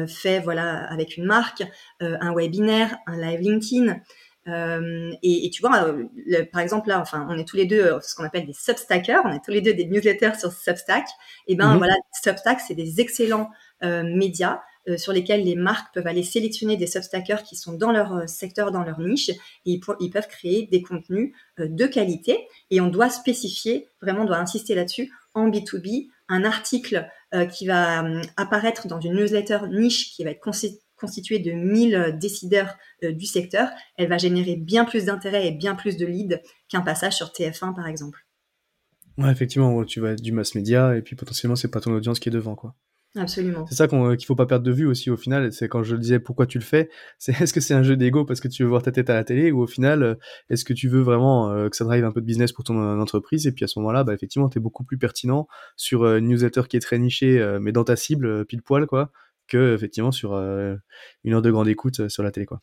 fait 0.06 0.40
voilà 0.40 0.84
avec 0.90 1.16
une 1.16 1.24
marque, 1.24 1.62
un 2.00 2.34
webinaire, 2.34 2.96
un 3.06 3.20
live 3.20 3.40
LinkedIn. 3.40 4.00
Euh, 4.48 5.10
et, 5.22 5.46
et, 5.46 5.50
tu 5.50 5.60
vois, 5.60 5.84
euh, 5.84 6.04
par 6.52 6.62
exemple 6.62 6.88
là, 6.88 7.00
enfin, 7.00 7.26
on 7.30 7.38
est 7.38 7.46
tous 7.46 7.56
les 7.56 7.66
deux 7.66 7.82
euh, 7.82 8.00
ce 8.00 8.14
qu'on 8.14 8.24
appelle 8.24 8.46
des 8.46 8.54
Substackers, 8.54 9.22
on 9.24 9.32
est 9.32 9.44
tous 9.44 9.50
les 9.50 9.60
deux 9.60 9.74
des 9.74 9.86
newsletters 9.86 10.38
sur 10.38 10.52
Substack. 10.52 11.06
Et 11.46 11.56
ben 11.56 11.72
mhm. 11.72 11.78
voilà, 11.78 11.94
Substack, 12.22 12.60
c'est 12.60 12.74
des 12.74 13.00
excellents 13.00 13.50
euh, 13.82 14.02
médias 14.02 14.60
euh, 14.88 14.96
sur 14.96 15.12
lesquels 15.12 15.44
les 15.44 15.54
marques 15.54 15.92
peuvent 15.92 16.06
aller 16.06 16.22
sélectionner 16.22 16.76
des 16.76 16.86
Substackers 16.86 17.42
qui 17.42 17.56
sont 17.56 17.74
dans 17.74 17.92
leur 17.92 18.28
secteur, 18.28 18.70
dans 18.70 18.84
leur 18.84 19.00
niche, 19.00 19.28
et 19.28 19.36
ils, 19.66 19.80
ils 20.00 20.10
peuvent 20.10 20.28
créer 20.28 20.66
des 20.70 20.82
contenus 20.82 21.34
de 21.58 21.86
qualité. 21.86 22.48
Et 22.70 22.80
on 22.80 22.88
doit 22.88 23.10
spécifier, 23.10 23.88
vraiment, 24.00 24.22
on 24.22 24.26
doit 24.26 24.38
insister 24.38 24.74
là-dessus 24.74 25.12
en 25.34 25.50
B2B, 25.50 26.08
un 26.28 26.44
article 26.44 27.08
qui 27.52 27.66
va 27.66 28.04
apparaître 28.36 28.88
dans 28.88 29.00
une 29.00 29.14
newsletter 29.14 29.58
niche 29.70 30.14
qui 30.14 30.24
va 30.24 30.30
être 30.30 30.40
constituée 30.98 31.38
de 31.38 31.52
1000 31.52 32.18
décideurs 32.20 32.76
euh, 33.04 33.12
du 33.12 33.24
secteur, 33.24 33.70
elle 33.96 34.08
va 34.08 34.18
générer 34.18 34.56
bien 34.56 34.84
plus 34.84 35.06
d'intérêt 35.06 35.46
et 35.46 35.52
bien 35.52 35.74
plus 35.74 35.96
de 35.96 36.04
leads 36.04 36.42
qu'un 36.68 36.82
passage 36.82 37.14
sur 37.14 37.28
TF1 37.28 37.74
par 37.74 37.86
exemple. 37.86 38.26
Ouais, 39.16 39.30
effectivement, 39.30 39.84
tu 39.84 40.00
vas 40.00 40.14
du 40.14 40.32
mass 40.32 40.54
média 40.54 40.96
et 40.96 41.02
puis 41.02 41.16
potentiellement 41.16 41.56
c'est 41.56 41.70
pas 41.70 41.80
ton 41.80 41.92
audience 41.92 42.20
qui 42.20 42.28
est 42.28 42.32
devant 42.32 42.54
quoi. 42.54 42.74
Absolument. 43.18 43.66
C'est 43.66 43.74
ça 43.74 43.84
euh, 43.92 44.16
qu'il 44.16 44.26
faut 44.26 44.34
pas 44.34 44.46
perdre 44.46 44.64
de 44.64 44.72
vue 44.72 44.86
aussi 44.86 45.10
au 45.10 45.16
final. 45.16 45.52
C'est 45.52 45.68
quand 45.68 45.82
je 45.82 45.96
disais 45.96 46.20
pourquoi 46.20 46.46
tu 46.46 46.58
le 46.58 46.64
fais, 46.64 46.88
c'est 47.18 47.40
est-ce 47.40 47.52
que 47.52 47.60
c'est 47.60 47.74
un 47.74 47.82
jeu 47.82 47.96
d'ego 47.96 48.24
parce 48.24 48.40
que 48.40 48.48
tu 48.48 48.62
veux 48.62 48.68
voir 48.68 48.82
ta 48.82 48.92
tête 48.92 49.10
à 49.10 49.14
la 49.14 49.24
télé 49.24 49.50
ou 49.50 49.62
au 49.62 49.66
final 49.66 50.02
euh, 50.02 50.14
est-ce 50.50 50.64
que 50.64 50.72
tu 50.72 50.88
veux 50.88 51.00
vraiment 51.00 51.48
que 51.68 51.76
ça 51.76 51.84
drive 51.84 52.04
un 52.04 52.12
peu 52.12 52.20
de 52.20 52.26
business 52.26 52.52
pour 52.52 52.64
ton 52.64 53.00
entreprise 53.00 53.46
et 53.46 53.52
puis 53.52 53.64
à 53.64 53.68
ce 53.68 53.78
moment-là, 53.78 54.04
bah 54.04 54.14
effectivement, 54.14 54.48
tu 54.48 54.58
es 54.58 54.60
beaucoup 54.60 54.84
plus 54.84 54.98
pertinent 54.98 55.46
sur 55.76 56.04
une 56.06 56.28
newsletter 56.28 56.62
qui 56.68 56.76
est 56.76 56.80
très 56.80 56.98
nichée 56.98 57.58
mais 57.60 57.72
dans 57.72 57.84
ta 57.84 57.96
cible 57.96 58.44
pile 58.46 58.62
poil 58.62 58.86
quoi 58.86 59.10
que 59.46 59.74
effectivement 59.74 60.12
sur 60.12 60.34
une 60.34 61.32
heure 61.32 61.42
de 61.42 61.50
grande 61.50 61.68
écoute 61.68 62.08
sur 62.08 62.22
la 62.22 62.30
télé 62.30 62.46
quoi. 62.46 62.62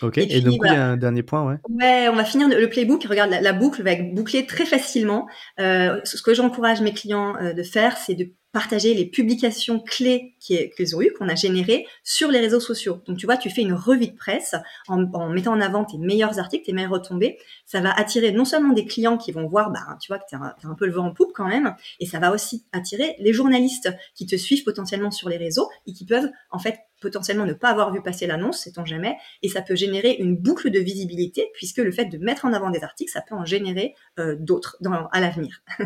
Ok, 0.00 0.18
et, 0.18 0.40
donc 0.40 0.60
il 0.64 0.72
y 0.72 0.76
a 0.76 0.86
un 0.86 0.96
dernier 0.96 1.24
point, 1.24 1.44
ouais. 1.44 1.56
Ouais, 1.68 2.08
on 2.08 2.14
va 2.14 2.24
finir 2.24 2.48
le 2.48 2.68
playbook. 2.68 3.02
Regarde, 3.04 3.30
la, 3.30 3.52
boucle 3.52 3.82
va 3.82 3.92
être 3.92 4.14
bouclée 4.14 4.46
très 4.46 4.64
facilement. 4.64 5.26
Euh, 5.58 6.00
ce 6.04 6.22
que 6.22 6.34
j'encourage 6.34 6.80
mes 6.80 6.92
clients 6.92 7.36
euh, 7.36 7.52
de 7.52 7.62
faire, 7.64 7.96
c'est 7.96 8.14
de 8.14 8.32
partager 8.52 8.94
les 8.94 9.04
publications 9.04 9.78
clés 9.78 10.34
qu'ils 10.40 10.96
ont 10.96 11.02
eues, 11.02 11.12
qu'on 11.12 11.28
a 11.28 11.34
générées 11.34 11.86
sur 12.02 12.30
les 12.30 12.40
réseaux 12.40 12.60
sociaux. 12.60 13.02
Donc 13.06 13.18
tu 13.18 13.26
vois, 13.26 13.36
tu 13.36 13.50
fais 13.50 13.60
une 13.60 13.74
revue 13.74 14.08
de 14.08 14.16
presse 14.16 14.54
en, 14.88 15.28
mettant 15.28 15.52
en 15.52 15.60
avant 15.60 15.84
tes 15.84 15.98
meilleurs 15.98 16.38
articles, 16.38 16.64
tes 16.64 16.72
meilleures 16.72 16.92
retombées. 16.92 17.38
Ça 17.66 17.80
va 17.80 17.92
attirer 17.92 18.32
non 18.32 18.44
seulement 18.44 18.72
des 18.72 18.86
clients 18.86 19.18
qui 19.18 19.32
vont 19.32 19.46
voir, 19.46 19.70
bah, 19.70 19.98
tu 20.00 20.08
vois, 20.08 20.18
que 20.18 20.24
tu 20.28 20.34
as, 20.34 20.56
un 20.64 20.74
peu 20.74 20.86
le 20.86 20.92
vent 20.92 21.06
en 21.06 21.12
poupe 21.12 21.32
quand 21.34 21.46
même, 21.46 21.74
et 22.00 22.06
ça 22.06 22.18
va 22.18 22.32
aussi 22.32 22.64
attirer 22.72 23.16
les 23.18 23.32
journalistes 23.32 23.90
qui 24.14 24.26
te 24.26 24.36
suivent 24.36 24.64
potentiellement 24.64 25.10
sur 25.10 25.28
les 25.28 25.36
réseaux 25.36 25.68
et 25.86 25.92
qui 25.92 26.06
peuvent 26.06 26.30
en 26.50 26.58
fait 26.58 26.78
potentiellement 27.00 27.44
ne 27.44 27.52
pas 27.52 27.68
avoir 27.68 27.92
vu 27.92 28.02
passer 28.02 28.26
l'annonce, 28.26 28.60
sait-on 28.60 28.84
jamais, 28.84 29.16
et 29.42 29.48
ça 29.48 29.62
peut 29.62 29.76
générer 29.76 30.16
une 30.18 30.36
boucle 30.36 30.70
de 30.70 30.80
visibilité 30.80 31.50
puisque 31.54 31.78
le 31.78 31.92
fait 31.92 32.06
de 32.06 32.18
mettre 32.18 32.44
en 32.44 32.52
avant 32.52 32.70
des 32.70 32.82
articles, 32.82 33.12
ça 33.12 33.20
peut 33.20 33.34
en 33.34 33.44
générer 33.44 33.94
euh, 34.18 34.36
d'autres 34.38 34.78
à 35.12 35.20
l'avenir. 35.20 35.62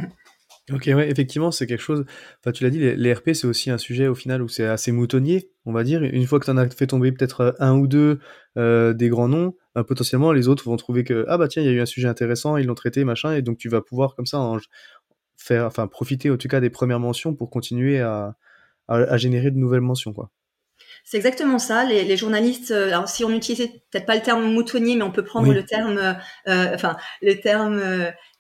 Ok, 0.71 0.85
ouais, 0.87 1.11
effectivement, 1.11 1.51
c'est 1.51 1.67
quelque 1.67 1.81
chose. 1.83 2.05
Enfin, 2.39 2.53
tu 2.53 2.63
l'as 2.63 2.71
dit, 2.71 2.79
les, 2.79 3.13
RP, 3.13 3.33
c'est 3.33 3.49
aussi 3.49 3.69
un 3.71 3.79
sujet 3.79 4.07
au 4.07 4.15
final 4.15 4.43
où 4.43 4.49
c'est 4.49 4.65
assez 4.65 4.93
moutonnier, 4.93 5.51
on 5.67 5.73
va 5.73 5.83
dire. 5.83 6.05
Une 6.05 6.25
fois 6.25 6.39
que 6.39 6.45
tu 6.45 6.53
en 6.53 6.57
as 6.57 6.71
fait 6.71 6.87
tomber 6.87 7.11
peut-être 7.11 7.41
euh, 7.41 7.53
un 7.59 7.77
ou 7.77 7.89
deux 7.89 8.21
euh, 8.57 8.93
des 8.93 9.09
grands 9.09 9.27
noms, 9.27 9.57
euh, 9.77 9.83
potentiellement 9.83 10.31
les 10.31 10.47
autres 10.47 10.65
vont 10.65 10.77
trouver 10.77 11.03
que 11.03 11.25
ah 11.29 11.37
bah 11.37 11.49
tiens, 11.49 11.63
il 11.63 11.67
y 11.67 11.69
a 11.69 11.73
eu 11.73 11.81
un 11.81 11.87
sujet 11.87 12.07
intéressant, 12.07 12.57
ils 12.59 12.67
l'ont 12.67 12.77
traité, 12.77 13.03
machin, 13.03 13.35
et 13.35 13.43
donc 13.43 13.59
tu 13.59 13.69
vas 13.69 13.81
pouvoir 13.81 14.15
comme 14.15 14.27
ça 14.27 14.39
en 14.39 14.59
faire, 15.37 15.67
enfin 15.67 15.89
profiter 15.89 16.31
en 16.31 16.37
tout 16.37 16.49
cas 16.49 16.61
des 16.61 16.71
premières 16.71 17.01
mentions 17.01 17.35
pour 17.35 17.51
continuer 17.51 18.01
à, 18.01 18.37
à, 18.87 19.17
générer 19.17 19.51
de 19.51 19.59
nouvelles 19.59 19.81
mentions, 19.81 20.13
quoi. 20.13 20.31
C'est 21.05 21.17
exactement 21.17 21.59
ça. 21.59 21.85
Les, 21.85 22.05
les 22.05 22.17
journalistes, 22.17 22.71
alors 22.71 23.09
si 23.09 23.25
on 23.25 23.31
n'utilisait 23.31 23.83
peut-être 23.91 24.07
pas 24.07 24.15
le 24.15 24.23
terme 24.23 24.45
moutonnier, 24.53 24.95
mais 24.95 25.03
on 25.03 25.11
peut 25.11 25.25
prendre 25.25 25.53
le 25.53 25.65
terme, 25.65 26.17
enfin 26.47 26.97
le 27.21 27.35
terme 27.41 27.81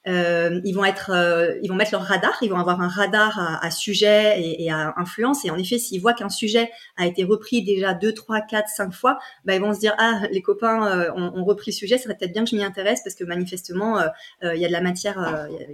euh, 0.09 0.61
ils 0.65 0.73
vont 0.73 0.85
être, 0.85 1.11
euh, 1.11 1.55
ils 1.62 1.69
vont 1.69 1.77
mettre 1.77 1.93
leur 1.93 2.03
radar, 2.03 2.37
ils 2.43 2.51
vont 2.51 2.59
avoir 2.59 2.81
un 2.81 2.88
radar 2.88 3.38
à, 3.62 3.71
sujet 3.71 4.41
et, 4.41 4.71
à 4.71 4.95
influence. 4.97 5.45
Et 5.45 5.51
en 5.51 5.57
effet, 5.57 5.79
s'ils 5.79 6.01
voient 6.01 6.15
qu'un 6.15 6.29
sujet 6.29 6.71
a 6.97 7.07
été 7.07 7.25
repris 7.25 7.62
déjà 7.62 7.95
deux, 7.95 8.12
trois, 8.12 8.41
quatre, 8.41 8.69
cinq 8.69 8.93
fois, 8.93 9.19
bah, 9.45 9.55
ils 9.55 9.61
vont 9.61 9.75
se 9.75 9.81
dire 9.81 9.95
ah 9.99 10.23
les 10.31 10.43
copains 10.43 10.87
euh, 10.87 11.12
ont, 11.15 11.45
repris 11.45 11.71
le 11.71 11.77
sujet, 11.77 11.99
ça 11.99 12.05
serait 12.05 12.17
peut-être 12.17 12.33
bien 12.33 12.45
que 12.45 12.51
je 12.51 12.57
m'y 12.57 12.65
intéresse 12.65 13.01
parce 13.05 13.15
que 13.15 13.25
manifestement 13.25 13.99
il 14.43 14.59
y 14.59 14.65
a 14.65 14.69
de 14.69 14.73
la 14.73 14.81
matière, 14.81 15.15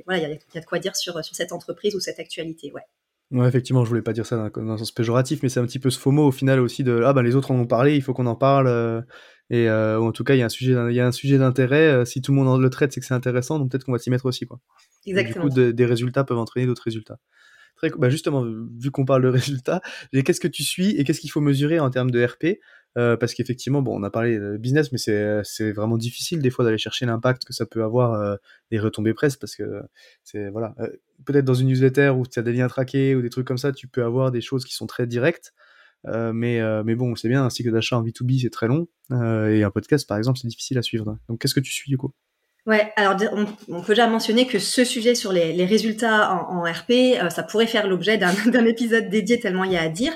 voilà, 0.06 0.22
il 0.22 0.30
y, 0.30 0.58
a, 0.58 0.60
de 0.60 0.66
quoi 0.66 0.78
dire 0.78 0.96
sur 0.96 1.18
cette 1.32 1.52
entreprise 1.52 1.94
ou 1.94 2.00
cette 2.00 2.18
actualité. 2.18 2.72
Ouais, 3.30 3.46
effectivement, 3.46 3.84
je 3.84 3.88
voulais 3.88 4.02
pas 4.02 4.12
dire 4.12 4.26
ça 4.26 4.36
dans, 4.36 4.70
un 4.70 4.78
sens 4.78 4.92
péjoratif, 4.92 5.42
mais 5.42 5.48
c'est 5.48 5.60
un 5.60 5.66
petit 5.66 5.78
peu 5.78 5.90
ce 5.90 5.98
FOMO 5.98 6.26
au 6.26 6.32
final 6.32 6.60
aussi 6.60 6.82
de 6.82 7.02
ah 7.04 7.12
ben 7.12 7.22
les 7.22 7.34
autres 7.34 7.50
en 7.50 7.56
ont 7.56 7.66
parlé, 7.66 7.94
il 7.94 8.02
faut 8.02 8.14
qu'on 8.14 8.26
en 8.26 8.36
parle 8.36 9.04
et 9.50 9.68
euh, 9.68 10.00
en 10.00 10.12
tout 10.12 10.24
cas 10.24 10.34
il 10.34 10.38
y 10.38 10.42
a 10.42 10.46
un 10.46 10.50
sujet 10.50 10.74
il 10.90 10.94
y 10.94 11.00
a 11.00 11.06
un 11.06 11.12
sujet 11.12 11.38
d'intérêt 11.38 11.88
euh, 11.88 12.04
si 12.04 12.20
tout 12.20 12.32
le 12.32 12.42
monde 12.42 12.60
le 12.60 12.70
traite 12.70 12.92
c'est 12.92 13.00
que 13.00 13.06
c'est 13.06 13.14
intéressant 13.14 13.58
donc 13.58 13.70
peut-être 13.70 13.84
qu'on 13.84 13.92
va 13.92 13.98
s'y 13.98 14.10
mettre 14.10 14.26
aussi 14.26 14.46
quoi. 14.46 14.60
Exactement 15.06 15.48
du 15.48 15.50
coup 15.50 15.72
des 15.72 15.86
résultats 15.86 16.24
peuvent 16.24 16.38
entraîner 16.38 16.66
d'autres 16.66 16.84
résultats. 16.84 17.18
Très, 17.76 17.90
bah 17.90 18.10
justement 18.10 18.44
vu 18.44 18.90
qu'on 18.90 19.04
parle 19.04 19.22
de 19.22 19.28
résultats 19.38 19.80
qu'est-ce 20.12 20.40
que 20.40 20.48
tu 20.48 20.64
suis 20.64 20.90
et 20.96 21.04
qu'est-ce 21.04 21.20
qu'il 21.20 21.30
faut 21.30 21.40
mesurer 21.40 21.80
en 21.80 21.90
termes 21.90 22.10
de 22.10 22.24
RP 22.24 22.58
euh, 22.96 23.16
parce 23.16 23.34
qu'effectivement 23.34 23.82
bon 23.82 24.00
on 24.00 24.02
a 24.02 24.10
parlé 24.10 24.38
de 24.38 24.56
business 24.56 24.90
mais 24.90 24.98
c'est 24.98 25.72
vraiment 25.72 25.98
difficile 25.98 26.40
des 26.40 26.50
fois 26.50 26.64
d'aller 26.64 26.78
chercher 26.78 27.06
l'impact 27.06 27.44
que 27.44 27.52
ça 27.52 27.66
peut 27.66 27.84
avoir 27.84 28.14
euh, 28.14 28.36
les 28.70 28.80
retombées 28.80 29.14
presse 29.14 29.36
parce 29.36 29.54
que 29.54 29.82
c'est 30.24 30.48
voilà 30.48 30.74
euh, 30.80 30.88
peut-être 31.24 31.44
dans 31.44 31.54
une 31.54 31.68
newsletter 31.68 32.08
où 32.16 32.26
tu 32.26 32.38
as 32.38 32.42
des 32.42 32.52
liens 32.52 32.66
traqués 32.66 33.14
ou 33.14 33.22
des 33.22 33.28
trucs 33.28 33.46
comme 33.46 33.58
ça 33.58 33.72
tu 33.72 33.86
peux 33.86 34.02
avoir 34.02 34.32
des 34.32 34.40
choses 34.40 34.64
qui 34.64 34.74
sont 34.74 34.86
très 34.86 35.06
directes 35.06 35.52
euh, 36.06 36.32
mais, 36.32 36.60
euh, 36.60 36.82
mais 36.84 36.94
bon, 36.94 37.14
c'est 37.16 37.28
bien, 37.28 37.44
un 37.44 37.50
cycle 37.50 37.72
d'achat 37.72 37.98
en 37.98 38.02
B2B, 38.02 38.42
c'est 38.42 38.50
très 38.50 38.68
long. 38.68 38.86
Euh, 39.12 39.54
et 39.54 39.62
un 39.62 39.70
podcast, 39.70 40.06
par 40.06 40.18
exemple, 40.18 40.38
c'est 40.40 40.48
difficile 40.48 40.78
à 40.78 40.82
suivre. 40.82 41.18
Donc, 41.28 41.40
qu'est-ce 41.40 41.54
que 41.54 41.60
tu 41.60 41.72
suis, 41.72 41.90
du 41.90 41.98
coup 41.98 42.12
Ouais, 42.66 42.92
alors 42.96 43.16
on, 43.68 43.80
peut 43.80 43.94
déjà 43.94 44.06
mentionner 44.08 44.46
que 44.46 44.58
ce 44.58 44.84
sujet 44.84 45.14
sur 45.14 45.32
les, 45.32 45.64
résultats 45.64 46.34
en, 46.34 46.58
en 46.58 46.62
RP, 46.70 47.16
ça 47.30 47.42
pourrait 47.42 47.66
faire 47.66 47.86
l'objet 47.86 48.18
d'un 48.46 48.66
épisode 48.66 49.08
dédié 49.08 49.40
tellement 49.40 49.64
il 49.64 49.72
y 49.72 49.76
a 49.78 49.82
à 49.82 49.88
dire. 49.88 50.12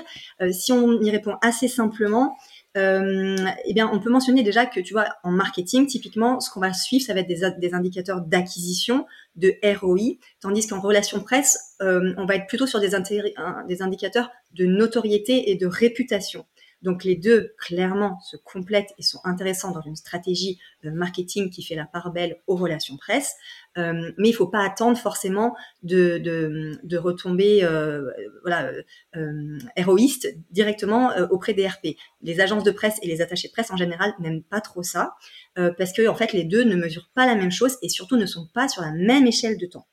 si 0.51 0.71
on 0.71 1.01
y 1.01 1.09
répond 1.09 1.35
assez 1.41 1.67
simplement, 1.67 2.37
euh, 2.75 3.35
eh 3.65 3.73
bien, 3.73 3.89
on 3.91 3.99
peut 3.99 4.09
mentionner 4.09 4.43
déjà 4.43 4.65
que 4.65 4.79
tu 4.79 4.93
vois, 4.93 5.07
en 5.23 5.31
marketing, 5.31 5.85
typiquement, 5.85 6.39
ce 6.39 6.49
qu'on 6.49 6.59
va 6.59 6.73
suivre, 6.73 7.05
ça 7.05 7.13
va 7.13 7.19
être 7.19 7.59
des, 7.59 7.73
indicateurs 7.73 8.21
d'acquisition, 8.21 9.05
de 9.35 9.53
ROI, 9.63 10.17
tandis 10.39 10.67
qu'en 10.67 10.79
relation 10.79 11.21
presse, 11.21 11.75
euh, 11.81 12.13
on 12.17 12.25
va 12.25 12.35
être 12.35 12.47
plutôt 12.47 12.67
sur 12.67 12.79
des 12.79 12.95
indicateurs 12.95 14.31
de 14.53 14.65
notoriété 14.65 15.51
et 15.51 15.55
de 15.55 15.67
réputation. 15.67 16.45
Donc 16.83 17.03
les 17.03 17.15
deux, 17.15 17.53
clairement, 17.57 18.19
se 18.21 18.37
complètent 18.37 18.93
et 18.97 19.03
sont 19.03 19.19
intéressants 19.23 19.71
dans 19.71 19.81
une 19.81 19.95
stratégie 19.95 20.59
de 20.83 20.91
marketing 20.91 21.49
qui 21.49 21.63
fait 21.63 21.75
la 21.75 21.85
part 21.85 22.11
belle 22.11 22.37
aux 22.45 22.55
relations 22.55 22.97
presse. 22.97 23.35
Euh, 23.77 24.11
mais 24.17 24.29
il 24.29 24.33
faut 24.33 24.47
pas 24.47 24.63
attendre 24.63 24.97
forcément 24.97 25.55
de, 25.81 26.17
de, 26.17 26.97
retomber 26.97 27.63
euh, 27.63 28.11
voilà, 28.43 28.71
euh, 29.15 29.57
héroïste 29.75 30.27
directement 30.51 31.11
euh, 31.11 31.27
auprès 31.29 31.53
des 31.53 31.67
RP. 31.67 31.95
Les 32.21 32.39
agences 32.39 32.63
de 32.63 32.71
presse 32.71 32.97
et 33.01 33.07
les 33.07 33.21
attachés 33.21 33.47
de 33.47 33.53
presse 33.53 33.71
en 33.71 33.77
général 33.77 34.13
n'aiment 34.19 34.43
pas 34.43 34.61
trop 34.61 34.83
ça 34.83 35.15
euh, 35.57 35.71
parce 35.77 35.93
que 35.93 36.07
en 36.07 36.15
fait 36.15 36.33
les 36.33 36.43
deux 36.43 36.63
ne 36.63 36.75
mesurent 36.75 37.09
pas 37.15 37.25
la 37.25 37.35
même 37.35 37.51
chose 37.51 37.77
et 37.81 37.89
surtout 37.89 38.17
ne 38.17 38.25
sont 38.25 38.47
pas 38.53 38.67
sur 38.67 38.81
la 38.81 38.91
même 38.91 39.25
échelle 39.25 39.57
de 39.57 39.65
temps. 39.65 39.87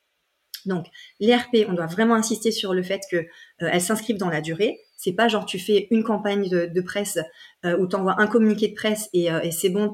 Donc, 0.67 0.87
les 1.19 1.35
RP, 1.35 1.67
on 1.69 1.73
doit 1.73 1.87
vraiment 1.87 2.15
insister 2.15 2.51
sur 2.51 2.75
le 2.75 2.83
fait 2.83 3.01
qu'elles 3.11 3.29
euh, 3.63 3.79
s'inscrivent 3.79 4.19
dans 4.19 4.29
la 4.29 4.41
durée. 4.41 4.81
C'est 4.97 5.13
pas 5.13 5.29
genre 5.29 5.47
tu 5.47 5.59
fais 5.59 5.89
une 5.91 6.05
campagne 6.05 6.49
de, 6.49 6.81
presse 6.83 7.19
euh, 7.65 7.79
où 7.79 7.87
tu 7.87 7.97
envoies 7.97 8.17
un 8.19 8.27
communiqué 8.27 8.69
de 8.69 8.75
presse 8.75 9.09
et, 9.15 9.33
euh, 9.33 9.41
c'est 9.51 9.71
bon, 9.71 9.91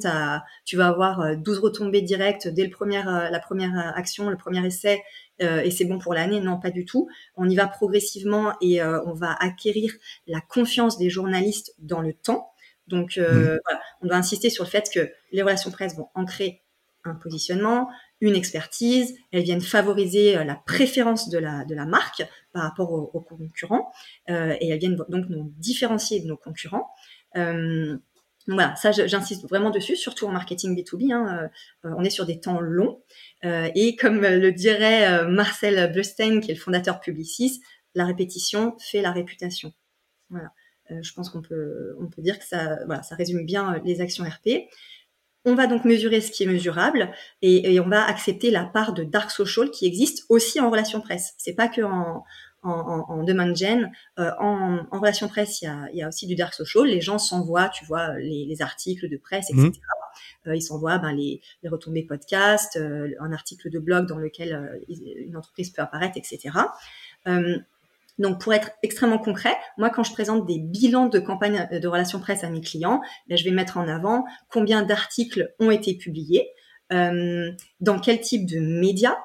tu 0.65 0.77
vas 0.77 0.89
avoir 0.89 1.37
12 1.37 1.59
retombées 1.61 2.03
directes 2.03 2.49
dès 2.49 2.65
le 2.65 2.71
premier, 2.71 3.03
la 3.05 3.39
première 3.39 3.93
action, 3.97 4.29
le 4.29 4.37
premier 4.37 4.67
essai, 4.67 5.01
et 5.39 5.71
c'est 5.71 5.85
bon 5.85 5.99
pour 5.99 6.15
l'année. 6.15 6.41
Non, 6.41 6.59
pas 6.59 6.71
du 6.71 6.85
tout. 6.85 7.09
On 7.37 7.49
y 7.49 7.55
va 7.55 7.69
progressivement 7.69 8.55
et 8.61 8.83
on 8.83 9.13
va 9.13 9.33
acquérir 9.39 9.93
la 10.27 10.41
confiance 10.41 10.99
des 10.99 11.11
journalistes 11.11 11.73
dans 11.79 12.01
le 12.01 12.13
temps. 12.13 12.51
Donc, 12.89 13.17
mmh. 13.17 13.23
voilà, 13.23 13.81
on 14.01 14.07
doit 14.07 14.17
insister 14.17 14.51
sur 14.51 14.65
le 14.65 14.71
fait 14.71 14.89
que 14.93 15.09
les 15.31 15.43
relations 15.43 15.71
presse 15.71 15.97
vont 15.97 16.09
ancrer 16.15 16.63
un 17.07 17.15
positionnement, 17.15 17.89
une 18.21 18.35
expertise, 18.35 19.17
elles 19.33 19.43
viennent 19.43 19.61
favoriser 19.61 20.37
euh, 20.37 20.45
la 20.45 20.55
préférence 20.55 21.29
de 21.29 21.39
la, 21.39 21.87
marque 21.87 22.25
par 22.53 22.63
rapport 22.63 22.93
aux, 22.93 23.21
concurrents, 23.21 23.93
euh, 24.31 24.55
et 24.61 24.69
elles 24.69 24.79
viennent 24.79 24.97
donc 25.09 25.29
nous 25.29 25.53
différencier 25.59 26.21
de 26.21 26.27
nos 26.27 26.37
concurrents. 26.37 26.89
Euh, 27.37 27.97
voilà, 28.49 28.77
ça 28.77 28.93
j'insiste 28.93 29.49
vraiment 29.49 29.71
dessus, 29.71 29.97
surtout 29.97 30.27
en 30.27 30.31
marketing 30.31 30.81
B2B. 30.81 31.13
Hein, 31.13 31.51
on 31.83 32.05
est 32.05 32.11
sur 32.11 32.27
des 32.27 32.39
temps 32.39 32.61
longs, 32.61 33.03
et 33.43 33.97
comme 33.97 34.21
le 34.21 34.53
dirait 34.53 35.27
Marcel 35.27 35.91
Blustein, 35.93 36.39
qui 36.39 36.53
est 36.53 36.55
le 36.55 36.61
fondateur 36.61 37.01
Publicis, 37.01 37.61
la 37.97 38.05
répétition 38.05 38.77
fait 38.79 39.03
la 39.03 39.11
réputation. 39.11 39.73
Voilà. 40.31 40.53
je 40.89 41.13
pense 41.13 41.29
qu'on 41.29 41.43
peut, 41.43 41.97
dire 42.19 42.39
que 42.39 42.45
ça, 42.45 42.79
ça 43.03 43.17
résume 43.17 43.45
bien 43.45 43.83
les 43.85 44.01
actions 44.01 44.23
RP. 44.23 44.69
On 45.47 45.55
va 45.55 45.69
donc 45.69 45.85
mesurer 45.85 46.21
ce 46.21 46.33
qui 46.33 46.43
est 46.43 46.47
mesurable 46.47 47.11
et, 47.41 47.79
on 47.81 47.89
va 47.89 48.05
accepter 48.05 48.51
la 48.51 48.65
part 48.65 48.93
de 48.93 49.05
dark 49.05 49.31
social 49.31 49.71
qui 49.71 49.87
existe 49.87 50.25
aussi 50.29 50.61
en 50.61 50.71
relation 50.71 51.01
presse. 51.01 51.35
C'est 51.39 51.55
pas 51.55 51.69
que 51.69 51.83
en, 51.83 52.25
en, 52.63 53.23
demand 53.23 53.55
gen. 53.55 53.93
Euh, 54.19 54.31
en, 54.39 54.85
relation 54.91 55.29
presse, 55.29 55.63
il 55.63 55.71
y, 55.95 56.03
a, 56.03 56.09
aussi 56.09 56.27
du 56.27 56.35
dark 56.35 56.53
social. 56.53 56.87
Les 56.87 57.01
gens 57.01 57.19
s'envoient, 57.19 57.69
tu 57.69 57.85
vois, 57.85 58.19
les, 58.19 58.61
articles 58.61 59.09
de 59.09 59.17
presse, 59.17 59.51
etc. 59.51 59.69
Mmh. 59.69 60.49
Euh, 60.49 60.57
ils 60.57 60.63
s'envoient 60.63 60.99
ben, 60.99 61.13
les, 61.13 61.41
retombées 61.65 62.03
podcast, 62.03 62.77
euh, 62.77 63.11
un 63.21 63.33
article 63.33 63.71
de 63.71 63.79
blog 63.79 64.07
dans 64.07 64.19
lequel 64.19 64.81
une 64.89 65.37
entreprise 65.37 65.71
peut 65.71 65.83
apparaître, 65.83 66.17
etc. 66.17 66.51
Donc, 68.19 68.41
pour 68.41 68.55
être 68.55 68.71
extrêmement 68.83 69.19
concret, 69.19 69.55
moi, 69.77 69.91
quand 69.91 70.03
je 70.03 70.13
présente 70.13 70.47
des 70.47 70.59
bilans 70.59 71.07
de 71.07 71.19
campagne 71.19 71.69
de 71.71 71.89
relations 71.89 72.21
presse 72.21 72.45
à 72.45 72.51
mes 72.51 72.61
clients, 72.61 73.01
ben, 73.29 73.37
je 73.37 73.45
vais 73.45 73.51
mettre 73.51 73.77
en 73.77 73.89
avant 73.89 74.25
combien 74.51 74.83
d'articles 74.83 75.55
ont 75.61 75.71
été 75.71 75.97
publiés, 75.97 76.49
euh, 76.93 77.51
dans 77.81 77.99
quel 77.99 78.21
type 78.21 78.47
de 78.47 78.59
médias, 78.59 79.17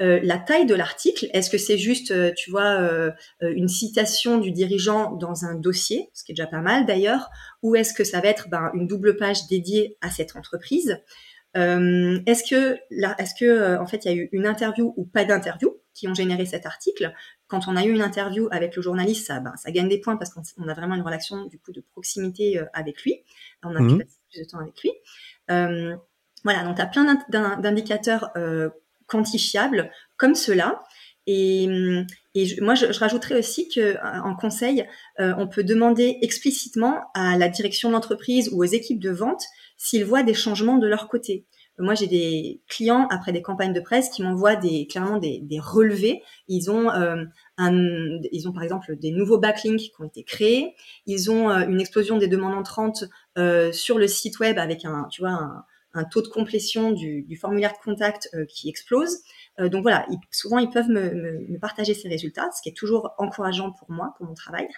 euh, 0.00 0.18
la 0.24 0.38
taille 0.38 0.66
de 0.66 0.74
l'article. 0.74 1.28
Est-ce 1.32 1.48
que 1.48 1.58
c'est 1.58 1.78
juste, 1.78 2.10
euh, 2.10 2.32
tu 2.36 2.50
vois, 2.50 2.80
euh, 2.80 3.12
une 3.40 3.68
citation 3.68 4.38
du 4.38 4.50
dirigeant 4.50 5.12
dans 5.12 5.44
un 5.44 5.54
dossier, 5.54 6.10
ce 6.14 6.24
qui 6.24 6.32
est 6.32 6.34
déjà 6.34 6.48
pas 6.48 6.60
mal 6.60 6.84
d'ailleurs, 6.84 7.30
ou 7.62 7.76
est-ce 7.76 7.94
que 7.94 8.02
ça 8.02 8.20
va 8.20 8.28
être 8.28 8.48
ben, 8.48 8.70
une 8.74 8.88
double 8.88 9.16
page 9.16 9.46
dédiée 9.48 9.96
à 10.00 10.10
cette 10.10 10.34
entreprise 10.34 10.98
euh, 11.56 12.18
Est-ce 12.26 12.42
que, 12.42 12.76
est-ce 12.90 13.34
que, 13.38 13.78
en 13.78 13.86
fait, 13.86 14.04
il 14.04 14.08
y 14.10 14.14
a 14.14 14.16
eu 14.16 14.28
une 14.32 14.46
interview 14.46 14.92
ou 14.96 15.04
pas 15.04 15.24
d'interview 15.24 15.80
qui 15.94 16.08
ont 16.08 16.14
généré 16.14 16.44
cet 16.44 16.66
article 16.66 17.12
quand 17.46 17.68
on 17.68 17.76
a 17.76 17.84
eu 17.84 17.92
une 17.92 18.02
interview 18.02 18.48
avec 18.50 18.74
le 18.76 18.82
journaliste, 18.82 19.26
ça, 19.26 19.40
ben, 19.40 19.54
ça 19.56 19.70
gagne 19.70 19.88
des 19.88 20.00
points 20.00 20.16
parce 20.16 20.30
qu'on 20.30 20.68
a 20.68 20.74
vraiment 20.74 20.94
une 20.94 21.02
relation 21.02 21.44
du 21.46 21.58
coup 21.58 21.72
de 21.72 21.82
proximité 21.92 22.58
euh, 22.58 22.64
avec 22.72 23.02
lui. 23.02 23.22
On 23.62 23.74
a 23.76 23.80
mmh. 23.80 23.98
plus 23.98 24.40
de 24.40 24.44
temps 24.44 24.58
avec 24.58 24.80
lui. 24.82 24.92
Euh, 25.50 25.94
voilà, 26.42 26.64
donc 26.64 26.76
tu 26.76 26.82
as 26.82 26.86
plein 26.86 27.18
d'indicateurs 27.58 28.30
euh, 28.36 28.70
quantifiables 29.06 29.90
comme 30.16 30.34
cela. 30.34 30.82
Et, 31.26 31.64
et 32.34 32.60
moi, 32.60 32.74
je, 32.74 32.92
je, 32.92 32.98
rajouterais 32.98 33.38
aussi 33.38 33.70
que 33.70 33.96
en 34.22 34.36
conseil, 34.36 34.86
on 35.18 35.48
peut 35.48 35.64
demander 35.64 36.18
explicitement 36.20 37.00
à 37.14 37.38
la 37.38 37.48
direction 37.48 37.88
de 37.88 37.94
l'entreprise 37.94 38.50
ou 38.52 38.62
aux 38.62 38.66
équipes 38.66 39.00
de 39.00 39.08
vente 39.08 39.42
s'ils 39.78 40.04
voient 40.04 40.22
des 40.22 40.34
changements 40.34 40.76
de 40.76 40.86
leur 40.86 41.08
côté. 41.08 41.46
Moi, 41.78 41.94
j'ai 41.94 42.06
des 42.06 42.60
clients 42.68 43.08
après 43.10 43.32
des 43.32 43.42
campagnes 43.42 43.72
de 43.72 43.80
presse 43.80 44.08
qui 44.10 44.22
m'envoient 44.22 44.56
des 44.56 44.86
clairement 44.86 45.18
des, 45.18 45.42
relevés. 45.60 46.22
Ils 46.48 46.70
ont 46.70 46.88
un, 46.88 47.26
ils 48.32 48.48
ont 48.48 48.52
par 48.52 48.62
exemple 48.62 48.96
des 48.96 49.10
nouveaux 49.10 49.38
backlinks 49.38 49.80
qui 49.80 49.92
ont 49.98 50.04
été 50.04 50.22
créés. 50.22 50.74
Ils 51.06 51.30
ont 51.30 51.50
une 51.50 51.80
explosion 51.80 52.16
des 52.18 52.28
demandes 52.28 52.54
entrantes 52.54 53.04
sur 53.72 53.98
le 53.98 54.06
site 54.06 54.38
web 54.38 54.58
avec 54.58 54.84
un, 54.84 55.08
tu 55.10 55.22
vois, 55.22 55.30
un, 55.30 55.64
un 55.94 56.04
taux 56.04 56.22
de 56.22 56.28
complétion 56.28 56.92
du, 56.92 57.22
du 57.22 57.36
formulaire 57.36 57.72
de 57.72 57.82
contact 57.82 58.28
qui 58.48 58.68
explose. 58.68 59.18
Euh, 59.60 59.68
donc 59.68 59.82
voilà, 59.82 60.06
souvent 60.32 60.58
ils 60.58 60.68
peuvent 60.68 60.88
me, 60.88 61.14
me, 61.48 61.58
partager 61.58 61.94
ces 61.94 62.08
résultats, 62.08 62.50
ce 62.56 62.60
qui 62.62 62.70
est 62.70 62.76
toujours 62.76 63.14
encourageant 63.18 63.70
pour 63.70 63.90
moi, 63.90 64.14
pour 64.16 64.26
mon 64.26 64.34
travail. 64.34 64.68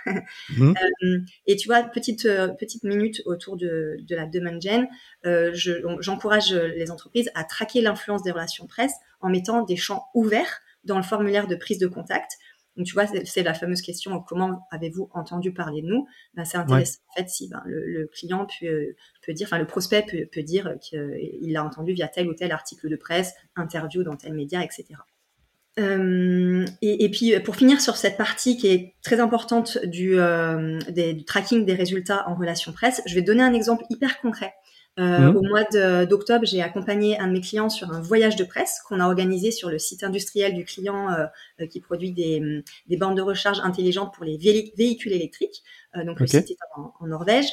Mmh. 0.56 0.74
Euh, 1.02 1.18
et 1.46 1.56
tu 1.56 1.68
vois, 1.68 1.82
petite 1.82 2.26
euh, 2.26 2.48
petite 2.48 2.84
minute 2.84 3.22
autour 3.24 3.56
de, 3.56 3.96
de 4.00 4.16
la 4.16 4.26
demand 4.26 4.60
gen, 4.60 4.86
j'encourage 6.00 6.52
les 6.52 6.90
entreprises 6.90 7.30
à 7.34 7.44
traquer 7.44 7.80
l'influence 7.80 8.22
des 8.22 8.30
relations 8.30 8.66
presse 8.66 8.94
en 9.20 9.28
mettant 9.28 9.62
des 9.62 9.76
champs 9.76 10.06
ouverts 10.14 10.60
dans 10.84 10.96
le 10.96 11.02
formulaire 11.02 11.46
de 11.46 11.56
prise 11.56 11.78
de 11.78 11.86
contact 11.86 12.32
donc, 12.76 12.86
tu 12.86 12.92
vois, 12.92 13.06
c'est 13.06 13.42
la 13.42 13.54
fameuse 13.54 13.80
question 13.80 14.20
comment 14.20 14.66
avez-vous 14.70 15.08
entendu 15.14 15.52
parler 15.52 15.82
de 15.82 15.86
nous? 15.86 16.06
Ben, 16.34 16.44
C'est 16.44 16.58
intéressant, 16.58 17.00
en 17.10 17.20
fait, 17.20 17.28
si 17.28 17.48
ben, 17.48 17.62
le, 17.64 18.06
client 18.06 18.46
peut, 18.60 18.94
peut, 19.24 19.32
dire, 19.32 19.46
enfin, 19.46 19.58
le 19.58 19.66
prospect 19.66 20.02
peut, 20.02 20.26
peut 20.30 20.42
dire 20.42 20.74
qu'il 20.80 21.52
l'a 21.52 21.64
entendu 21.64 21.94
via 21.94 22.08
tel 22.08 22.28
ou 22.28 22.34
tel 22.34 22.52
article 22.52 22.90
de 22.90 22.96
presse, 22.96 23.34
interview 23.56 24.02
dans 24.02 24.16
tel 24.16 24.34
média, 24.34 24.62
etc. 24.62 24.84
Euh, 25.78 26.64
et, 26.80 27.04
et, 27.04 27.10
puis 27.10 27.38
pour 27.40 27.54
finir 27.54 27.82
sur 27.82 27.96
cette 27.96 28.16
partie 28.16 28.56
qui 28.56 28.68
est 28.68 28.94
très 29.02 29.20
importante 29.20 29.78
du, 29.84 30.18
euh, 30.18 30.78
des, 30.88 31.12
du 31.12 31.24
tracking 31.24 31.66
des 31.66 31.74
résultats 31.74 32.26
en 32.28 32.34
relation 32.34 32.72
presse, 32.72 33.02
je 33.06 33.14
vais 33.14 33.20
donner 33.20 33.42
un 33.42 33.52
exemple 33.52 33.84
hyper 33.90 34.20
concret. 34.20 34.54
Euh, 34.98 35.32
mmh. 35.32 35.36
Au 35.36 35.42
mois 35.42 36.04
d'octobre, 36.06 36.46
j'ai 36.46 36.62
accompagné 36.62 37.18
un 37.18 37.26
de 37.26 37.32
mes 37.32 37.42
clients 37.42 37.68
sur 37.68 37.90
un 37.92 38.00
voyage 38.00 38.36
de 38.36 38.44
presse 38.44 38.80
qu'on 38.88 39.00
a 39.00 39.04
organisé 39.04 39.50
sur 39.50 39.68
le 39.68 39.78
site 39.78 40.02
industriel 40.02 40.54
du 40.54 40.64
client 40.64 41.10
euh, 41.10 41.26
euh, 41.60 41.66
qui 41.66 41.80
produit 41.80 42.12
des, 42.12 42.62
des, 42.86 42.96
bandes 42.96 43.16
de 43.16 43.22
recharge 43.22 43.60
intelligentes 43.62 44.14
pour 44.14 44.24
les 44.24 44.38
véhicules 44.38 45.12
électriques. 45.12 45.62
donc 45.94 46.18
le 46.18 46.26
site 46.26 46.50
est 46.50 46.58
en, 46.76 46.94
en 46.98 47.06
Norvège. 47.08 47.48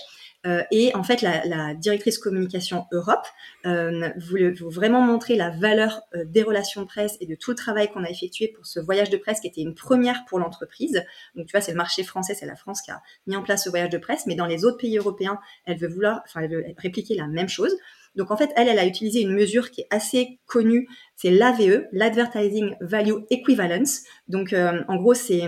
Euh, 0.45 0.63
et 0.71 0.93
en 0.95 1.03
fait, 1.03 1.21
la, 1.21 1.45
la, 1.45 1.73
directrice 1.73 2.17
communication 2.17 2.85
Europe 2.91 3.25
euh, 3.65 4.09
voulait, 4.17 4.51
vraiment 4.51 5.01
montrer 5.01 5.35
la 5.35 5.49
valeur 5.49 6.01
euh, 6.15 6.25
des 6.25 6.43
relations 6.43 6.81
de 6.81 6.87
presse 6.87 7.17
et 7.21 7.25
de 7.25 7.35
tout 7.35 7.51
le 7.51 7.55
travail 7.55 7.89
qu'on 7.89 8.03
a 8.03 8.09
effectué 8.09 8.49
pour 8.49 8.65
ce 8.65 8.79
voyage 8.79 9.09
de 9.09 9.17
presse 9.17 9.39
qui 9.39 9.47
était 9.47 9.61
une 9.61 9.75
première 9.75 10.25
pour 10.25 10.39
l'entreprise. 10.39 11.03
Donc, 11.35 11.47
tu 11.47 11.51
vois, 11.51 11.61
c'est 11.61 11.71
le 11.71 11.77
marché 11.77 12.03
français, 12.03 12.35
c'est 12.35 12.45
la 12.45 12.55
France 12.55 12.81
qui 12.81 12.91
a 12.91 13.01
mis 13.25 13.35
en 13.35 13.43
place 13.43 13.63
ce 13.63 13.69
voyage 13.69 13.89
de 13.89 13.97
presse, 13.97 14.25
mais 14.27 14.35
dans 14.35 14.45
les 14.45 14.65
autres 14.65 14.77
pays 14.77 14.97
européens, 14.97 15.39
elle 15.65 15.77
veut 15.77 15.87
vouloir, 15.87 16.21
enfin, 16.25 16.41
elle 16.41 16.51
veut 16.51 16.65
répliquer 16.77 17.15
la 17.15 17.27
même 17.27 17.49
chose. 17.49 17.73
Donc 18.15 18.29
en 18.29 18.37
fait, 18.37 18.51
elle, 18.55 18.67
elle 18.67 18.79
a 18.79 18.85
utilisé 18.85 19.21
une 19.21 19.33
mesure 19.33 19.71
qui 19.71 19.81
est 19.81 19.87
assez 19.89 20.39
connue, 20.45 20.87
c'est 21.15 21.31
l'AVE, 21.31 21.87
l'Advertising 21.91 22.75
Value 22.81 23.23
Equivalence. 23.29 24.01
Donc 24.27 24.53
euh, 24.53 24.83
en 24.87 24.97
gros, 24.97 25.13
c'est 25.13 25.41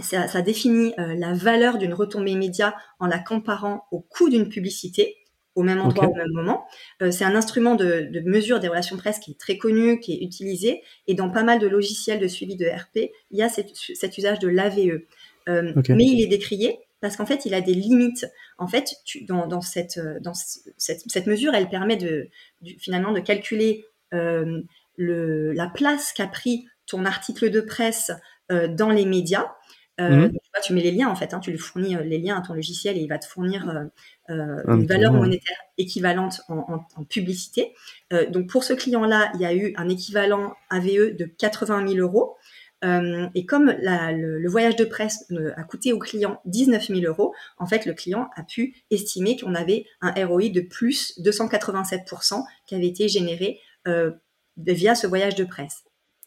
ça, 0.00 0.28
ça 0.28 0.42
définit 0.42 0.94
euh, 0.98 1.14
la 1.14 1.32
valeur 1.32 1.78
d'une 1.78 1.94
retombée 1.94 2.32
immédiate 2.32 2.74
en 2.98 3.06
la 3.06 3.18
comparant 3.18 3.84
au 3.90 4.00
coût 4.00 4.28
d'une 4.28 4.48
publicité 4.48 5.16
au 5.54 5.62
même 5.62 5.80
endroit 5.80 6.08
au 6.08 6.14
même 6.14 6.32
moment. 6.32 6.66
Euh, 7.02 7.10
c'est 7.10 7.24
un 7.24 7.34
instrument 7.34 7.76
de, 7.76 8.08
de, 8.12 8.20
mesure 8.20 8.60
des 8.60 8.68
relations 8.68 8.98
presse 8.98 9.18
qui 9.18 9.30
est 9.30 9.40
très 9.40 9.56
connu, 9.56 9.98
qui 10.00 10.12
est 10.12 10.22
utilisé, 10.22 10.82
et 11.06 11.14
dans 11.14 11.30
pas 11.30 11.42
mal 11.42 11.58
de 11.58 11.66
logiciels 11.66 12.20
de 12.20 12.28
suivi 12.28 12.56
de 12.56 12.66
RP, 12.66 13.10
il 13.30 13.38
y 13.38 13.42
a 13.42 13.48
cet, 13.48 13.70
cet 13.74 14.18
usage 14.18 14.38
de 14.38 14.48
l'AVE. 14.48 15.00
Euh, 15.48 15.72
Mais 15.88 16.04
il 16.04 16.20
est 16.22 16.26
décrié 16.26 16.78
parce 17.00 17.16
qu'en 17.16 17.24
fait, 17.24 17.46
il 17.46 17.54
a 17.54 17.60
des 17.60 17.74
limites. 17.74 18.26
En 18.58 18.66
fait, 18.66 18.96
tu, 19.04 19.24
dans, 19.24 19.46
dans, 19.46 19.60
cette, 19.60 19.98
dans 20.20 20.34
cette, 20.34 21.02
cette, 21.06 21.26
mesure, 21.26 21.54
elle 21.54 21.68
permet 21.68 21.96
de, 21.96 22.28
finalement 22.78 23.12
de 23.12 23.20
calculer 23.20 23.84
euh, 24.12 24.60
le, 24.96 25.52
la 25.52 25.68
place 25.68 26.12
qu'a 26.12 26.26
pris 26.26 26.66
ton 26.86 27.04
article 27.04 27.50
de 27.50 27.60
presse 27.60 28.10
euh, 28.50 28.68
dans 28.68 28.90
les 28.90 29.04
médias 29.04 29.52
euh, 30.00 30.28
mmh. 30.28 30.32
tu, 30.62 30.74
mets 30.74 30.82
les 30.82 30.90
liens 30.90 31.08
en 31.08 31.14
fait, 31.14 31.32
hein, 31.32 31.40
tu 31.40 31.50
lui 31.50 31.58
fournis 31.58 31.96
euh, 31.96 32.02
les 32.02 32.18
liens 32.18 32.36
à 32.36 32.42
ton 32.42 32.52
logiciel 32.52 32.98
et 32.98 33.00
il 33.00 33.08
va 33.08 33.18
te 33.18 33.26
fournir 33.26 33.66
euh, 34.28 34.62
une 34.68 34.86
valeur 34.86 35.14
monétaire 35.14 35.56
équivalente 35.78 36.42
en, 36.48 36.58
en, 36.58 36.86
en 36.96 37.04
publicité. 37.04 37.74
Donc 38.30 38.48
pour 38.48 38.64
ce 38.64 38.72
client-là, 38.72 39.30
il 39.34 39.40
y 39.40 39.46
a 39.46 39.54
eu 39.54 39.72
un 39.76 39.88
équivalent 39.88 40.54
AVE 40.68 41.16
de 41.16 41.24
80 41.24 41.88
000 41.88 42.00
euros. 42.00 42.36
Et 43.34 43.46
comme 43.46 43.74
la, 43.80 44.12
le, 44.12 44.38
le, 44.38 44.48
voyage 44.48 44.76
de 44.76 44.84
presse 44.84 45.24
a 45.56 45.62
coûté 45.64 45.92
au 45.92 45.98
client 45.98 46.40
19 46.44 46.86
000 46.86 47.00
euros, 47.00 47.34
en 47.58 47.66
fait, 47.66 47.84
le 47.86 47.94
client 47.94 48.28
a 48.36 48.42
pu 48.42 48.76
estimer 48.90 49.36
qu'on 49.36 49.54
avait 49.54 49.86
un 50.00 50.12
ROI 50.24 50.50
de 50.50 50.60
plus 50.60 51.18
287% 51.20 52.44
qui 52.66 52.74
avait 52.74 52.86
été 52.86 53.08
généré 53.08 53.60
via 54.56 54.94
ce 54.94 55.06
voyage 55.06 55.34
de 55.36 55.44
presse. 55.44 55.84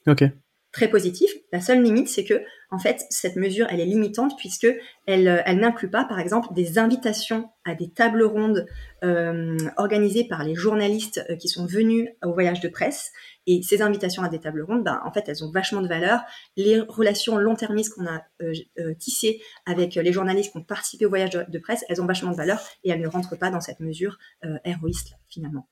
Ok 0.07 0.23
très 0.71 0.87
positif. 0.87 1.31
La 1.51 1.61
seule 1.61 1.81
limite, 1.81 2.09
c'est 2.09 2.23
que, 2.23 2.41
en 2.69 2.77
fait, 2.77 3.05
cette 3.09 3.35
mesure, 3.35 3.65
elle 3.69 3.79
est 3.79 3.85
limitante 3.85 4.33
puisque 4.37 4.67
elle, 5.07 5.27
euh, 5.27 5.53
n'inclut 5.53 5.89
pas, 5.89 6.05
par 6.05 6.19
exemple, 6.19 6.53
des 6.53 6.77
invitations 6.77 7.49
à 7.65 7.73
des 7.73 7.89
tables 7.89 8.23
rondes 8.23 8.67
euh, 9.03 9.57
organisées 9.77 10.25
par 10.25 10.43
les 10.43 10.53
journalistes 10.53 11.25
euh, 11.29 11.35
qui 11.35 11.47
sont 11.47 11.65
venus 11.65 12.07
au 12.23 12.33
voyage 12.33 12.59
de 12.59 12.67
presse. 12.67 13.11
Et 13.47 13.63
ces 13.63 13.81
invitations 13.81 14.21
à 14.21 14.29
des 14.29 14.39
tables 14.39 14.61
rondes, 14.61 14.83
ben, 14.83 15.01
en 15.03 15.11
fait, 15.11 15.23
elles 15.27 15.43
ont 15.43 15.51
vachement 15.51 15.81
de 15.81 15.87
valeur. 15.87 16.21
Les 16.55 16.79
relations 16.79 17.37
long-termistes 17.37 17.95
qu'on 17.95 18.05
a 18.05 18.23
tissées 18.99 19.41
avec 19.65 19.95
les 19.95 20.13
journalistes 20.13 20.51
qui 20.51 20.57
ont 20.57 20.63
participé 20.63 21.07
au 21.07 21.09
voyage 21.09 21.31
de, 21.31 21.59
presse, 21.59 21.83
elles 21.89 21.99
ont 21.99 22.05
vachement 22.05 22.31
de 22.31 22.37
valeur 22.37 22.61
et 22.83 22.91
elles 22.91 23.01
ne 23.01 23.07
rentrent 23.07 23.37
pas 23.37 23.49
dans 23.49 23.61
cette 23.61 23.79
mesure 23.79 24.19
héroïste, 24.65 25.13
finalement. 25.29 25.67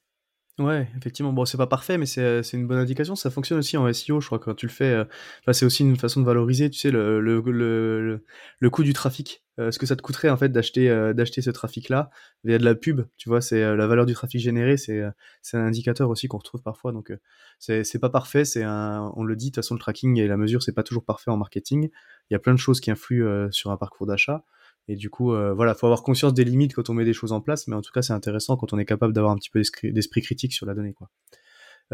Ouais, 0.60 0.88
effectivement. 0.98 1.34
Bon, 1.34 1.46
c'est 1.46 1.58
pas 1.58 1.67
parfait, 1.67 2.00
mais 2.00 2.08
c'est 2.08 2.22
euh, 2.22 2.41
une 2.54 2.65
bonne 2.65 2.80
indication. 2.80 3.15
Ça 3.15 3.30
fonctionne 3.30 3.60
aussi 3.60 3.78
en 3.78 3.86
SEO, 3.93 4.20
je 4.22 4.26
crois, 4.26 4.39
quand 4.39 4.56
tu 4.56 4.65
le 4.65 4.72
fais. 4.72 4.86
Euh, 4.91 5.04
enfin, 5.41 5.54
c'est 5.54 5.65
aussi 5.67 5.84
une 5.84 5.98
façon 5.98 6.20
de 6.20 6.26
valoriser, 6.26 6.67
tu 6.72 6.80
sais, 6.80 6.89
le, 6.89 7.22
le, 7.22 7.41
le, 7.46 8.24
le 8.60 8.70
coût 8.72 8.82
du 8.84 8.93
trafic. 8.93 9.43
Euh, 9.60 9.70
ce 9.70 9.78
que 9.78 9.86
ça 9.86 9.96
te 9.96 10.02
coûterait, 10.02 10.32
en 10.32 10.38
fait, 10.38 10.50
d'acheter 10.50 10.89
d'acheter 11.13 11.43
ce 11.43 11.52
trafic-là 11.52 12.10
via 12.43 12.58
de 12.58 12.65
la 12.65 12.74
pub. 12.74 13.02
Tu 13.17 13.30
vois, 13.30 13.39
c'est 13.39 13.76
la 13.76 13.86
valeur 13.88 14.08
du 14.08 14.13
trafic 14.15 14.41
généré, 14.41 14.78
c'est 14.78 15.04
c'est 15.43 15.58
un 15.58 15.65
indicateur 15.67 16.10
aussi 16.10 16.28
qu'on 16.28 16.38
retrouve 16.39 16.63
parfois. 16.63 16.91
Donc, 16.91 17.12
c'est 17.60 18.00
pas 18.00 18.10
parfait. 18.10 18.43
C'est 18.43 18.65
on 18.65 19.24
le 19.24 19.36
dit, 19.36 19.48
de 19.48 19.50
toute 19.52 19.63
façon, 19.63 19.76
le 19.76 19.80
tracking 19.80 20.20
et 20.20 20.28
la 20.28 20.38
mesure, 20.38 20.63
c'est 20.63 20.74
pas 20.74 20.84
toujours 20.84 21.06
parfait 21.06 21.30
en 21.30 21.38
marketing. 21.38 21.89
Il 22.30 22.34
y 22.34 22.36
a 22.36 22.39
plein 22.39 22.54
de 22.54 22.60
choses 22.60 22.80
qui 22.80 22.89
influent 22.89 23.52
sur 23.52 23.70
un 23.70 23.78
parcours 23.78 24.08
d'achat. 24.08 24.43
Et 24.88 24.95
du 24.95 25.10
coup, 25.10 25.34
euh, 25.34 25.54
voilà, 25.54 25.73
faut 25.73 25.86
avoir 25.86 26.04
conscience 26.04 26.34
des 26.34 26.43
limites 26.43 26.73
quand 26.73 26.89
on 26.89 26.93
met 26.93 27.06
des 27.06 27.13
choses 27.13 27.32
en 27.32 27.41
place, 27.41 27.67
mais 27.67 27.76
en 27.76 27.82
tout 27.82 27.91
cas, 27.91 28.02
c'est 28.02 28.13
intéressant 28.13 28.58
quand 28.58 28.73
on 28.73 28.80
est 28.80 28.86
capable 28.86 29.13
d'avoir 29.13 29.34
un 29.34 29.38
petit 29.38 29.50
peu 29.50 29.62
d'esprit 29.84 30.21
critique 30.21 30.54
sur 30.54 30.65
la 30.65 30.73
donnée, 30.73 30.93
quoi. 30.93 31.10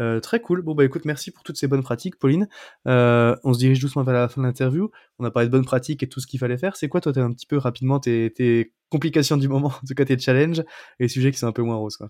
Euh, 0.00 0.18
très 0.20 0.40
cool. 0.40 0.62
Bon 0.62 0.74
bah 0.74 0.84
écoute, 0.84 1.04
merci 1.04 1.30
pour 1.30 1.44
toutes 1.44 1.56
ces 1.56 1.68
bonnes 1.68 1.82
pratiques, 1.82 2.18
Pauline. 2.18 2.48
Euh, 2.88 3.36
on 3.44 3.54
se 3.54 3.58
dirige 3.60 3.78
doucement 3.80 4.02
vers 4.02 4.14
la 4.14 4.28
fin 4.28 4.40
de 4.40 4.46
l'interview. 4.46 4.90
On 5.18 5.24
a 5.24 5.30
parlé 5.30 5.46
de 5.46 5.52
bonnes 5.52 5.64
pratiques 5.64 6.02
et 6.02 6.08
tout 6.08 6.20
ce 6.20 6.26
qu'il 6.26 6.40
fallait 6.40 6.58
faire. 6.58 6.76
C'est 6.76 6.88
quoi, 6.88 7.00
toi, 7.00 7.12
un 7.16 7.32
petit 7.32 7.46
peu 7.46 7.58
rapidement 7.58 8.00
tes, 8.00 8.32
tes 8.32 8.72
complications 8.90 9.36
du 9.36 9.48
moment, 9.48 9.68
en 9.82 9.86
tout 9.86 9.94
cas 9.94 10.04
tes 10.04 10.18
challenges 10.18 10.60
et 10.98 11.04
les 11.04 11.08
sujets 11.08 11.30
qui 11.30 11.38
sont 11.38 11.46
un 11.46 11.52
peu 11.52 11.62
moins 11.62 11.76
roses, 11.76 11.96
quoi. 11.96 12.08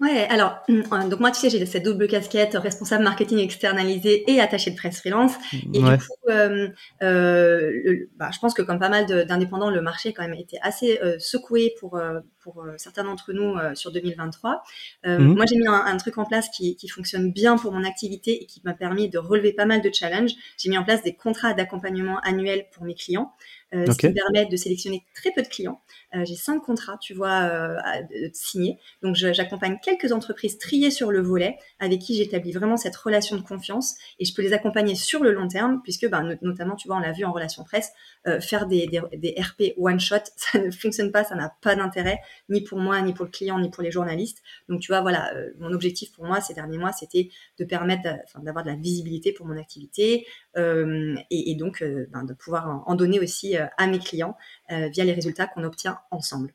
Ouais, 0.00 0.28
alors, 0.30 0.60
mm, 0.68 1.08
donc 1.08 1.18
moi, 1.18 1.32
tu 1.32 1.40
sais, 1.40 1.50
j'ai 1.50 1.64
cette 1.66 1.84
double 1.84 2.06
casquette, 2.06 2.54
responsable 2.54 3.02
marketing 3.02 3.38
externalisé 3.38 4.30
et 4.30 4.40
attaché 4.40 4.70
de 4.70 4.76
presse 4.76 5.00
freelance. 5.00 5.34
Et 5.74 5.82
ouais. 5.82 5.96
du 5.96 6.04
coup, 6.04 6.30
euh, 6.30 6.68
euh, 7.02 7.70
le, 7.84 8.08
bah, 8.16 8.30
je 8.32 8.38
pense 8.38 8.54
que 8.54 8.62
comme 8.62 8.78
pas 8.78 8.90
mal 8.90 9.06
d'indépendants, 9.26 9.70
le 9.70 9.80
marché 9.80 10.12
quand 10.12 10.22
même 10.22 10.34
été 10.34 10.56
assez 10.62 11.00
euh, 11.02 11.18
secoué 11.18 11.74
pour, 11.80 11.96
euh, 11.96 12.20
pour 12.38 12.62
euh, 12.62 12.74
certains 12.76 13.02
d'entre 13.02 13.32
nous 13.32 13.56
euh, 13.56 13.74
sur 13.74 13.90
2023. 13.90 14.62
Mmh. 15.04 15.18
Moi, 15.18 15.44
j'ai 15.46 15.56
mis 15.56 15.66
un, 15.66 15.84
un, 15.84 15.96
truc 15.96 16.16
en 16.18 16.24
place 16.24 16.48
qui, 16.48 16.76
qui, 16.76 16.88
fonctionne 16.88 17.32
bien 17.32 17.56
pour 17.56 17.72
mon 17.72 17.84
activité 17.84 18.42
et 18.42 18.46
qui 18.46 18.62
m'a 18.64 18.74
permis 18.74 19.08
de 19.08 19.18
relever 19.18 19.52
pas 19.52 19.66
mal 19.66 19.82
de 19.82 19.90
challenges. 19.92 20.32
J'ai 20.58 20.70
mis 20.70 20.78
en 20.78 20.84
place 20.84 21.02
des 21.02 21.14
contrats 21.14 21.54
d'accompagnement 21.54 22.20
annuels 22.20 22.66
pour 22.72 22.84
mes 22.84 22.94
clients. 22.94 23.32
Euh, 23.74 23.82
okay. 23.82 23.92
ce 23.92 23.98
qui 23.98 24.08
me 24.08 24.14
permet 24.14 24.46
de 24.46 24.56
sélectionner 24.56 25.04
très 25.14 25.30
peu 25.30 25.42
de 25.42 25.48
clients. 25.48 25.82
Euh, 26.14 26.24
j'ai 26.24 26.36
cinq 26.36 26.60
contrats, 26.60 26.96
tu 26.98 27.12
vois, 27.12 27.42
euh, 27.42 27.76
à, 27.84 28.00
signés. 28.32 28.78
Donc, 29.02 29.14
j'accompagne 29.14 29.78
quelques 29.82 30.12
entreprises 30.12 30.56
triées 30.56 30.90
sur 30.90 31.10
le 31.10 31.20
volet 31.20 31.58
avec 31.78 32.00
qui 32.00 32.16
j'établis 32.16 32.52
vraiment 32.52 32.78
cette 32.78 32.96
relation 32.96 33.36
de 33.36 33.42
confiance 33.42 33.96
et 34.18 34.24
je 34.24 34.34
peux 34.34 34.40
les 34.40 34.54
accompagner 34.54 34.94
sur 34.94 35.22
le 35.22 35.32
long 35.32 35.48
terme 35.48 35.82
puisque, 35.82 36.08
ben, 36.08 36.38
notamment, 36.40 36.76
tu 36.76 36.88
vois, 36.88 36.96
on 36.96 37.00
l'a 37.00 37.12
vu 37.12 37.24
en 37.24 37.32
relation 37.32 37.62
presse, 37.62 37.92
euh, 38.28 38.40
faire 38.40 38.66
des, 38.66 38.86
des, 38.86 39.34
RP 39.38 39.74
one 39.76 39.98
shot, 39.98 40.16
ça 40.36 40.58
ne 40.58 40.70
fonctionne 40.70 41.10
pas, 41.12 41.24
ça 41.24 41.34
n'a 41.34 41.52
pas 41.60 41.74
d'intérêt 41.74 42.18
ni 42.48 42.62
pour 42.62 42.78
moi, 42.78 43.00
ni 43.02 43.12
pour 43.12 43.24
le 43.24 43.30
client, 43.30 43.58
ni 43.58 43.70
pour 43.70 43.82
les 43.82 43.90
journalistes. 43.90 44.42
Donc, 44.68 44.80
tu 44.80 44.92
vois, 44.92 45.00
voilà, 45.00 45.34
euh, 45.34 45.50
mon 45.58 45.72
objectif 45.72 46.12
pour 46.12 46.24
moi 46.24 46.40
ces 46.40 46.54
derniers 46.54 46.78
mois, 46.78 46.92
c'était 46.92 47.30
de 47.58 47.64
permettre 47.64 48.08
d'avoir 48.42 48.64
de 48.64 48.70
la 48.70 48.76
visibilité 48.76 49.32
pour 49.32 49.46
mon 49.46 49.58
activité 49.58 50.26
euh, 50.56 51.16
et, 51.30 51.54
donc 51.54 51.82
ben, 51.82 52.24
de 52.24 52.34
pouvoir 52.34 52.84
en, 52.86 52.94
donner 52.94 53.20
aussi 53.20 53.56
à 53.56 53.86
mes 53.86 53.98
clients 53.98 54.36
via 54.68 55.04
les 55.04 55.12
résultats 55.12 55.46
qu'on 55.46 55.64
obtient 55.64 55.98
ensemble. 56.10 56.52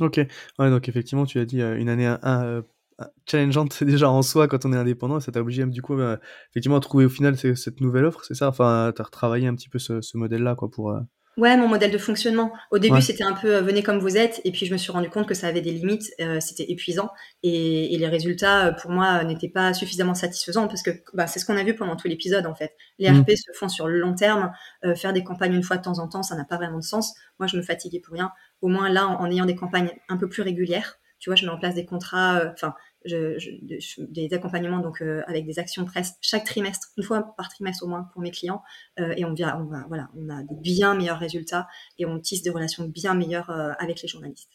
Ok, 0.00 0.20
donc 0.58 0.88
effectivement, 0.88 1.24
tu 1.24 1.38
as 1.38 1.44
dit 1.44 1.60
une 1.60 1.88
année 1.88 2.06
un, 2.06 2.18
un, 2.22 2.64
challengeante 3.26 3.82
déjà 3.84 4.08
en 4.10 4.22
soi 4.22 4.48
quand 4.48 4.64
on 4.64 4.72
est 4.72 4.76
indépendant, 4.76 5.20
ça 5.20 5.32
t'a 5.32 5.40
obligé 5.40 5.64
du 5.66 5.82
coup 5.82 5.96
effectivement 6.50 6.76
à 6.76 6.80
trouver 6.80 7.04
au 7.04 7.08
final 7.08 7.36
cette 7.36 7.80
nouvelle 7.80 8.04
offre, 8.04 8.24
c'est 8.24 8.34
ça? 8.34 8.48
Enfin, 8.48 8.92
tu 8.94 9.02
as 9.02 9.04
retravaillé 9.04 9.46
un 9.46 9.54
petit 9.54 9.68
peu 9.68 9.78
ce, 9.78 10.00
ce 10.00 10.16
modèle-là 10.16 10.54
quoi 10.54 10.70
pour 10.70 10.94
Ouais, 11.36 11.56
mon 11.56 11.66
modèle 11.66 11.90
de 11.90 11.98
fonctionnement. 11.98 12.52
Au 12.70 12.78
début, 12.78 13.02
c'était 13.02 13.24
un 13.24 13.32
peu 13.32 13.56
euh, 13.56 13.60
venez 13.60 13.82
comme 13.82 13.98
vous 13.98 14.16
êtes, 14.16 14.40
et 14.44 14.52
puis 14.52 14.66
je 14.66 14.72
me 14.72 14.78
suis 14.78 14.92
rendu 14.92 15.10
compte 15.10 15.26
que 15.26 15.34
ça 15.34 15.48
avait 15.48 15.62
des 15.62 15.72
limites, 15.72 16.12
euh, 16.20 16.38
c'était 16.38 16.70
épuisant, 16.70 17.10
et, 17.42 17.96
les 17.98 18.06
résultats 18.06 18.72
pour 18.72 18.90
moi 18.90 19.24
n'étaient 19.24 19.48
pas 19.48 19.72
suffisamment 19.72 20.14
satisfaisants 20.14 20.68
parce 20.68 20.82
que 20.82 20.90
bah, 21.12 21.26
c'est 21.26 21.40
ce 21.40 21.46
qu'on 21.46 21.56
a 21.56 21.64
vu 21.64 21.74
pendant 21.74 21.96
tout 21.96 22.06
l'épisode 22.06 22.46
en 22.46 22.54
fait. 22.54 22.76
Les 22.98 23.10
mmh. 23.10 23.20
RP 23.20 23.30
se 23.30 23.52
font 23.58 23.68
sur 23.68 23.88
le 23.88 23.98
long 23.98 24.14
terme, 24.14 24.52
faire 24.96 25.12
des 25.12 25.24
campagnes 25.24 25.54
une 25.54 25.62
fois 25.62 25.76
de 25.76 25.82
temps 25.82 25.98
en 25.98 26.08
temps, 26.08 26.22
ça 26.22 26.36
n'a 26.36 26.44
pas 26.44 26.56
vraiment 26.56 26.78
de 26.78 26.84
sens. 26.84 27.14
Moi, 27.38 27.46
je 27.46 27.56
me 27.56 27.62
fatiguais 27.62 28.00
pour 28.00 28.14
rien. 28.14 28.30
Au 28.60 28.68
moins 28.68 28.88
là, 28.88 29.06
en, 29.06 29.20
en 29.20 29.30
ayant 29.30 29.46
des 29.46 29.56
campagnes 29.56 29.90
un 30.08 30.16
peu 30.16 30.28
plus 30.28 30.42
régulières, 30.42 30.98
tu 31.24 31.30
vois, 31.30 31.36
je 31.36 31.46
mets 31.46 31.50
en 31.50 31.56
place 31.56 31.74
des 31.74 31.86
contrats, 31.86 32.42
enfin 32.52 32.74
je, 33.06 34.02
des 34.10 34.34
accompagnements 34.34 34.80
donc 34.80 35.00
euh, 35.00 35.22
avec 35.26 35.46
des 35.46 35.58
actions 35.58 35.86
presse 35.86 36.16
chaque 36.20 36.44
trimestre, 36.44 36.88
une 36.98 37.02
fois 37.02 37.34
par 37.34 37.48
trimestre 37.48 37.82
au 37.82 37.88
moins 37.88 38.10
pour 38.12 38.20
mes 38.20 38.30
clients, 38.30 38.62
euh, 39.00 39.14
et 39.16 39.24
on, 39.24 39.32
vient, 39.32 39.58
on 39.58 39.64
va, 39.64 39.86
voilà, 39.88 40.10
on 40.14 40.28
a 40.28 40.42
des 40.42 40.54
bien 40.60 40.94
meilleurs 40.94 41.18
résultats 41.18 41.66
et 41.98 42.04
on 42.04 42.20
tisse 42.20 42.42
des 42.42 42.50
relations 42.50 42.84
bien 42.84 43.14
meilleures 43.14 43.48
euh, 43.48 43.72
avec 43.78 44.02
les 44.02 44.08
journalistes. 44.08 44.50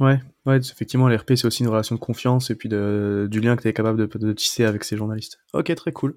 Ouais, 0.00 0.18
ouais, 0.46 0.56
effectivement, 0.56 1.06
l'RP 1.06 1.34
c'est 1.36 1.46
aussi 1.46 1.64
une 1.64 1.68
relation 1.68 1.94
de 1.94 2.00
confiance 2.00 2.48
et 2.48 2.54
puis 2.54 2.70
du 2.70 3.40
lien 3.40 3.56
que 3.56 3.62
tu 3.62 3.68
es 3.68 3.74
capable 3.74 3.98
de, 3.98 4.18
de, 4.18 4.32
tisser 4.32 4.64
avec 4.64 4.84
ces 4.84 4.96
journalistes. 4.96 5.38
Ok, 5.52 5.74
très 5.74 5.92
cool. 5.92 6.16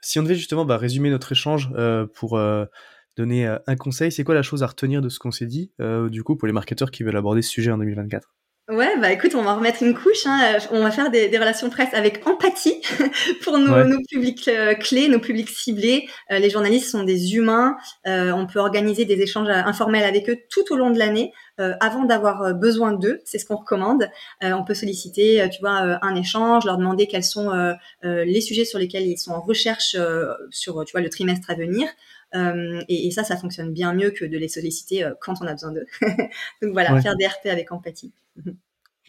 Si 0.00 0.20
on 0.20 0.22
devait 0.22 0.36
justement 0.36 0.64
bah, 0.64 0.76
résumer 0.76 1.10
notre 1.10 1.32
échange 1.32 1.68
pour 2.14 2.40
donner 3.16 3.46
un 3.46 3.76
conseil, 3.76 4.10
c'est 4.12 4.22
quoi 4.22 4.34
la 4.34 4.42
chose 4.42 4.64
à 4.64 4.66
retenir 4.66 5.00
de 5.02 5.08
ce 5.08 5.20
qu'on 5.20 5.30
s'est 5.30 5.46
dit, 5.46 5.72
du 6.10 6.24
coup, 6.24 6.34
pour 6.34 6.48
les 6.48 6.52
marketeurs 6.52 6.90
qui 6.90 7.04
veulent 7.04 7.16
aborder 7.16 7.42
ce 7.42 7.50
sujet 7.50 7.70
en 7.70 7.78
2024 7.78 8.28
Ouais, 8.68 8.96
bah 9.00 9.10
écoute, 9.10 9.34
on 9.34 9.42
va 9.42 9.54
remettre 9.54 9.82
une 9.82 9.92
couche. 9.92 10.24
Hein. 10.24 10.56
On 10.70 10.84
va 10.84 10.92
faire 10.92 11.10
des, 11.10 11.28
des, 11.28 11.36
relations 11.36 11.68
presse 11.68 11.92
avec 11.94 12.24
empathie 12.28 12.80
pour 13.42 13.58
nos, 13.58 13.82
nos 13.84 13.98
publics 14.08 14.46
euh, 14.46 14.74
clés, 14.74 15.08
nos 15.08 15.18
publics 15.18 15.48
ciblés. 15.48 16.08
Euh, 16.30 16.38
les 16.38 16.48
journalistes 16.48 16.88
sont 16.88 17.02
des 17.02 17.34
humains. 17.34 17.76
Euh, 18.06 18.30
on 18.30 18.46
peut 18.46 18.60
organiser 18.60 19.04
des 19.04 19.20
échanges 19.20 19.48
informels 19.48 20.04
avec 20.04 20.30
eux 20.30 20.36
tout 20.48 20.72
au 20.72 20.76
long 20.76 20.90
de 20.90 20.98
l'année, 20.98 21.32
avant 21.58 22.04
d'avoir 22.04 22.54
besoin 22.54 22.92
d'eux. 22.92 23.20
C'est 23.24 23.38
ce 23.38 23.46
qu'on 23.46 23.56
recommande. 23.56 24.08
on 24.40 24.64
peut 24.64 24.74
solliciter, 24.74 25.48
tu 25.52 25.60
vois, 25.60 25.98
un 26.02 26.14
échange, 26.16 26.64
leur 26.64 26.76
demander 26.76 27.06
quels 27.06 27.22
sont 27.24 27.52
les 28.02 28.40
sujets 28.40 28.64
sur 28.64 28.80
lesquels 28.80 29.06
ils 29.06 29.18
sont 29.18 29.30
en 29.32 29.40
recherche 29.40 29.96
sur, 30.50 30.84
tu 30.84 30.92
vois, 30.92 31.00
le 31.00 31.08
trimestre 31.08 31.50
à 31.50 31.54
venir. 31.54 31.88
Et, 32.34 33.06
et, 33.06 33.10
ça, 33.12 33.22
ça 33.22 33.36
fonctionne 33.36 33.72
bien 33.72 33.92
mieux 33.92 34.10
que 34.10 34.24
de 34.24 34.38
les 34.38 34.48
solliciter 34.48 35.08
quand 35.20 35.34
on 35.40 35.46
a 35.46 35.52
besoin 35.52 35.70
d'eux. 35.70 35.86
Donc 36.62 36.72
voilà, 36.72 37.00
faire 37.00 37.16
des 37.16 37.26
RP 37.26 37.46
avec 37.46 37.70
empathie. 37.70 38.12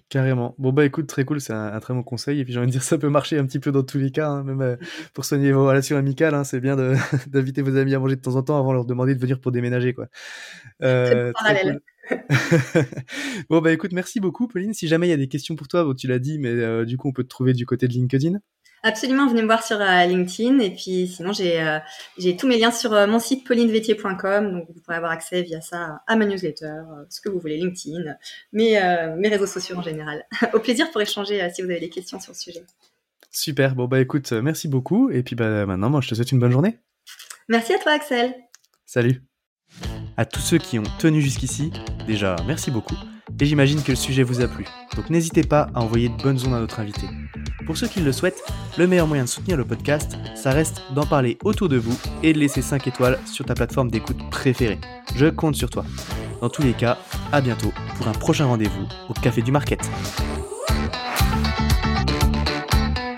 Carrément. 0.09 0.53
Bon 0.59 0.71
bah 0.71 0.85
écoute, 0.85 1.07
très 1.07 1.25
cool, 1.25 1.41
c'est 1.41 1.53
un, 1.53 1.79
très 1.79 1.93
bon 1.93 2.03
conseil. 2.03 2.39
Et 2.39 2.43
puis 2.43 2.53
j'ai 2.53 2.59
envie 2.59 2.67
de 2.67 2.71
dire, 2.71 2.83
ça 2.83 2.99
peut 2.99 3.09
marcher 3.09 3.39
un 3.39 3.45
petit 3.47 3.59
peu 3.59 3.71
dans 3.71 3.81
tous 3.81 3.97
les 3.97 4.11
cas, 4.11 4.29
hein, 4.29 4.43
même 4.43 4.61
euh, 4.61 4.75
pour 5.13 5.25
soigner 5.25 5.51
vos 5.51 5.65
relations 5.65 5.97
amicales. 5.97 6.35
Hein, 6.35 6.43
c'est 6.43 6.59
bien 6.59 6.75
d'inviter 7.27 7.63
vos 7.63 7.75
amis 7.77 7.95
à 7.95 7.99
manger 7.99 8.15
de 8.15 8.21
temps 8.21 8.35
en 8.35 8.43
temps 8.43 8.59
avant 8.59 8.69
de 8.69 8.75
leur 8.75 8.85
demander 8.85 9.15
de 9.15 9.19
venir 9.19 9.39
pour 9.39 9.51
déménager, 9.51 9.93
quoi. 9.93 10.07
Euh, 10.81 11.31
bon 13.49 13.61
bah 13.61 13.71
écoute, 13.71 13.93
merci 13.93 14.19
beaucoup, 14.19 14.47
Pauline. 14.47 14.73
Si 14.73 14.87
jamais 14.87 15.07
il 15.07 15.11
y 15.11 15.13
a 15.13 15.17
des 15.17 15.29
questions 15.29 15.55
pour 15.55 15.69
toi, 15.69 15.85
bon, 15.85 15.93
tu 15.93 16.07
l'as 16.07 16.19
dit, 16.19 16.37
mais 16.37 16.49
euh, 16.49 16.83
du 16.83 16.97
coup 16.97 17.07
on 17.07 17.13
peut 17.13 17.23
te 17.23 17.29
trouver 17.29 17.53
du 17.53 17.65
côté 17.65 17.87
de 17.87 17.93
LinkedIn. 17.93 18.39
Absolument, 18.85 19.27
venez 19.27 19.41
me 19.41 19.47
voir 19.47 19.63
sur 19.63 19.79
euh, 19.79 20.05
LinkedIn. 20.05 20.59
Et 20.59 20.69
puis 20.69 21.07
sinon, 21.07 21.31
j'ai 21.31 21.61
euh, 21.61 21.79
j'ai 22.17 22.35
tous 22.35 22.47
mes 22.47 22.57
liens 22.57 22.71
sur 22.71 22.91
euh, 22.91 23.07
mon 23.07 23.17
site 23.17 23.47
paulinevetier.com. 23.47 24.51
Donc 24.51 24.67
vous 24.67 24.81
pourrez 24.81 24.97
avoir 24.97 25.13
accès 25.13 25.41
via 25.41 25.61
ça 25.61 26.01
à 26.05 26.15
ma 26.17 26.25
newsletter, 26.25 26.81
ce 27.09 27.21
que 27.21 27.29
vous 27.29 27.39
voulez, 27.39 27.57
LinkedIn, 27.57 28.03
mes, 28.51 28.79
mes 29.17 29.29
réseaux 29.29 29.47
sociaux 29.47 29.77
en 29.77 29.81
général. 29.81 30.25
Au 30.53 30.59
plaisir 30.59 30.91
pour 30.91 31.01
échanger 31.01 31.49
si 31.53 31.61
vous 31.61 31.69
avez 31.69 31.79
des 31.79 31.89
questions 31.89 32.19
sur 32.19 32.33
le 32.33 32.37
sujet. 32.37 32.65
Super, 33.31 33.73
bon 33.73 33.85
bah 33.87 34.01
écoute, 34.01 34.31
merci 34.33 34.67
beaucoup. 34.67 35.09
Et 35.09 35.23
puis 35.23 35.35
bah 35.35 35.65
maintenant, 35.65 35.89
moi 35.89 36.01
je 36.01 36.09
te 36.09 36.15
souhaite 36.15 36.33
une 36.33 36.39
bonne 36.39 36.51
journée. 36.51 36.77
Merci 37.47 37.73
à 37.73 37.79
toi 37.79 37.93
Axel. 37.93 38.35
Salut. 38.85 39.23
À 40.17 40.25
tous 40.25 40.41
ceux 40.41 40.57
qui 40.57 40.77
ont 40.77 40.83
tenu 40.99 41.21
jusqu'ici, 41.21 41.71
déjà 42.05 42.35
merci 42.45 42.69
beaucoup. 42.69 42.95
Et 43.39 43.45
j'imagine 43.45 43.81
que 43.81 43.91
le 43.91 43.97
sujet 43.97 44.23
vous 44.23 44.41
a 44.41 44.47
plu. 44.47 44.65
Donc 44.95 45.09
n'hésitez 45.09 45.43
pas 45.43 45.69
à 45.73 45.81
envoyer 45.81 46.09
de 46.09 46.21
bonnes 46.21 46.39
ondes 46.45 46.53
à 46.53 46.59
notre 46.59 46.79
invité. 46.79 47.07
Pour 47.65 47.77
ceux 47.77 47.87
qui 47.87 48.01
le 48.01 48.11
souhaitent, 48.11 48.43
le 48.77 48.87
meilleur 48.87 49.07
moyen 49.07 49.23
de 49.23 49.29
soutenir 49.29 49.57
le 49.57 49.65
podcast, 49.65 50.17
ça 50.35 50.51
reste 50.51 50.81
d'en 50.93 51.05
parler 51.05 51.37
autour 51.43 51.69
de 51.69 51.77
vous 51.77 51.97
et 52.21 52.33
de 52.33 52.39
laisser 52.39 52.61
5 52.61 52.87
étoiles 52.87 53.19
sur 53.25 53.45
ta 53.45 53.53
plateforme 53.53 53.89
d'écoute 53.89 54.17
préférée. 54.29 54.79
Je 55.15 55.27
compte 55.27 55.55
sur 55.55 55.69
toi. 55.69 55.85
Dans 56.41 56.49
tous 56.49 56.61
les 56.61 56.73
cas, 56.73 56.97
à 57.31 57.39
bientôt 57.39 57.71
pour 57.97 58.07
un 58.07 58.13
prochain 58.13 58.45
rendez-vous 58.45 58.85
au 59.09 59.13
Café 59.13 59.41
du 59.41 59.51
Market. 59.51 59.79